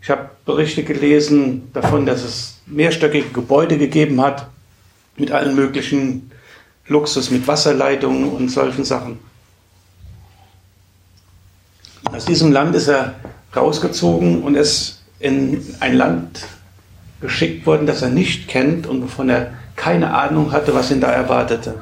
Ich 0.01 0.09
habe 0.09 0.31
Berichte 0.47 0.83
gelesen 0.83 1.71
davon, 1.75 2.07
dass 2.07 2.25
es 2.25 2.59
mehrstöckige 2.65 3.29
Gebäude 3.29 3.77
gegeben 3.77 4.23
hat 4.23 4.49
mit 5.19 5.31
allen 5.31 5.55
möglichen 5.55 6.31
Luxus, 6.87 7.31
mit 7.31 7.47
Wasserleitungen 7.47 8.31
und 8.31 8.49
solchen 8.49 8.85
Sachen. 8.85 9.19
Aus 12.05 12.25
diesem 12.25 12.51
Land 12.51 12.75
ist 12.75 12.89
er 12.89 13.17
rausgezogen 13.57 14.43
und 14.43 14.55
ist 14.55 15.03
in 15.19 15.63
ein 15.81 15.95
Land 15.95 16.47
geschickt 17.21 17.67
worden, 17.67 17.87
das 17.87 18.03
er 18.03 18.11
nicht 18.11 18.49
kennt 18.49 18.87
und 18.87 19.03
wovon 19.03 19.29
er 19.29 19.53
keine 19.75 20.15
Ahnung 20.15 20.53
hatte, 20.53 20.75
was 20.75 20.91
ihn 20.91 21.01
da 21.01 21.09
erwartete. 21.09 21.75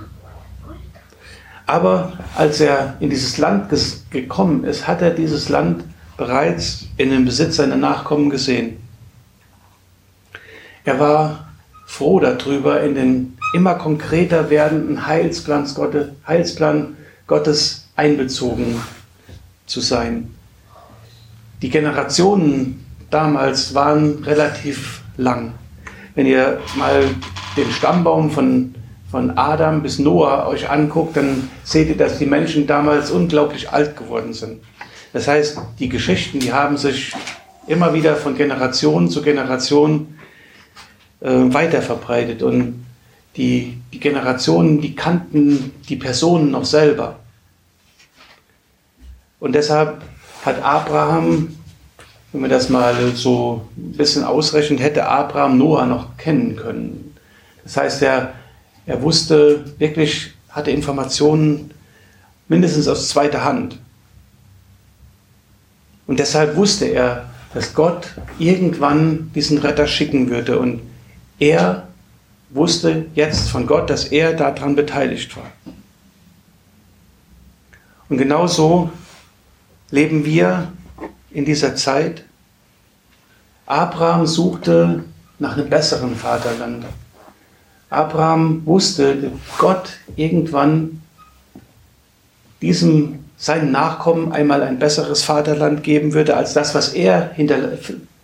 Aber 1.67 2.13
als 2.37 2.61
er 2.61 2.97
in 3.01 3.11
dieses 3.11 3.39
Land 3.39 3.73
gekommen 4.11 4.65
ist, 4.65 4.87
hat 4.87 5.01
er 5.03 5.11
dieses 5.11 5.49
Land 5.49 5.85
bereits 6.17 6.87
in 6.97 7.11
den 7.11 7.25
Besitz 7.25 7.57
seiner 7.57 7.77
Nachkommen 7.77 8.31
gesehen. 8.31 8.77
Er 10.85 11.01
war 11.01 11.49
froh 11.87 12.21
darüber, 12.21 12.83
in 12.83 12.95
den 12.95 13.39
immer 13.55 13.77
konkreter 13.77 14.51
werdenden 14.51 15.07
Heilsplan 15.07 15.67
Gottes, 17.27 17.89
einbezogen 17.97 18.81
zu 19.67 19.81
sein. 19.81 20.35
Die 21.65 21.71
Generationen 21.71 22.85
damals 23.09 23.73
waren 23.73 24.23
relativ 24.23 25.01
lang. 25.17 25.55
Wenn 26.15 26.27
ihr 26.27 26.61
mal 26.77 27.07
den 27.57 27.71
Stammbaum 27.71 28.31
von 28.31 28.75
von 29.11 29.39
Adam 29.39 29.83
bis 29.83 29.99
Noah 29.99 30.47
euch 30.47 30.69
anguckt, 30.69 31.17
dann 31.17 31.49
seht 31.63 31.89
ihr, 31.89 31.97
dass 31.97 32.19
die 32.19 32.27
Menschen 32.27 32.67
damals 32.67 33.11
unglaublich 33.11 33.71
alt 33.71 33.97
geworden 33.97 34.35
sind. 34.35 34.61
Das 35.15 35.27
heißt, 35.27 35.59
die 35.79 35.89
Geschichten, 35.89 36.39
die 36.39 36.53
haben 36.53 36.77
sich 36.77 37.15
immer 37.67 37.95
wieder 37.95 38.17
von 38.17 38.37
Generation 38.37 39.09
zu 39.09 39.23
Generation 39.23 40.19
äh, 41.23 41.31
weiter 41.31 41.81
verbreitet 41.81 42.43
und 42.43 42.85
die, 43.37 43.79
die 43.91 44.01
Generationen, 44.01 44.83
die 44.83 44.95
kannten 44.95 45.73
die 45.89 45.97
Personen 45.97 46.51
noch 46.51 46.67
selber. 46.67 47.21
Und 49.41 49.55
deshalb 49.55 50.03
hat 50.45 50.63
Abraham, 50.63 51.57
wenn 52.33 52.43
wir 52.43 52.49
das 52.49 52.69
mal 52.69 52.95
so 53.15 53.69
ein 53.77 53.93
bisschen 53.93 54.25
ausrechnen, 54.25 54.79
hätte 54.79 55.07
Abraham 55.07 55.59
Noah 55.59 55.87
noch 55.87 56.17
kennen 56.17 56.57
können. 56.57 57.17
Das 57.63 57.77
heißt, 57.77 58.03
er 58.03 58.35
er 58.87 59.03
wusste 59.03 59.65
wirklich, 59.79 60.33
hatte 60.51 60.71
Informationen 60.71 61.71
mindestens 62.49 62.87
aus 62.87 63.09
zweiter 63.09 63.45
Hand. 63.45 63.79
Und 66.07 66.19
deshalb 66.19 66.57
wusste 66.57 66.87
er, 66.87 67.31
dass 67.55 67.73
Gott 67.73 68.09
irgendwann 68.39 69.31
diesen 69.35 69.59
Retter 69.59 69.87
schicken 69.87 70.29
würde. 70.29 70.59
Und 70.59 70.83
er 71.39 71.89
wusste 72.51 73.07
jetzt 73.15 73.49
von 73.49 73.67
Gott, 73.67 73.89
dass 73.89 74.05
er 74.05 74.35
daran 74.35 74.77
beteiligt 74.77 75.35
war. 75.37 75.51
Und 78.11 78.19
genau 78.19 78.47
so 78.47 78.91
leben 79.95 80.25
wir 80.25 80.73
in 81.31 81.45
dieser 81.45 81.77
Zeit. 81.77 82.25
Abraham 83.67 84.27
suchte 84.27 85.05
nach 85.39 85.57
einem 85.57 85.71
besseren 85.71 86.17
Vaterland. 86.17 86.85
Abraham 87.91 88.67
wusste, 88.67 89.31
Gott 89.57 89.91
irgendwann 90.17 91.01
diesem 92.61 93.21
seinen 93.37 93.71
Nachkommen 93.71 94.33
einmal 94.33 94.63
ein 94.63 94.79
besseres 94.79 95.23
Vaterland 95.23 95.83
geben 95.85 96.13
würde 96.13 96.37
als 96.37 96.55
das, 96.55 96.75
was 96.75 96.95
er 96.95 97.31
hinter, 97.35 97.57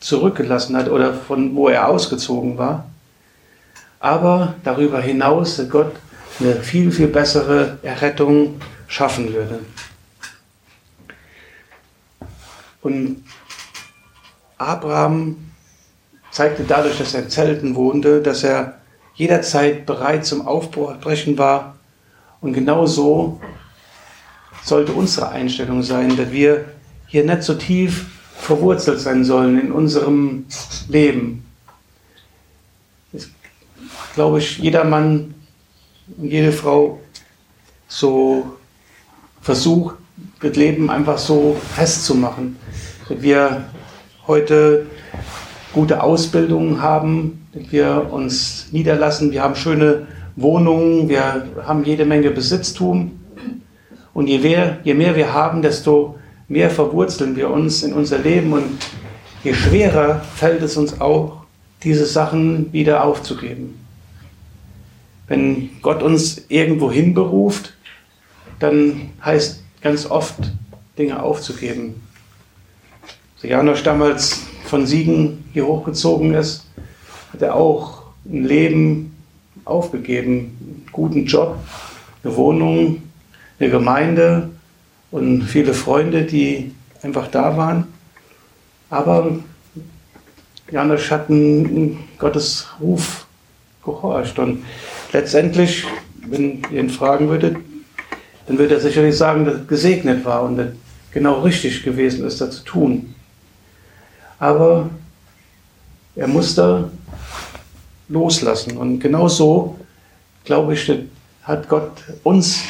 zurückgelassen 0.01 0.77
hat 0.77 0.89
oder 0.89 1.13
von 1.13 1.55
wo 1.55 1.69
er 1.69 1.89
ausgezogen 1.89 2.59
war. 2.59 2.87
Aber 4.01 4.55
darüber 4.65 5.01
hinaus 5.01 5.61
Gott 5.69 5.93
eine 6.41 6.57
viel, 6.57 6.91
viel 6.91 7.09
bessere 7.09 7.79
Errettung 7.83 8.61
schaffen 8.89 9.33
würde. 9.35 9.61
Und 12.83 13.25
Abraham 14.59 15.37
zeigte 16.31 16.65
dadurch, 16.65 16.99
dass 16.99 17.15
er 17.15 17.25
in 17.25 17.31
Zelten 17.31 17.75
wohnte, 17.75 18.23
dass 18.23 18.45
er 18.45 18.81
jederzeit 19.15 19.87
bereit 19.87 20.25
zum 20.25 20.47
Aufbrechen 20.47 21.37
war. 21.39 21.77
Und 22.41 22.53
genau 22.53 22.87
so 22.87 23.41
sollte 24.63 24.93
unsere 24.93 25.31
Einstellung 25.31 25.83
sein, 25.83 26.17
dass 26.17 26.31
wir 26.31 26.67
hier 27.07 27.25
nicht 27.25 27.43
so 27.43 27.55
tief 27.55 28.07
verwurzelt 28.37 29.01
sein 29.01 29.25
sollen 29.25 29.61
in 29.61 29.73
unserem 29.73 30.47
Leben. 30.89 31.45
Das, 33.13 33.29
glaube 34.15 34.39
ich, 34.39 34.59
jeder 34.59 34.85
Mann 34.85 35.35
und 36.17 36.31
jede 36.31 36.53
Frau 36.53 37.01
so 37.89 38.57
versucht, 39.43 39.97
das 40.41 40.57
Leben 40.57 40.91
einfach 40.91 41.19
so 41.19 41.57
festzumachen. 41.75 42.57
Dass 43.11 43.23
wir 43.23 43.65
heute 44.29 44.87
gute 45.73 46.01
Ausbildungen 46.01 46.81
haben, 46.81 47.45
dass 47.53 47.73
wir 47.73 48.07
uns 48.13 48.69
niederlassen, 48.71 49.33
wir 49.33 49.43
haben 49.43 49.57
schöne 49.57 50.07
Wohnungen, 50.37 51.09
wir 51.09 51.49
haben 51.67 51.83
jede 51.83 52.05
Menge 52.05 52.31
Besitztum. 52.31 53.19
Und 54.15 54.29
je 54.29 54.39
mehr, 54.39 54.79
je 54.85 54.95
mehr 54.95 55.17
wir 55.17 55.33
haben, 55.35 55.61
desto 55.61 56.21
mehr 56.47 56.71
verwurzeln 56.71 57.35
wir 57.35 57.51
uns 57.51 57.83
in 57.83 57.95
unser 57.95 58.19
Leben 58.19 58.53
und 58.53 58.79
je 59.43 59.55
schwerer 59.55 60.21
fällt 60.37 60.63
es 60.63 60.77
uns 60.77 61.01
auch, 61.01 61.43
diese 61.83 62.07
Sachen 62.07 62.73
wieder 62.73 63.03
aufzugeben. 63.03 63.77
Wenn 65.27 65.71
Gott 65.83 66.05
uns 66.05 66.45
irgendwo 66.49 66.93
hinberuft, 66.93 67.75
dann 68.61 69.11
heißt 69.25 69.65
ganz 69.83 70.09
oft, 70.09 70.53
Dinge 70.97 71.21
aufzugeben. 71.21 72.03
Janosch 73.43 73.83
damals 73.83 74.43
von 74.65 74.87
Siegen 74.87 75.45
hier 75.53 75.67
hochgezogen 75.67 76.35
ist, 76.35 76.67
hat 77.33 77.43
er 77.43 77.55
auch 77.55 78.03
ein 78.27 78.45
Leben 78.45 79.17
aufgegeben, 79.65 80.57
einen 80.61 80.87
guten 80.93 81.25
Job, 81.25 81.57
eine 82.23 82.37
Wohnung, 82.37 83.03
eine 83.59 83.71
Gemeinde 83.71 84.51
und 85.11 85.43
viele 85.43 85.73
Freunde, 85.73 86.25
die 86.25 86.73
einfach 87.03 87.29
da 87.29 87.57
waren. 87.57 87.87
Aber 88.91 89.39
Janosch 90.71 91.11
hat 91.11 91.31
einen 91.31 91.99
Gottes 92.19 92.69
Ruf 92.81 93.27
gehorcht. 93.85 94.39
Und 94.39 94.65
letztendlich, 95.13 95.85
wenn 96.27 96.63
ihr 96.71 96.81
ihn 96.81 96.91
fragen 96.91 97.29
würdet, 97.29 97.57
dann 98.47 98.59
würde 98.59 98.75
er 98.75 98.81
sicherlich 98.81 99.17
sagen, 99.17 99.45
dass 99.45 99.55
es 99.55 99.67
gesegnet 99.67 100.25
war 100.25 100.43
und 100.43 100.57
dass 100.57 100.69
genau 101.13 101.41
richtig 101.41 101.83
gewesen 101.83 102.27
ist, 102.27 102.41
das 102.41 102.57
zu 102.57 102.65
tun. 102.65 103.15
Aber 104.41 104.91
er 106.17 106.27
musste 106.27 106.91
loslassen. 108.09 108.77
Und 108.77 108.99
genau 108.99 109.29
so, 109.29 109.79
glaube 110.45 110.75
ich, 110.75 110.93
hat 111.45 111.69
Gott 111.69 112.03
uns 112.25 112.61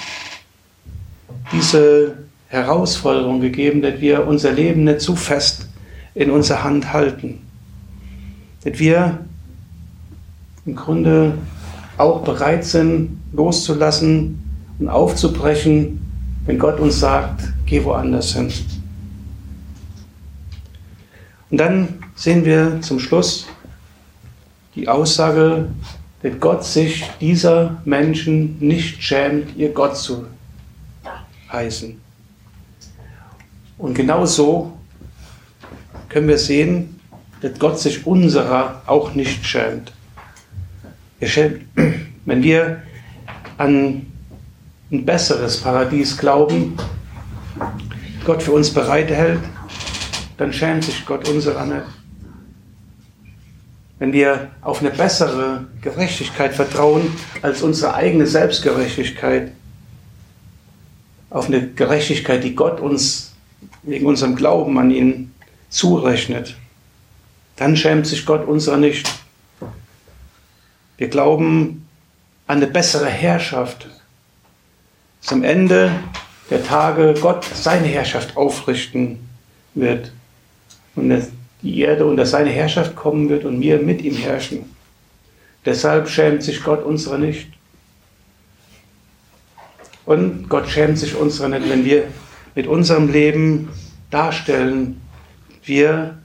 diese 1.52 2.18
Herausforderung 2.48 3.40
gegeben, 3.40 3.82
dass 3.82 4.00
wir 4.00 4.26
unser 4.26 4.52
Leben 4.52 4.84
nicht 4.84 5.00
zu 5.00 5.16
fest 5.16 5.68
in 6.14 6.30
unserer 6.30 6.64
Hand 6.64 6.92
halten. 6.92 7.40
Dass 8.64 8.78
wir 8.78 9.18
im 10.66 10.76
Grunde 10.76 11.38
auch 11.96 12.22
bereit 12.22 12.64
sind, 12.64 13.20
loszulassen 13.32 14.42
und 14.78 14.88
aufzubrechen, 14.88 16.00
wenn 16.46 16.58
Gott 16.58 16.80
uns 16.80 16.98
sagt, 16.98 17.52
geh 17.66 17.84
woanders 17.84 18.34
hin. 18.34 18.52
Und 21.50 21.58
dann 21.58 22.02
sehen 22.14 22.44
wir 22.44 22.80
zum 22.80 23.00
Schluss 23.00 23.46
die 24.74 24.88
Aussage, 24.88 25.68
dass 26.22 26.32
Gott 26.38 26.64
sich 26.64 27.04
dieser 27.20 27.80
Menschen 27.84 28.58
nicht 28.60 29.02
schämt, 29.02 29.56
ihr 29.56 29.70
Gott 29.70 29.96
zu 29.96 30.26
heißen. 31.50 32.00
Und 33.78 33.94
genau 33.94 34.26
so 34.26 34.72
können 36.08 36.28
wir 36.28 36.38
sehen, 36.38 37.00
dass 37.40 37.58
Gott 37.58 37.80
sich 37.80 38.06
unserer 38.06 38.82
auch 38.86 39.14
nicht 39.14 39.44
schämt. 39.44 39.92
Wenn 41.20 42.42
wir 42.42 42.82
an 43.56 44.06
ein 44.92 45.04
besseres 45.04 45.58
Paradies 45.58 46.16
glauben, 46.16 46.76
Gott 48.24 48.42
für 48.42 48.52
uns 48.52 48.70
bereithält, 48.70 49.40
dann 50.40 50.54
schämt 50.54 50.84
sich 50.84 51.04
Gott 51.04 51.28
unserer 51.28 51.66
nicht. 51.66 51.84
Wenn 53.98 54.14
wir 54.14 54.50
auf 54.62 54.80
eine 54.80 54.88
bessere 54.88 55.66
Gerechtigkeit 55.82 56.54
vertrauen 56.54 57.14
als 57.42 57.60
unsere 57.60 57.92
eigene 57.92 58.26
Selbstgerechtigkeit, 58.26 59.52
auf 61.28 61.48
eine 61.48 61.68
Gerechtigkeit, 61.68 62.42
die 62.42 62.54
Gott 62.54 62.80
uns 62.80 63.34
wegen 63.82 64.06
unserem 64.06 64.34
Glauben 64.34 64.78
an 64.78 64.90
ihn 64.90 65.34
zurechnet, 65.68 66.56
dann 67.56 67.76
schämt 67.76 68.06
sich 68.06 68.24
Gott 68.24 68.48
unserer 68.48 68.78
nicht. 68.78 69.12
Wir 70.96 71.08
glauben 71.08 71.86
an 72.46 72.56
eine 72.56 72.66
bessere 72.66 73.10
Herrschaft, 73.10 73.88
dass 75.20 75.34
am 75.34 75.44
Ende 75.44 75.92
der 76.48 76.64
Tage 76.64 77.12
Gott 77.20 77.44
seine 77.44 77.88
Herrschaft 77.88 78.38
aufrichten 78.38 79.28
wird 79.74 80.12
und 81.00 81.22
die 81.62 81.80
Erde 81.80 82.06
unter 82.06 82.26
seine 82.26 82.50
Herrschaft 82.50 82.96
kommen 82.96 83.28
wird 83.28 83.44
und 83.44 83.60
wir 83.60 83.78
mit 83.78 84.02
ihm 84.02 84.16
herrschen. 84.16 84.64
Deshalb 85.64 86.08
schämt 86.08 86.42
sich 86.42 86.62
Gott 86.62 86.82
unserer 86.84 87.18
nicht. 87.18 87.48
Und 90.06 90.48
Gott 90.48 90.68
schämt 90.68 90.98
sich 90.98 91.14
unserer 91.14 91.48
nicht, 91.48 91.68
wenn 91.68 91.84
wir 91.84 92.04
mit 92.54 92.66
unserem 92.66 93.10
Leben 93.10 93.68
darstellen, 94.10 95.00
wir 95.64 96.18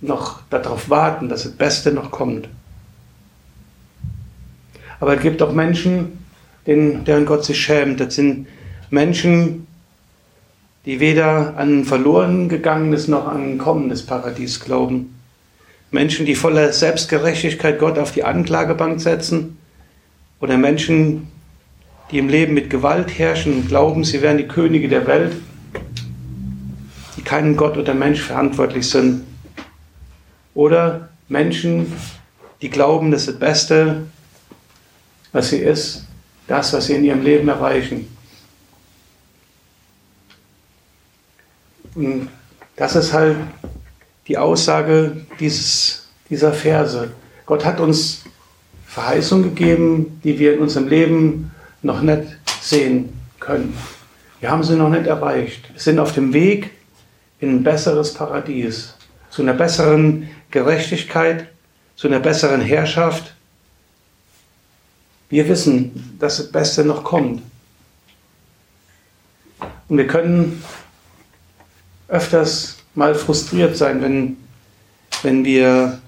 noch 0.00 0.42
darauf 0.50 0.90
warten, 0.90 1.28
dass 1.28 1.44
das 1.44 1.52
Beste 1.52 1.92
noch 1.92 2.10
kommt. 2.10 2.48
Aber 5.00 5.16
es 5.16 5.22
gibt 5.22 5.42
auch 5.42 5.52
Menschen, 5.52 6.18
deren 6.66 7.26
Gott 7.26 7.44
sich 7.44 7.60
schämt. 7.60 8.00
Das 8.00 8.14
sind 8.14 8.46
Menschen, 8.90 9.66
die 10.86 11.00
weder 11.00 11.56
an 11.56 11.80
ein 11.80 11.84
verloren 11.84 12.48
gegangenes 12.48 13.08
noch 13.08 13.26
an 13.26 13.52
ein 13.52 13.58
kommendes 13.58 14.04
Paradies 14.04 14.60
glauben. 14.60 15.14
Menschen, 15.90 16.26
die 16.26 16.34
voller 16.34 16.72
Selbstgerechtigkeit 16.72 17.78
Gott 17.78 17.98
auf 17.98 18.12
die 18.12 18.24
Anklagebank 18.24 19.00
setzen. 19.00 19.56
Oder 20.40 20.58
Menschen, 20.58 21.28
die 22.10 22.18
im 22.18 22.28
Leben 22.28 22.52
mit 22.52 22.68
Gewalt 22.68 23.18
herrschen 23.18 23.54
und 23.54 23.68
glauben, 23.68 24.04
sie 24.04 24.20
wären 24.20 24.36
die 24.36 24.48
Könige 24.48 24.88
der 24.88 25.06
Welt, 25.06 25.36
die 27.16 27.22
keinen 27.22 27.56
Gott 27.56 27.78
oder 27.78 27.94
Mensch 27.94 28.20
verantwortlich 28.20 28.90
sind. 28.90 29.22
Oder 30.52 31.08
Menschen, 31.28 31.92
die 32.60 32.68
glauben, 32.68 33.10
dass 33.10 33.26
das 33.26 33.38
Beste, 33.38 34.02
was 35.32 35.50
sie 35.50 35.58
ist, 35.58 36.04
das, 36.46 36.72
was 36.72 36.86
sie 36.86 36.94
in 36.94 37.04
ihrem 37.04 37.22
Leben 37.22 37.48
erreichen. 37.48 38.13
Und 41.94 42.28
das 42.76 42.96
ist 42.96 43.12
halt 43.12 43.36
die 44.26 44.38
Aussage 44.38 45.16
dieses, 45.38 46.08
dieser 46.30 46.52
Verse. 46.52 47.10
Gott 47.46 47.64
hat 47.64 47.80
uns 47.80 48.24
Verheißungen 48.86 49.54
gegeben, 49.54 50.20
die 50.24 50.38
wir 50.38 50.54
in 50.54 50.60
unserem 50.60 50.88
Leben 50.88 51.52
noch 51.82 52.00
nicht 52.00 52.22
sehen 52.60 53.12
können. 53.40 53.76
Wir 54.40 54.50
haben 54.50 54.62
sie 54.62 54.76
noch 54.76 54.88
nicht 54.88 55.06
erreicht. 55.06 55.72
Wir 55.72 55.80
sind 55.80 55.98
auf 55.98 56.12
dem 56.12 56.32
Weg 56.32 56.70
in 57.40 57.50
ein 57.50 57.62
besseres 57.62 58.14
Paradies, 58.14 58.94
zu 59.30 59.42
einer 59.42 59.54
besseren 59.54 60.28
Gerechtigkeit, 60.50 61.48
zu 61.96 62.08
einer 62.08 62.20
besseren 62.20 62.60
Herrschaft. 62.60 63.34
Wir 65.28 65.48
wissen, 65.48 66.16
dass 66.18 66.38
das 66.38 66.52
Beste 66.52 66.84
noch 66.84 67.04
kommt. 67.04 67.42
Und 69.88 69.98
wir 69.98 70.06
können 70.06 70.62
öfters 72.08 72.76
mal 72.94 73.14
frustriert 73.14 73.76
sein, 73.76 74.02
wenn, 74.02 74.36
wenn 75.22 75.44
wir 75.44 75.98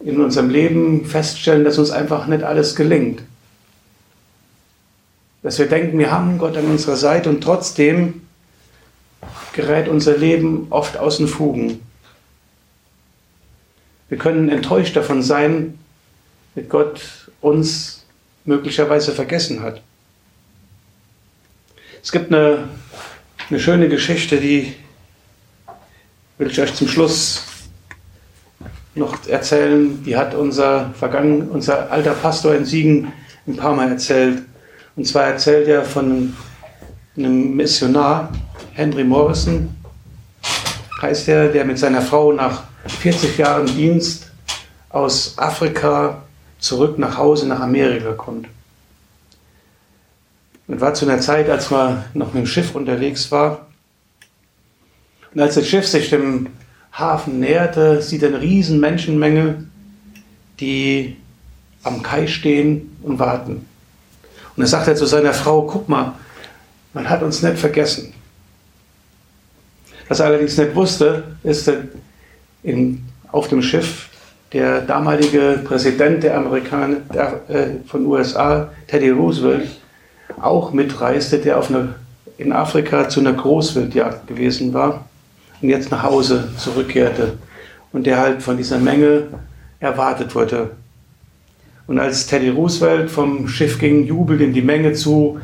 in 0.00 0.20
unserem 0.20 0.48
Leben 0.48 1.04
feststellen, 1.04 1.64
dass 1.64 1.78
uns 1.78 1.90
einfach 1.90 2.26
nicht 2.26 2.42
alles 2.44 2.76
gelingt. 2.76 3.22
Dass 5.42 5.58
wir 5.58 5.66
denken, 5.66 5.98
wir 5.98 6.10
haben 6.10 6.38
Gott 6.38 6.56
an 6.56 6.66
unserer 6.66 6.96
Seite 6.96 7.28
und 7.30 7.42
trotzdem 7.42 8.22
gerät 9.52 9.88
unser 9.88 10.16
Leben 10.16 10.68
oft 10.70 10.96
aus 10.96 11.18
den 11.18 11.26
Fugen. 11.26 11.80
Wir 14.08 14.18
können 14.18 14.48
enttäuscht 14.48 14.96
davon 14.96 15.22
sein, 15.22 15.78
dass 16.54 16.68
Gott 16.68 17.30
uns 17.40 18.04
möglicherweise 18.44 19.12
vergessen 19.12 19.62
hat. 19.62 19.82
Es 22.02 22.12
gibt 22.12 22.32
eine, 22.32 22.68
eine 23.50 23.60
schöne 23.60 23.88
Geschichte, 23.88 24.38
die 24.38 24.74
will 26.36 26.50
ich 26.50 26.60
euch 26.60 26.74
zum 26.74 26.86
Schluss 26.86 27.44
noch 28.94 29.26
erzählen. 29.26 30.02
Die 30.04 30.16
hat 30.16 30.34
unser, 30.34 30.90
vergangen, 30.98 31.48
unser 31.48 31.90
alter 31.90 32.12
Pastor 32.12 32.54
in 32.54 32.66
Siegen 32.66 33.12
ein 33.46 33.56
paar 33.56 33.74
Mal 33.74 33.88
erzählt. 33.90 34.42
Und 34.96 35.06
zwar 35.06 35.24
erzählt 35.24 35.66
er 35.66 35.84
von 35.84 36.36
einem 37.16 37.56
Missionar, 37.56 38.32
Henry 38.74 39.04
Morrison, 39.04 39.74
heißt 41.00 41.28
er, 41.28 41.48
der 41.48 41.64
mit 41.64 41.78
seiner 41.78 42.02
Frau 42.02 42.32
nach 42.32 42.64
40 43.00 43.38
Jahren 43.38 43.66
Dienst 43.66 44.30
aus 44.90 45.38
Afrika 45.38 46.22
zurück 46.58 46.98
nach 46.98 47.16
Hause 47.16 47.48
nach 47.48 47.60
Amerika 47.60 48.12
kommt. 48.12 48.46
Und 50.68 50.80
war 50.80 50.94
zu 50.94 51.06
einer 51.06 51.20
Zeit, 51.20 51.50
als 51.50 51.70
man 51.70 52.04
noch 52.14 52.34
mit 52.34 52.44
dem 52.44 52.46
Schiff 52.46 52.74
unterwegs 52.74 53.32
war. 53.32 53.66
Und 55.34 55.40
als 55.40 55.54
das 55.54 55.66
Schiff 55.66 55.86
sich 55.86 56.10
dem 56.10 56.48
Hafen 56.92 57.40
näherte, 57.40 58.02
sieht 58.02 58.22
er 58.22 58.28
eine 58.28 58.40
riesen 58.40 58.78
Menschenmenge, 58.78 59.64
die 60.60 61.16
am 61.82 62.02
Kai 62.02 62.26
stehen 62.26 62.96
und 63.02 63.18
warten. 63.18 63.66
Und 64.56 64.62
er 64.62 64.66
sagt 64.66 64.88
er 64.88 64.96
zu 64.96 65.06
seiner 65.06 65.32
Frau, 65.32 65.62
guck 65.62 65.88
mal, 65.88 66.14
man 66.92 67.08
hat 67.08 67.22
uns 67.22 67.42
nicht 67.42 67.58
vergessen. 67.58 68.12
Was 70.08 70.20
er 70.20 70.26
allerdings 70.26 70.56
nicht 70.56 70.74
wusste, 70.74 71.36
ist, 71.44 71.70
in, 72.62 73.04
auf 73.30 73.48
dem 73.48 73.62
Schiff 73.62 74.08
der 74.52 74.80
damalige 74.80 75.60
Präsident 75.64 76.22
der 76.22 76.36
Amerikaner 76.36 76.96
der, 77.12 77.40
äh, 77.48 77.66
von 77.86 78.06
USA, 78.06 78.72
Teddy 78.86 79.10
Roosevelt, 79.10 79.68
auch 80.40 80.72
mitreiste, 80.72 81.38
der 81.38 81.58
auf 81.58 81.70
eine, 81.70 81.94
in 82.36 82.52
Afrika 82.52 83.08
zu 83.08 83.20
einer 83.20 83.32
Großwildjagd 83.32 84.26
gewesen 84.26 84.72
war 84.74 85.06
und 85.60 85.68
jetzt 85.68 85.90
nach 85.90 86.02
Hause 86.02 86.48
zurückkehrte 86.56 87.38
und 87.92 88.06
der 88.06 88.18
halt 88.18 88.42
von 88.42 88.56
dieser 88.56 88.78
Menge 88.78 89.28
erwartet 89.80 90.34
wurde. 90.34 90.70
Und 91.86 91.98
als 91.98 92.26
Teddy 92.26 92.50
Roosevelt 92.50 93.10
vom 93.10 93.48
Schiff 93.48 93.78
ging, 93.78 94.04
jubelte 94.04 94.44
ihm 94.44 94.52
die 94.52 94.62
Menge 94.62 94.92
zu, 94.92 95.40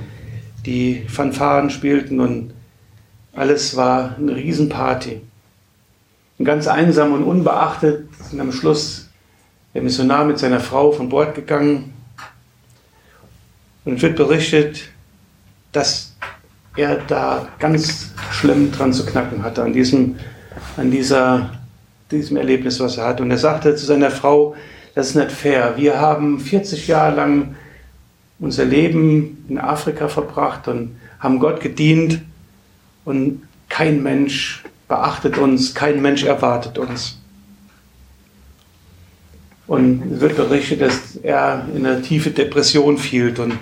die 0.66 1.04
Fanfaren 1.08 1.70
spielten 1.70 2.20
und 2.20 2.52
alles 3.34 3.76
war 3.76 4.16
eine 4.18 4.36
Riesenparty. 4.36 5.20
Und 6.38 6.44
ganz 6.44 6.66
einsam 6.66 7.12
und 7.12 7.24
unbeachtet 7.24 8.08
sind 8.28 8.40
am 8.40 8.52
Schluss 8.52 9.08
der 9.72 9.82
Missionar 9.82 10.24
mit 10.24 10.38
seiner 10.38 10.60
Frau 10.60 10.92
von 10.92 11.08
Bord 11.08 11.34
gegangen. 11.34 11.93
Und 13.84 13.96
es 13.96 14.02
wird 14.02 14.16
berichtet, 14.16 14.88
dass 15.72 16.14
er 16.76 16.96
da 17.06 17.48
ganz 17.58 18.12
schlimm 18.32 18.72
dran 18.72 18.92
zu 18.92 19.04
knacken 19.06 19.42
hatte, 19.42 19.62
an 19.62 19.72
diesem, 19.72 20.16
an 20.76 20.90
dieser, 20.90 21.50
diesem 22.10 22.36
Erlebnis, 22.36 22.80
was 22.80 22.96
er 22.96 23.06
hatte. 23.06 23.22
Und 23.22 23.30
er 23.30 23.38
sagte 23.38 23.74
zu 23.76 23.86
seiner 23.86 24.10
Frau, 24.10 24.56
das 24.94 25.10
ist 25.10 25.16
nicht 25.16 25.32
fair. 25.32 25.74
Wir 25.76 26.00
haben 26.00 26.40
40 26.40 26.86
Jahre 26.86 27.16
lang 27.16 27.56
unser 28.38 28.64
Leben 28.64 29.44
in 29.48 29.58
Afrika 29.58 30.08
verbracht 30.08 30.68
und 30.68 30.96
haben 31.18 31.38
Gott 31.38 31.60
gedient 31.60 32.20
und 33.04 33.42
kein 33.68 34.02
Mensch 34.02 34.64
beachtet 34.88 35.38
uns, 35.38 35.74
kein 35.74 36.00
Mensch 36.02 36.24
erwartet 36.24 36.78
uns. 36.78 37.18
Und 39.66 40.12
es 40.12 40.20
wird 40.20 40.36
berichtet, 40.36 40.82
dass 40.82 41.16
er 41.22 41.66
in 41.74 41.86
eine 41.86 42.02
tiefe 42.02 42.30
Depression 42.30 42.98
fiel 42.98 43.38
und 43.38 43.58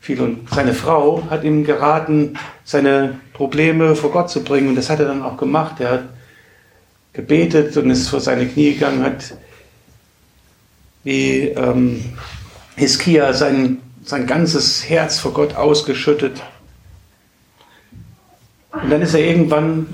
fiel. 0.00 0.20
Und 0.20 0.48
seine 0.50 0.74
Frau 0.74 1.22
hat 1.30 1.44
ihm 1.44 1.64
geraten, 1.64 2.34
seine 2.64 3.20
Probleme 3.32 3.94
vor 3.94 4.10
Gott 4.10 4.30
zu 4.30 4.42
bringen. 4.42 4.68
Und 4.68 4.74
das 4.74 4.90
hat 4.90 5.00
er 5.00 5.06
dann 5.06 5.22
auch 5.22 5.36
gemacht. 5.36 5.80
Er 5.80 5.90
hat 5.90 6.04
gebetet 7.12 7.76
und 7.76 7.90
ist 7.90 8.08
vor 8.08 8.20
seine 8.20 8.46
Knie 8.46 8.74
gegangen, 8.74 9.04
hat 9.04 9.36
wie 11.04 11.48
ähm, 11.48 12.04
Hiskia 12.76 13.32
sein, 13.32 13.78
sein 14.04 14.26
ganzes 14.26 14.88
Herz 14.88 15.18
vor 15.18 15.32
Gott 15.32 15.54
ausgeschüttet. 15.54 16.42
Und 18.72 18.90
dann 18.90 19.02
ist 19.02 19.14
er 19.14 19.20
irgendwann 19.20 19.86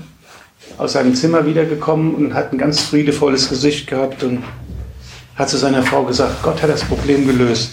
aus 0.77 0.93
seinem 0.93 1.13
Zimmer 1.13 1.45
wiedergekommen 1.45 2.15
und 2.15 2.33
hat 2.33 2.51
ein 2.51 2.57
ganz 2.57 2.81
friedevolles 2.81 3.49
Gesicht 3.49 3.87
gehabt 3.87 4.23
und 4.23 4.43
hat 5.35 5.49
zu 5.49 5.57
seiner 5.57 5.83
Frau 5.83 6.03
gesagt, 6.03 6.41
Gott 6.43 6.61
hat 6.61 6.69
das 6.69 6.83
Problem 6.83 7.25
gelöst. 7.25 7.71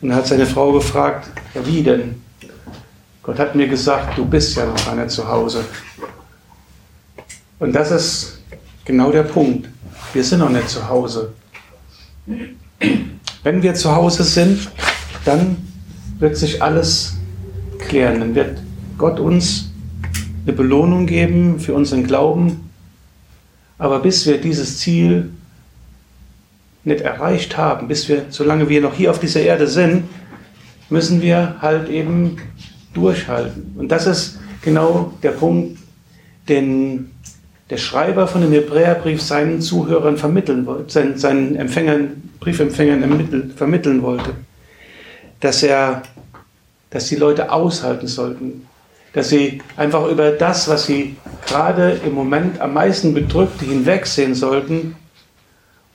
Und 0.00 0.10
er 0.10 0.16
hat 0.16 0.26
seine 0.26 0.46
Frau 0.46 0.72
gefragt, 0.72 1.28
ja 1.54 1.66
wie 1.66 1.82
denn? 1.82 2.22
Gott 3.22 3.38
hat 3.38 3.54
mir 3.54 3.68
gesagt, 3.68 4.16
du 4.16 4.24
bist 4.24 4.56
ja 4.56 4.66
noch 4.66 4.86
einer 4.88 5.08
zu 5.08 5.28
Hause. 5.28 5.64
Und 7.58 7.72
das 7.74 7.90
ist 7.90 8.40
genau 8.84 9.12
der 9.12 9.24
Punkt. 9.24 9.68
Wir 10.12 10.24
sind 10.24 10.38
noch 10.38 10.48
nicht 10.48 10.68
zu 10.68 10.88
Hause. 10.88 11.32
Wenn 13.42 13.62
wir 13.62 13.74
zu 13.74 13.94
Hause 13.94 14.24
sind, 14.24 14.70
dann 15.24 15.56
wird 16.18 16.36
sich 16.36 16.62
alles 16.62 17.14
klären. 17.78 18.20
Dann 18.20 18.34
wird 18.34 18.58
Gott 18.96 19.20
uns 19.20 19.70
eine 20.44 20.54
Belohnung 20.54 21.06
geben 21.06 21.60
für 21.60 21.74
unseren 21.74 22.04
Glauben. 22.04 22.70
Aber 23.78 24.00
bis 24.00 24.26
wir 24.26 24.40
dieses 24.40 24.78
Ziel 24.78 25.30
nicht 26.84 27.02
erreicht 27.02 27.56
haben, 27.56 27.88
bis 27.88 28.08
wir, 28.08 28.26
solange 28.30 28.68
wir 28.68 28.80
noch 28.80 28.94
hier 28.94 29.10
auf 29.10 29.18
dieser 29.20 29.40
Erde 29.40 29.66
sind, 29.66 30.04
müssen 30.88 31.22
wir 31.22 31.56
halt 31.60 31.88
eben 31.88 32.38
durchhalten. 32.94 33.74
Und 33.76 33.88
das 33.88 34.06
ist 34.06 34.38
genau 34.62 35.12
der 35.22 35.32
Punkt, 35.32 35.78
den 36.48 37.10
der 37.68 37.76
Schreiber 37.76 38.26
von 38.26 38.40
dem 38.40 38.50
Hebräerbrief 38.50 39.22
seinen 39.22 39.60
Zuhörern 39.60 40.16
vermitteln 40.16 40.66
wollte, 40.66 40.90
seinen, 40.92 41.18
seinen 41.18 41.54
Empfängern, 41.54 42.30
Briefempfängern 42.40 43.52
vermitteln 43.54 44.02
wollte. 44.02 44.34
Dass 45.38 45.62
er, 45.62 46.02
dass 46.90 47.06
die 47.06 47.16
Leute 47.16 47.52
aushalten 47.52 48.08
sollten, 48.08 48.66
dass 49.12 49.28
sie 49.28 49.62
einfach 49.76 50.08
über 50.08 50.32
das, 50.32 50.68
was 50.68 50.86
sie 50.86 51.16
gerade 51.46 52.00
im 52.04 52.14
Moment 52.14 52.60
am 52.60 52.74
meisten 52.74 53.14
bedrückt, 53.14 53.60
hinwegsehen 53.60 54.34
sollten 54.34 54.96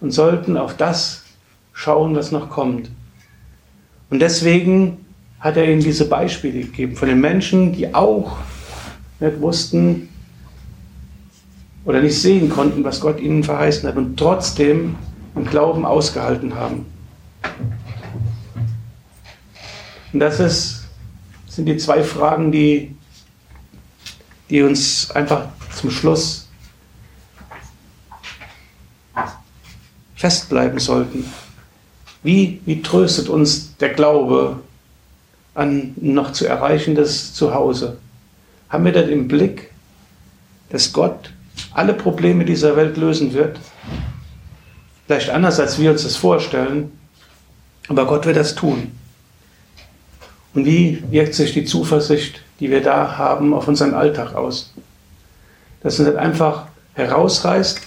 und 0.01 0.11
sollten 0.11 0.57
auf 0.57 0.75
das 0.75 1.23
schauen, 1.73 2.15
was 2.15 2.31
noch 2.31 2.49
kommt. 2.49 2.89
Und 4.09 4.19
deswegen 4.19 5.05
hat 5.39 5.57
er 5.57 5.69
ihnen 5.69 5.81
diese 5.81 6.07
Beispiele 6.07 6.61
gegeben 6.61 6.95
von 6.95 7.07
den 7.07 7.21
Menschen, 7.21 7.73
die 7.73 7.93
auch 7.93 8.37
nicht 9.19 9.41
wussten 9.41 10.09
oder 11.85 12.01
nicht 12.01 12.19
sehen 12.19 12.49
konnten, 12.49 12.83
was 12.83 12.99
Gott 12.99 13.19
ihnen 13.19 13.43
verheißen 13.43 13.87
hat 13.87 13.95
und 13.95 14.17
trotzdem 14.17 14.95
im 15.35 15.45
Glauben 15.45 15.85
ausgehalten 15.85 16.55
haben. 16.55 16.85
Und 20.13 20.19
das 20.19 20.39
ist, 20.39 20.85
sind 21.47 21.65
die 21.65 21.77
zwei 21.77 22.03
Fragen, 22.03 22.51
die, 22.51 22.95
die 24.49 24.61
uns 24.61 25.11
einfach 25.11 25.47
zum 25.75 25.91
Schluss 25.91 26.44
festbleiben 30.25 30.79
sollten. 30.79 31.23
Wie, 32.23 32.59
wie 32.65 32.81
tröstet 32.81 33.29
uns 33.29 33.77
der 33.77 33.89
Glaube 33.89 34.59
an 35.53 35.93
noch 35.97 36.31
zu 36.31 36.47
erreichendes 36.47 37.35
Zuhause? 37.35 37.97
Haben 38.69 38.85
wir 38.85 38.91
das 38.91 39.07
im 39.07 39.27
Blick, 39.27 39.69
dass 40.71 40.91
Gott 40.91 41.31
alle 41.75 41.93
Probleme 41.93 42.43
dieser 42.43 42.75
Welt 42.75 42.97
lösen 42.97 43.35
wird? 43.35 43.59
Vielleicht 45.05 45.29
anders, 45.29 45.59
als 45.59 45.77
wir 45.77 45.91
uns 45.91 46.01
das 46.01 46.15
vorstellen, 46.15 46.91
aber 47.87 48.07
Gott 48.07 48.25
wird 48.25 48.37
das 48.37 48.55
tun. 48.55 48.93
Und 50.55 50.65
wie 50.65 51.03
wirkt 51.11 51.35
sich 51.35 51.53
die 51.53 51.65
Zuversicht, 51.65 52.41
die 52.59 52.71
wir 52.71 52.81
da 52.81 53.15
haben, 53.19 53.53
auf 53.53 53.67
unseren 53.67 53.93
Alltag 53.93 54.33
aus? 54.33 54.73
Dass 55.83 55.99
uns 55.99 56.07
nicht 56.07 56.17
einfach 56.17 56.65
herausreißt 56.95 57.79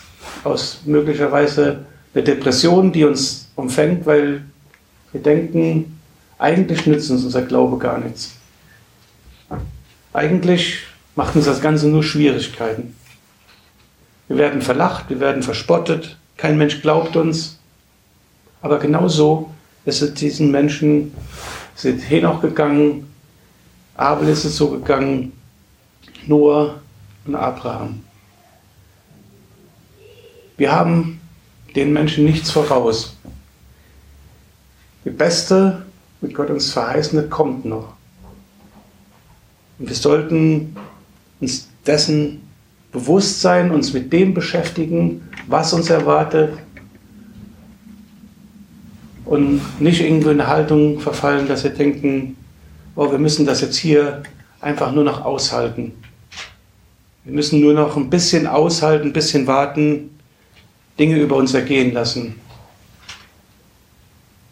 aus 0.45 0.83
möglicherweise 0.85 1.88
einer 2.15 2.25
Depression, 2.25 2.93
die 2.93 3.05
uns 3.05 3.49
umfängt, 3.55 4.07
weil 4.07 4.43
wir 5.13 5.23
denken, 5.23 6.01
eigentlich 6.39 6.87
nützt 6.87 7.11
uns 7.11 7.25
unser 7.25 7.43
Glaube 7.43 7.79
gar 7.79 7.99
nichts. 7.99 8.33
Eigentlich 10.13 10.85
macht 11.17 11.37
uns 11.37 11.47
das 11.47 11.61
Ganze 11.61 11.89
nur 11.89 12.03
Schwierigkeiten. 12.03 12.95
Wir 14.29 14.37
werden 14.37 14.63
verlacht, 14.63 15.09
wir 15.09 15.21
werden 15.21 15.43
verspottet, 15.43 16.17
kein 16.37 16.59
Mensch 16.59 16.83
glaubt 16.83 17.17
uns. 17.17 17.59
Aber 18.61 18.79
genauso 18.79 19.51
ist 19.85 20.03
es 20.03 20.15
diesen 20.15 20.51
Menschen, 20.51 21.15
sind 21.75 22.01
Henoch 22.01 22.41
gegangen, 22.41 23.13
Abel 23.97 24.29
ist 24.29 24.45
es 24.45 24.57
so 24.57 24.71
gegangen, 24.71 25.33
Noah 26.27 26.81
und 27.27 27.35
Abraham. 27.35 28.05
Wir 30.57 30.73
haben 30.73 31.18
den 31.75 31.93
Menschen 31.93 32.25
nichts 32.25 32.51
voraus. 32.51 33.17
Die 35.05 35.11
Beste, 35.11 35.87
mit 36.21 36.35
Gott 36.35 36.51
uns 36.51 36.73
verheißene, 36.73 37.25
kommt 37.25 37.65
noch. 37.65 37.95
Und 39.79 39.89
wir 39.89 39.97
sollten 39.97 40.77
uns 41.41 41.69
dessen 41.87 42.43
bewusst 42.93 43.41
sein, 43.41 43.71
uns 43.71 43.93
mit 43.93 44.13
dem 44.13 44.35
beschäftigen, 44.35 45.29
was 45.47 45.73
uns 45.73 45.91
erwartet 45.91 46.59
und 49.25 49.61
nicht 49.81 50.01
irgendwo 50.01 50.31
in 50.31 50.41
eine 50.41 50.49
Haltung 50.49 51.01
verfallen, 51.01 51.47
dass 51.47 51.63
wir 51.63 51.71
denken, 51.71 52.37
oh, 52.97 53.11
wir 53.11 53.19
müssen 53.19 53.47
das 53.47 53.61
jetzt 53.61 53.77
hier 53.77 54.23
einfach 54.61 54.93
nur 54.93 55.05
noch 55.05 55.25
aushalten. 55.25 55.93
Wir 57.25 57.35
müssen 57.35 57.61
nur 57.61 57.75
noch 57.75 57.97
ein 57.97 58.11
bisschen 58.11 58.47
aushalten, 58.47 59.09
ein 59.09 59.13
bisschen 59.13 59.47
warten, 59.47 60.18
Dinge 60.99 61.17
über 61.17 61.37
uns 61.37 61.55
ergehen 61.55 61.93
lassen. 61.93 62.41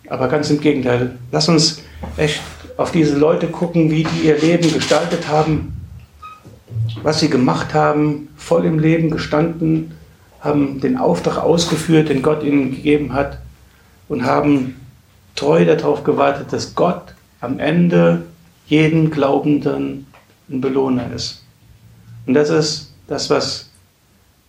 Aber 0.08 0.28
ganz 0.28 0.50
im 0.50 0.60
Gegenteil, 0.60 1.18
lass 1.32 1.48
uns 1.48 1.82
echt 2.16 2.40
auf 2.76 2.92
diese 2.92 3.16
Leute 3.16 3.48
gucken, 3.48 3.90
wie 3.90 4.04
die 4.04 4.26
ihr 4.26 4.38
Leben 4.38 4.72
gestaltet 4.72 5.28
haben, 5.28 5.72
was 7.02 7.20
sie 7.20 7.30
gemacht 7.30 7.74
haben, 7.74 8.28
voll 8.36 8.64
im 8.64 8.78
Leben 8.78 9.10
gestanden, 9.10 9.92
haben 10.40 10.80
den 10.80 10.96
Auftrag 10.96 11.38
ausgeführt, 11.38 12.08
den 12.08 12.22
Gott 12.22 12.44
ihnen 12.44 12.70
gegeben 12.70 13.12
hat 13.12 13.38
und 14.08 14.24
haben 14.24 14.76
treu 15.34 15.64
darauf 15.64 16.04
gewartet, 16.04 16.52
dass 16.52 16.74
Gott 16.74 17.14
am 17.40 17.58
Ende 17.58 18.22
jeden 18.66 19.10
Glaubenden 19.10 20.06
ein 20.48 20.60
Belohner 20.60 21.12
ist. 21.12 21.42
Und 22.26 22.34
das 22.34 22.50
ist 22.50 22.92
das, 23.08 23.30
was 23.30 23.70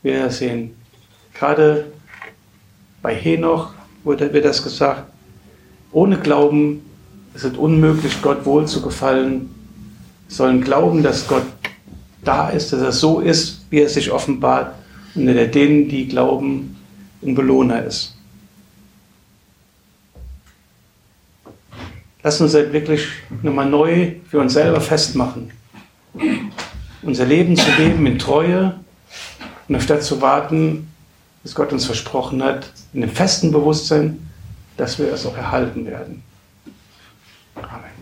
wir 0.03 0.29
sehen. 0.29 0.75
Gerade 1.37 1.91
bei 3.01 3.13
Henoch 3.13 3.73
wurde, 4.03 4.33
wird 4.33 4.45
das 4.45 4.63
gesagt, 4.63 5.03
ohne 5.91 6.17
Glauben 6.17 6.81
ist 7.33 7.43
es 7.43 7.55
unmöglich, 7.57 8.21
Gott 8.21 8.45
wohl 8.45 8.65
zu 8.65 8.81
gefallen. 8.81 9.53
Wir 10.27 10.35
sollen 10.35 10.61
glauben, 10.61 11.03
dass 11.03 11.27
Gott 11.27 11.45
da 12.23 12.49
ist, 12.49 12.73
dass 12.73 12.81
er 12.81 12.91
so 12.91 13.19
ist, 13.19 13.65
wie 13.69 13.81
er 13.81 13.89
sich 13.89 14.11
offenbart 14.11 14.73
und 15.15 15.27
der 15.27 15.47
denen, 15.47 15.87
die 15.87 16.07
glauben, 16.07 16.75
ein 17.23 17.35
Belohner 17.35 17.83
ist. 17.83 18.15
Lass 22.23 22.41
uns 22.41 22.53
halt 22.53 22.73
wirklich 22.73 23.07
nochmal 23.41 23.69
neu 23.69 24.15
für 24.29 24.39
uns 24.39 24.53
selber 24.53 24.81
festmachen. 24.81 25.51
Unser 27.03 27.25
Leben 27.25 27.55
zu 27.55 27.69
leben 27.77 28.05
in 28.05 28.19
Treue 28.19 28.79
und 29.67 29.75
anstatt 29.75 30.03
zu 30.03 30.19
warten, 30.19 30.91
bis 31.43 31.55
Gott 31.55 31.71
uns 31.71 31.85
versprochen 31.85 32.43
hat, 32.43 32.69
in 32.93 33.01
dem 33.01 33.09
festen 33.09 33.51
Bewusstsein, 33.51 34.27
dass 34.75 34.99
wir 34.99 35.11
es 35.11 35.25
auch 35.25 35.35
erhalten 35.35 35.85
werden. 35.85 36.23
Amen. 37.55 37.97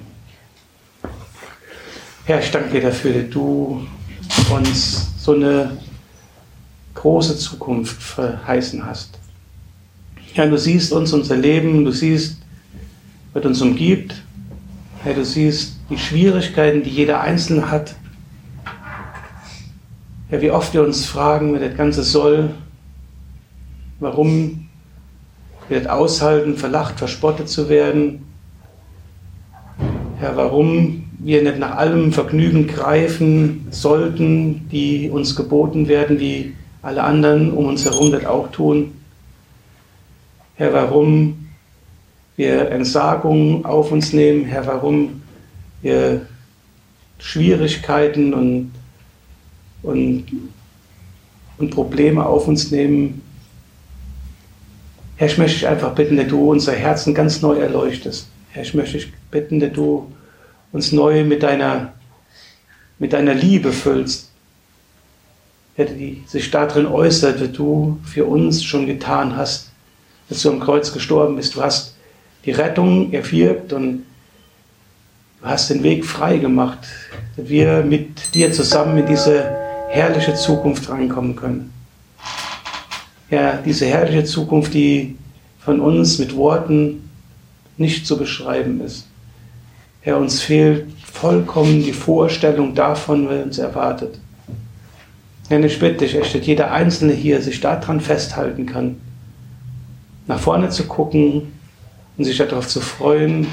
Herr, 2.25 2.39
ich 2.39 2.51
danke 2.51 2.69
dir 2.69 2.81
dafür, 2.81 3.13
dass 3.13 3.29
du 3.29 3.86
uns 4.51 5.07
so 5.17 5.33
eine 5.33 5.77
große 6.95 7.38
Zukunft 7.38 8.01
verheißen 8.01 8.86
hast. 8.86 9.19
Herr, 10.33 10.49
du 10.49 10.57
siehst 10.57 10.91
uns, 10.91 11.13
unser 11.13 11.38
Leben, 11.38 11.86
du 11.86 11.91
siehst, 11.91 12.38
was 13.33 13.45
uns 13.45 13.61
umgibt. 13.61 14.15
Herr, 15.03 15.13
du 15.13 15.23
siehst 15.23 15.75
die 15.89 15.97
Schwierigkeiten, 15.97 16.83
die 16.83 16.89
jeder 16.89 17.21
Einzelne 17.21 17.69
hat. 17.69 17.95
Herr, 20.29 20.41
wie 20.41 20.51
oft 20.51 20.73
wir 20.73 20.83
uns 20.83 21.05
fragen, 21.05 21.53
wer 21.53 21.69
das 21.69 21.77
Ganze 21.77 22.03
soll, 22.03 22.49
warum 23.99 24.67
wir 25.67 25.79
das 25.81 25.89
aushalten, 25.89 26.57
verlacht, 26.57 26.99
verspottet 26.99 27.49
zu 27.49 27.69
werden. 27.69 28.25
Herr, 30.19 30.37
warum 30.37 31.05
wir 31.19 31.41
nicht 31.41 31.59
nach 31.59 31.77
allem 31.77 32.13
Vergnügen 32.13 32.67
greifen 32.67 33.67
sollten, 33.71 34.69
die 34.69 35.09
uns 35.09 35.35
geboten 35.35 35.87
werden, 35.87 36.19
wie 36.19 36.53
alle 36.81 37.03
anderen 37.03 37.51
um 37.51 37.65
uns 37.65 37.83
herum 37.83 38.11
das 38.11 38.25
auch 38.25 38.51
tun. 38.51 38.93
Herr, 40.55 40.71
warum 40.71 41.47
wir 42.35 42.69
Entsagungen 42.69 43.65
auf 43.65 43.91
uns 43.91 44.13
nehmen, 44.13 44.45
Herr, 44.45 44.67
warum 44.67 45.21
wir 45.81 46.27
Schwierigkeiten 47.17 48.33
und, 48.33 48.71
und, 49.83 50.25
und 51.57 51.69
Probleme 51.71 52.25
auf 52.25 52.47
uns 52.47 52.71
nehmen. 52.71 53.21
Herr, 55.18 55.28
ich 55.28 55.38
möchte 55.38 55.59
dich 55.59 55.68
einfach 55.68 55.95
bitten, 55.95 56.18
dass 56.18 56.28
du 56.28 56.51
unser 56.51 56.74
Herzen 56.74 57.13
ganz 57.13 57.41
neu 57.41 57.57
erleuchtest. 57.57 58.28
Herr, 58.49 58.63
ich 58.63 58.74
möchte 58.74 58.97
dich 58.97 59.13
bitten, 59.32 59.61
dass 59.61 59.72
du 59.72 60.11
uns 60.74 60.91
neu 60.91 61.24
mit 61.24 61.41
deiner, 61.41 61.93
mit 62.99 63.13
deiner 63.13 63.34
Liebe 63.34 63.72
füllst, 63.72 64.30
hätte 65.76 65.93
die 65.93 66.24
sich 66.28 66.51
darin 66.51 66.86
äußert, 66.86 67.41
was 67.41 67.51
du 67.53 67.99
für 68.03 68.26
uns 68.26 68.61
schon 68.63 68.88
getan 68.88 69.38
hast, 69.38 69.72
dass 70.28 70.41
du 70.41 70.49
am 70.49 70.59
Kreuz 70.59 70.91
gestorben 70.91 71.38
bist. 71.38 71.55
Du 71.55 71.61
hast 71.61 71.95
die 72.43 72.51
Rettung 72.51 73.13
erwirkt 73.13 73.72
und 73.72 74.03
du 75.41 75.47
hast 75.47 75.70
den 75.70 75.82
Weg 75.84 76.05
frei 76.05 76.38
gemacht, 76.39 76.80
dass 77.38 77.47
wir 77.47 77.84
mit 77.84 78.36
dir 78.36 78.51
zusammen 78.51 78.97
in 78.97 79.05
diese 79.05 79.49
herrliche 79.89 80.34
Zukunft 80.34 80.89
reinkommen 80.89 81.38
können. 81.38 81.74
Ja, 83.30 83.57
diese 83.57 83.88
herrliche 83.88 84.23
Zukunft, 84.23 84.73
die 84.73 85.17
von 85.59 85.80
uns 85.80 86.19
mit 86.19 86.36
Worten 86.36 87.09
nicht 87.78 88.05
zu 88.05 88.17
beschreiben 88.17 88.82
ist. 88.82 89.07
Herr, 90.01 90.17
uns 90.17 90.41
fehlt 90.41 90.86
vollkommen 91.03 91.84
die 91.84 91.93
Vorstellung 91.93 92.76
davon, 92.76 93.28
was 93.28 93.43
uns 93.43 93.57
erwartet. 93.57 94.19
Herr, 95.49 95.63
ich 95.63 95.80
bitte 95.80 96.05
dich, 96.05 96.13
dass 96.13 96.45
jeder 96.45 96.71
Einzelne 96.71 97.13
hier 97.13 97.41
sich 97.41 97.59
daran 97.59 97.99
festhalten 97.99 98.67
kann, 98.67 98.97
nach 100.28 100.39
vorne 100.39 100.69
zu 100.69 100.86
gucken 100.86 101.53
und 102.17 102.23
sich 102.23 102.38
darauf 102.38 102.67
zu 102.67 102.82
freuen, 102.82 103.47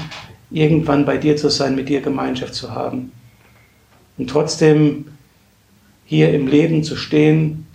irgendwann 0.51 1.05
bei 1.05 1.17
dir 1.17 1.35
zu 1.35 1.49
sein, 1.49 1.75
mit 1.75 1.89
dir 1.89 2.01
Gemeinschaft 2.01 2.53
zu 2.53 2.71
haben. 2.71 3.11
Und 4.17 4.29
trotzdem 4.29 5.05
hier 6.05 6.31
im 6.33 6.47
Leben 6.47 6.83
zu 6.83 6.95
stehen, 6.95 7.65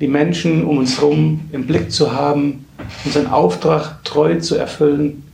die 0.00 0.08
Menschen 0.08 0.64
um 0.64 0.78
uns 0.78 0.98
herum 0.98 1.40
im 1.52 1.66
Blick 1.66 1.90
zu 1.90 2.12
haben, 2.12 2.66
unseren 3.04 3.26
Auftrag 3.26 4.04
treu 4.04 4.38
zu 4.38 4.56
erfüllen 4.56 5.24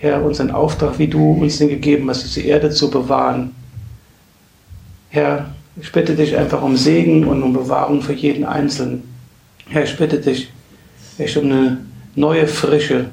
Herr, 0.00 0.24
unseren 0.24 0.50
Auftrag, 0.50 0.98
wie 0.98 1.08
du 1.08 1.32
uns 1.32 1.58
den 1.58 1.68
gegeben 1.68 2.08
hast, 2.08 2.24
diese 2.24 2.40
Erde 2.40 2.70
zu 2.70 2.90
bewahren. 2.90 3.54
Herr, 5.10 5.54
ich 5.78 5.92
bitte 5.92 6.14
dich 6.14 6.34
einfach 6.38 6.62
um 6.62 6.74
Segen 6.74 7.26
und 7.26 7.42
um 7.42 7.52
Bewahrung 7.52 8.00
für 8.00 8.14
jeden 8.14 8.46
Einzelnen. 8.46 9.02
Herr, 9.68 9.84
ich 9.84 9.94
bitte 9.98 10.18
dich 10.18 10.48
echt 11.18 11.36
um 11.36 11.44
eine 11.44 11.84
neue 12.14 12.46
Frische, 12.46 13.10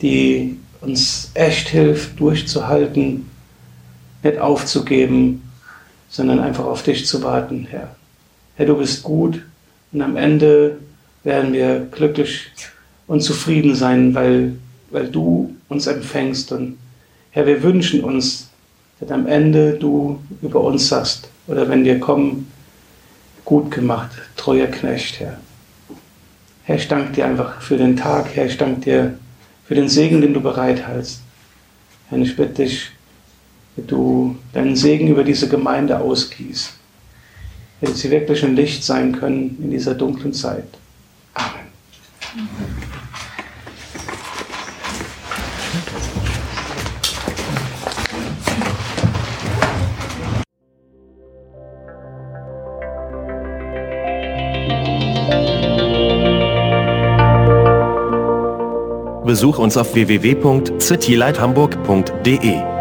die 0.00 0.58
uns 0.80 1.32
echt 1.34 1.70
hilft, 1.70 2.20
durchzuhalten, 2.20 3.28
nicht 4.22 4.38
aufzugeben, 4.38 5.42
sondern 6.08 6.38
einfach 6.38 6.66
auf 6.66 6.84
dich 6.84 7.04
zu 7.04 7.20
warten, 7.24 7.66
Herr. 7.68 7.96
Herr, 8.54 8.66
du 8.66 8.76
bist 8.76 9.02
gut 9.02 9.42
und 9.94 10.02
am 10.02 10.16
Ende 10.16 10.78
werden 11.22 11.52
wir 11.52 11.86
glücklich 11.90 12.50
und 13.06 13.20
zufrieden 13.20 13.76
sein, 13.76 14.12
weil, 14.14 14.56
weil 14.90 15.08
du 15.08 15.54
uns 15.68 15.86
empfängst. 15.86 16.50
Und 16.50 16.76
Herr, 17.30 17.46
wir 17.46 17.62
wünschen 17.62 18.02
uns, 18.02 18.50
dass 18.98 19.12
am 19.12 19.26
Ende 19.28 19.74
du 19.74 20.18
über 20.42 20.60
uns 20.62 20.88
sagst, 20.88 21.28
oder 21.46 21.68
wenn 21.68 21.84
wir 21.84 22.00
kommen, 22.00 22.50
gut 23.44 23.70
gemacht, 23.70 24.10
treuer 24.36 24.66
Knecht, 24.66 25.20
Herr. 25.20 25.38
Herr, 26.64 26.76
ich 26.76 26.88
danke 26.88 27.12
dir 27.12 27.26
einfach 27.26 27.60
für 27.60 27.76
den 27.76 27.96
Tag, 27.96 28.34
Herr, 28.34 28.46
ich 28.46 28.56
danke 28.56 28.80
dir 28.80 29.18
für 29.64 29.74
den 29.74 29.88
Segen, 29.88 30.20
den 30.20 30.34
du 30.34 30.40
bereithältst. 30.40 31.20
Herr, 32.08 32.18
ich 32.18 32.34
bitte 32.34 32.64
dich, 32.64 32.90
wenn 33.76 33.86
du 33.86 34.36
deinen 34.52 34.74
Segen 34.74 35.08
über 35.08 35.22
diese 35.22 35.48
Gemeinde 35.48 36.00
ausgießt, 36.00 36.72
wenn 37.80 37.94
sie 37.94 38.10
wirklich 38.10 38.44
ein 38.44 38.56
Licht 38.56 38.84
sein 38.84 39.12
können 39.12 39.58
in 39.62 39.70
dieser 39.70 39.94
dunklen 39.94 40.32
Zeit. 40.32 40.66
Amen. 41.34 41.64
Besuch 59.24 59.58
uns 59.58 59.76
auf 59.76 59.94
www.citylighthamburg.de. 59.94 62.73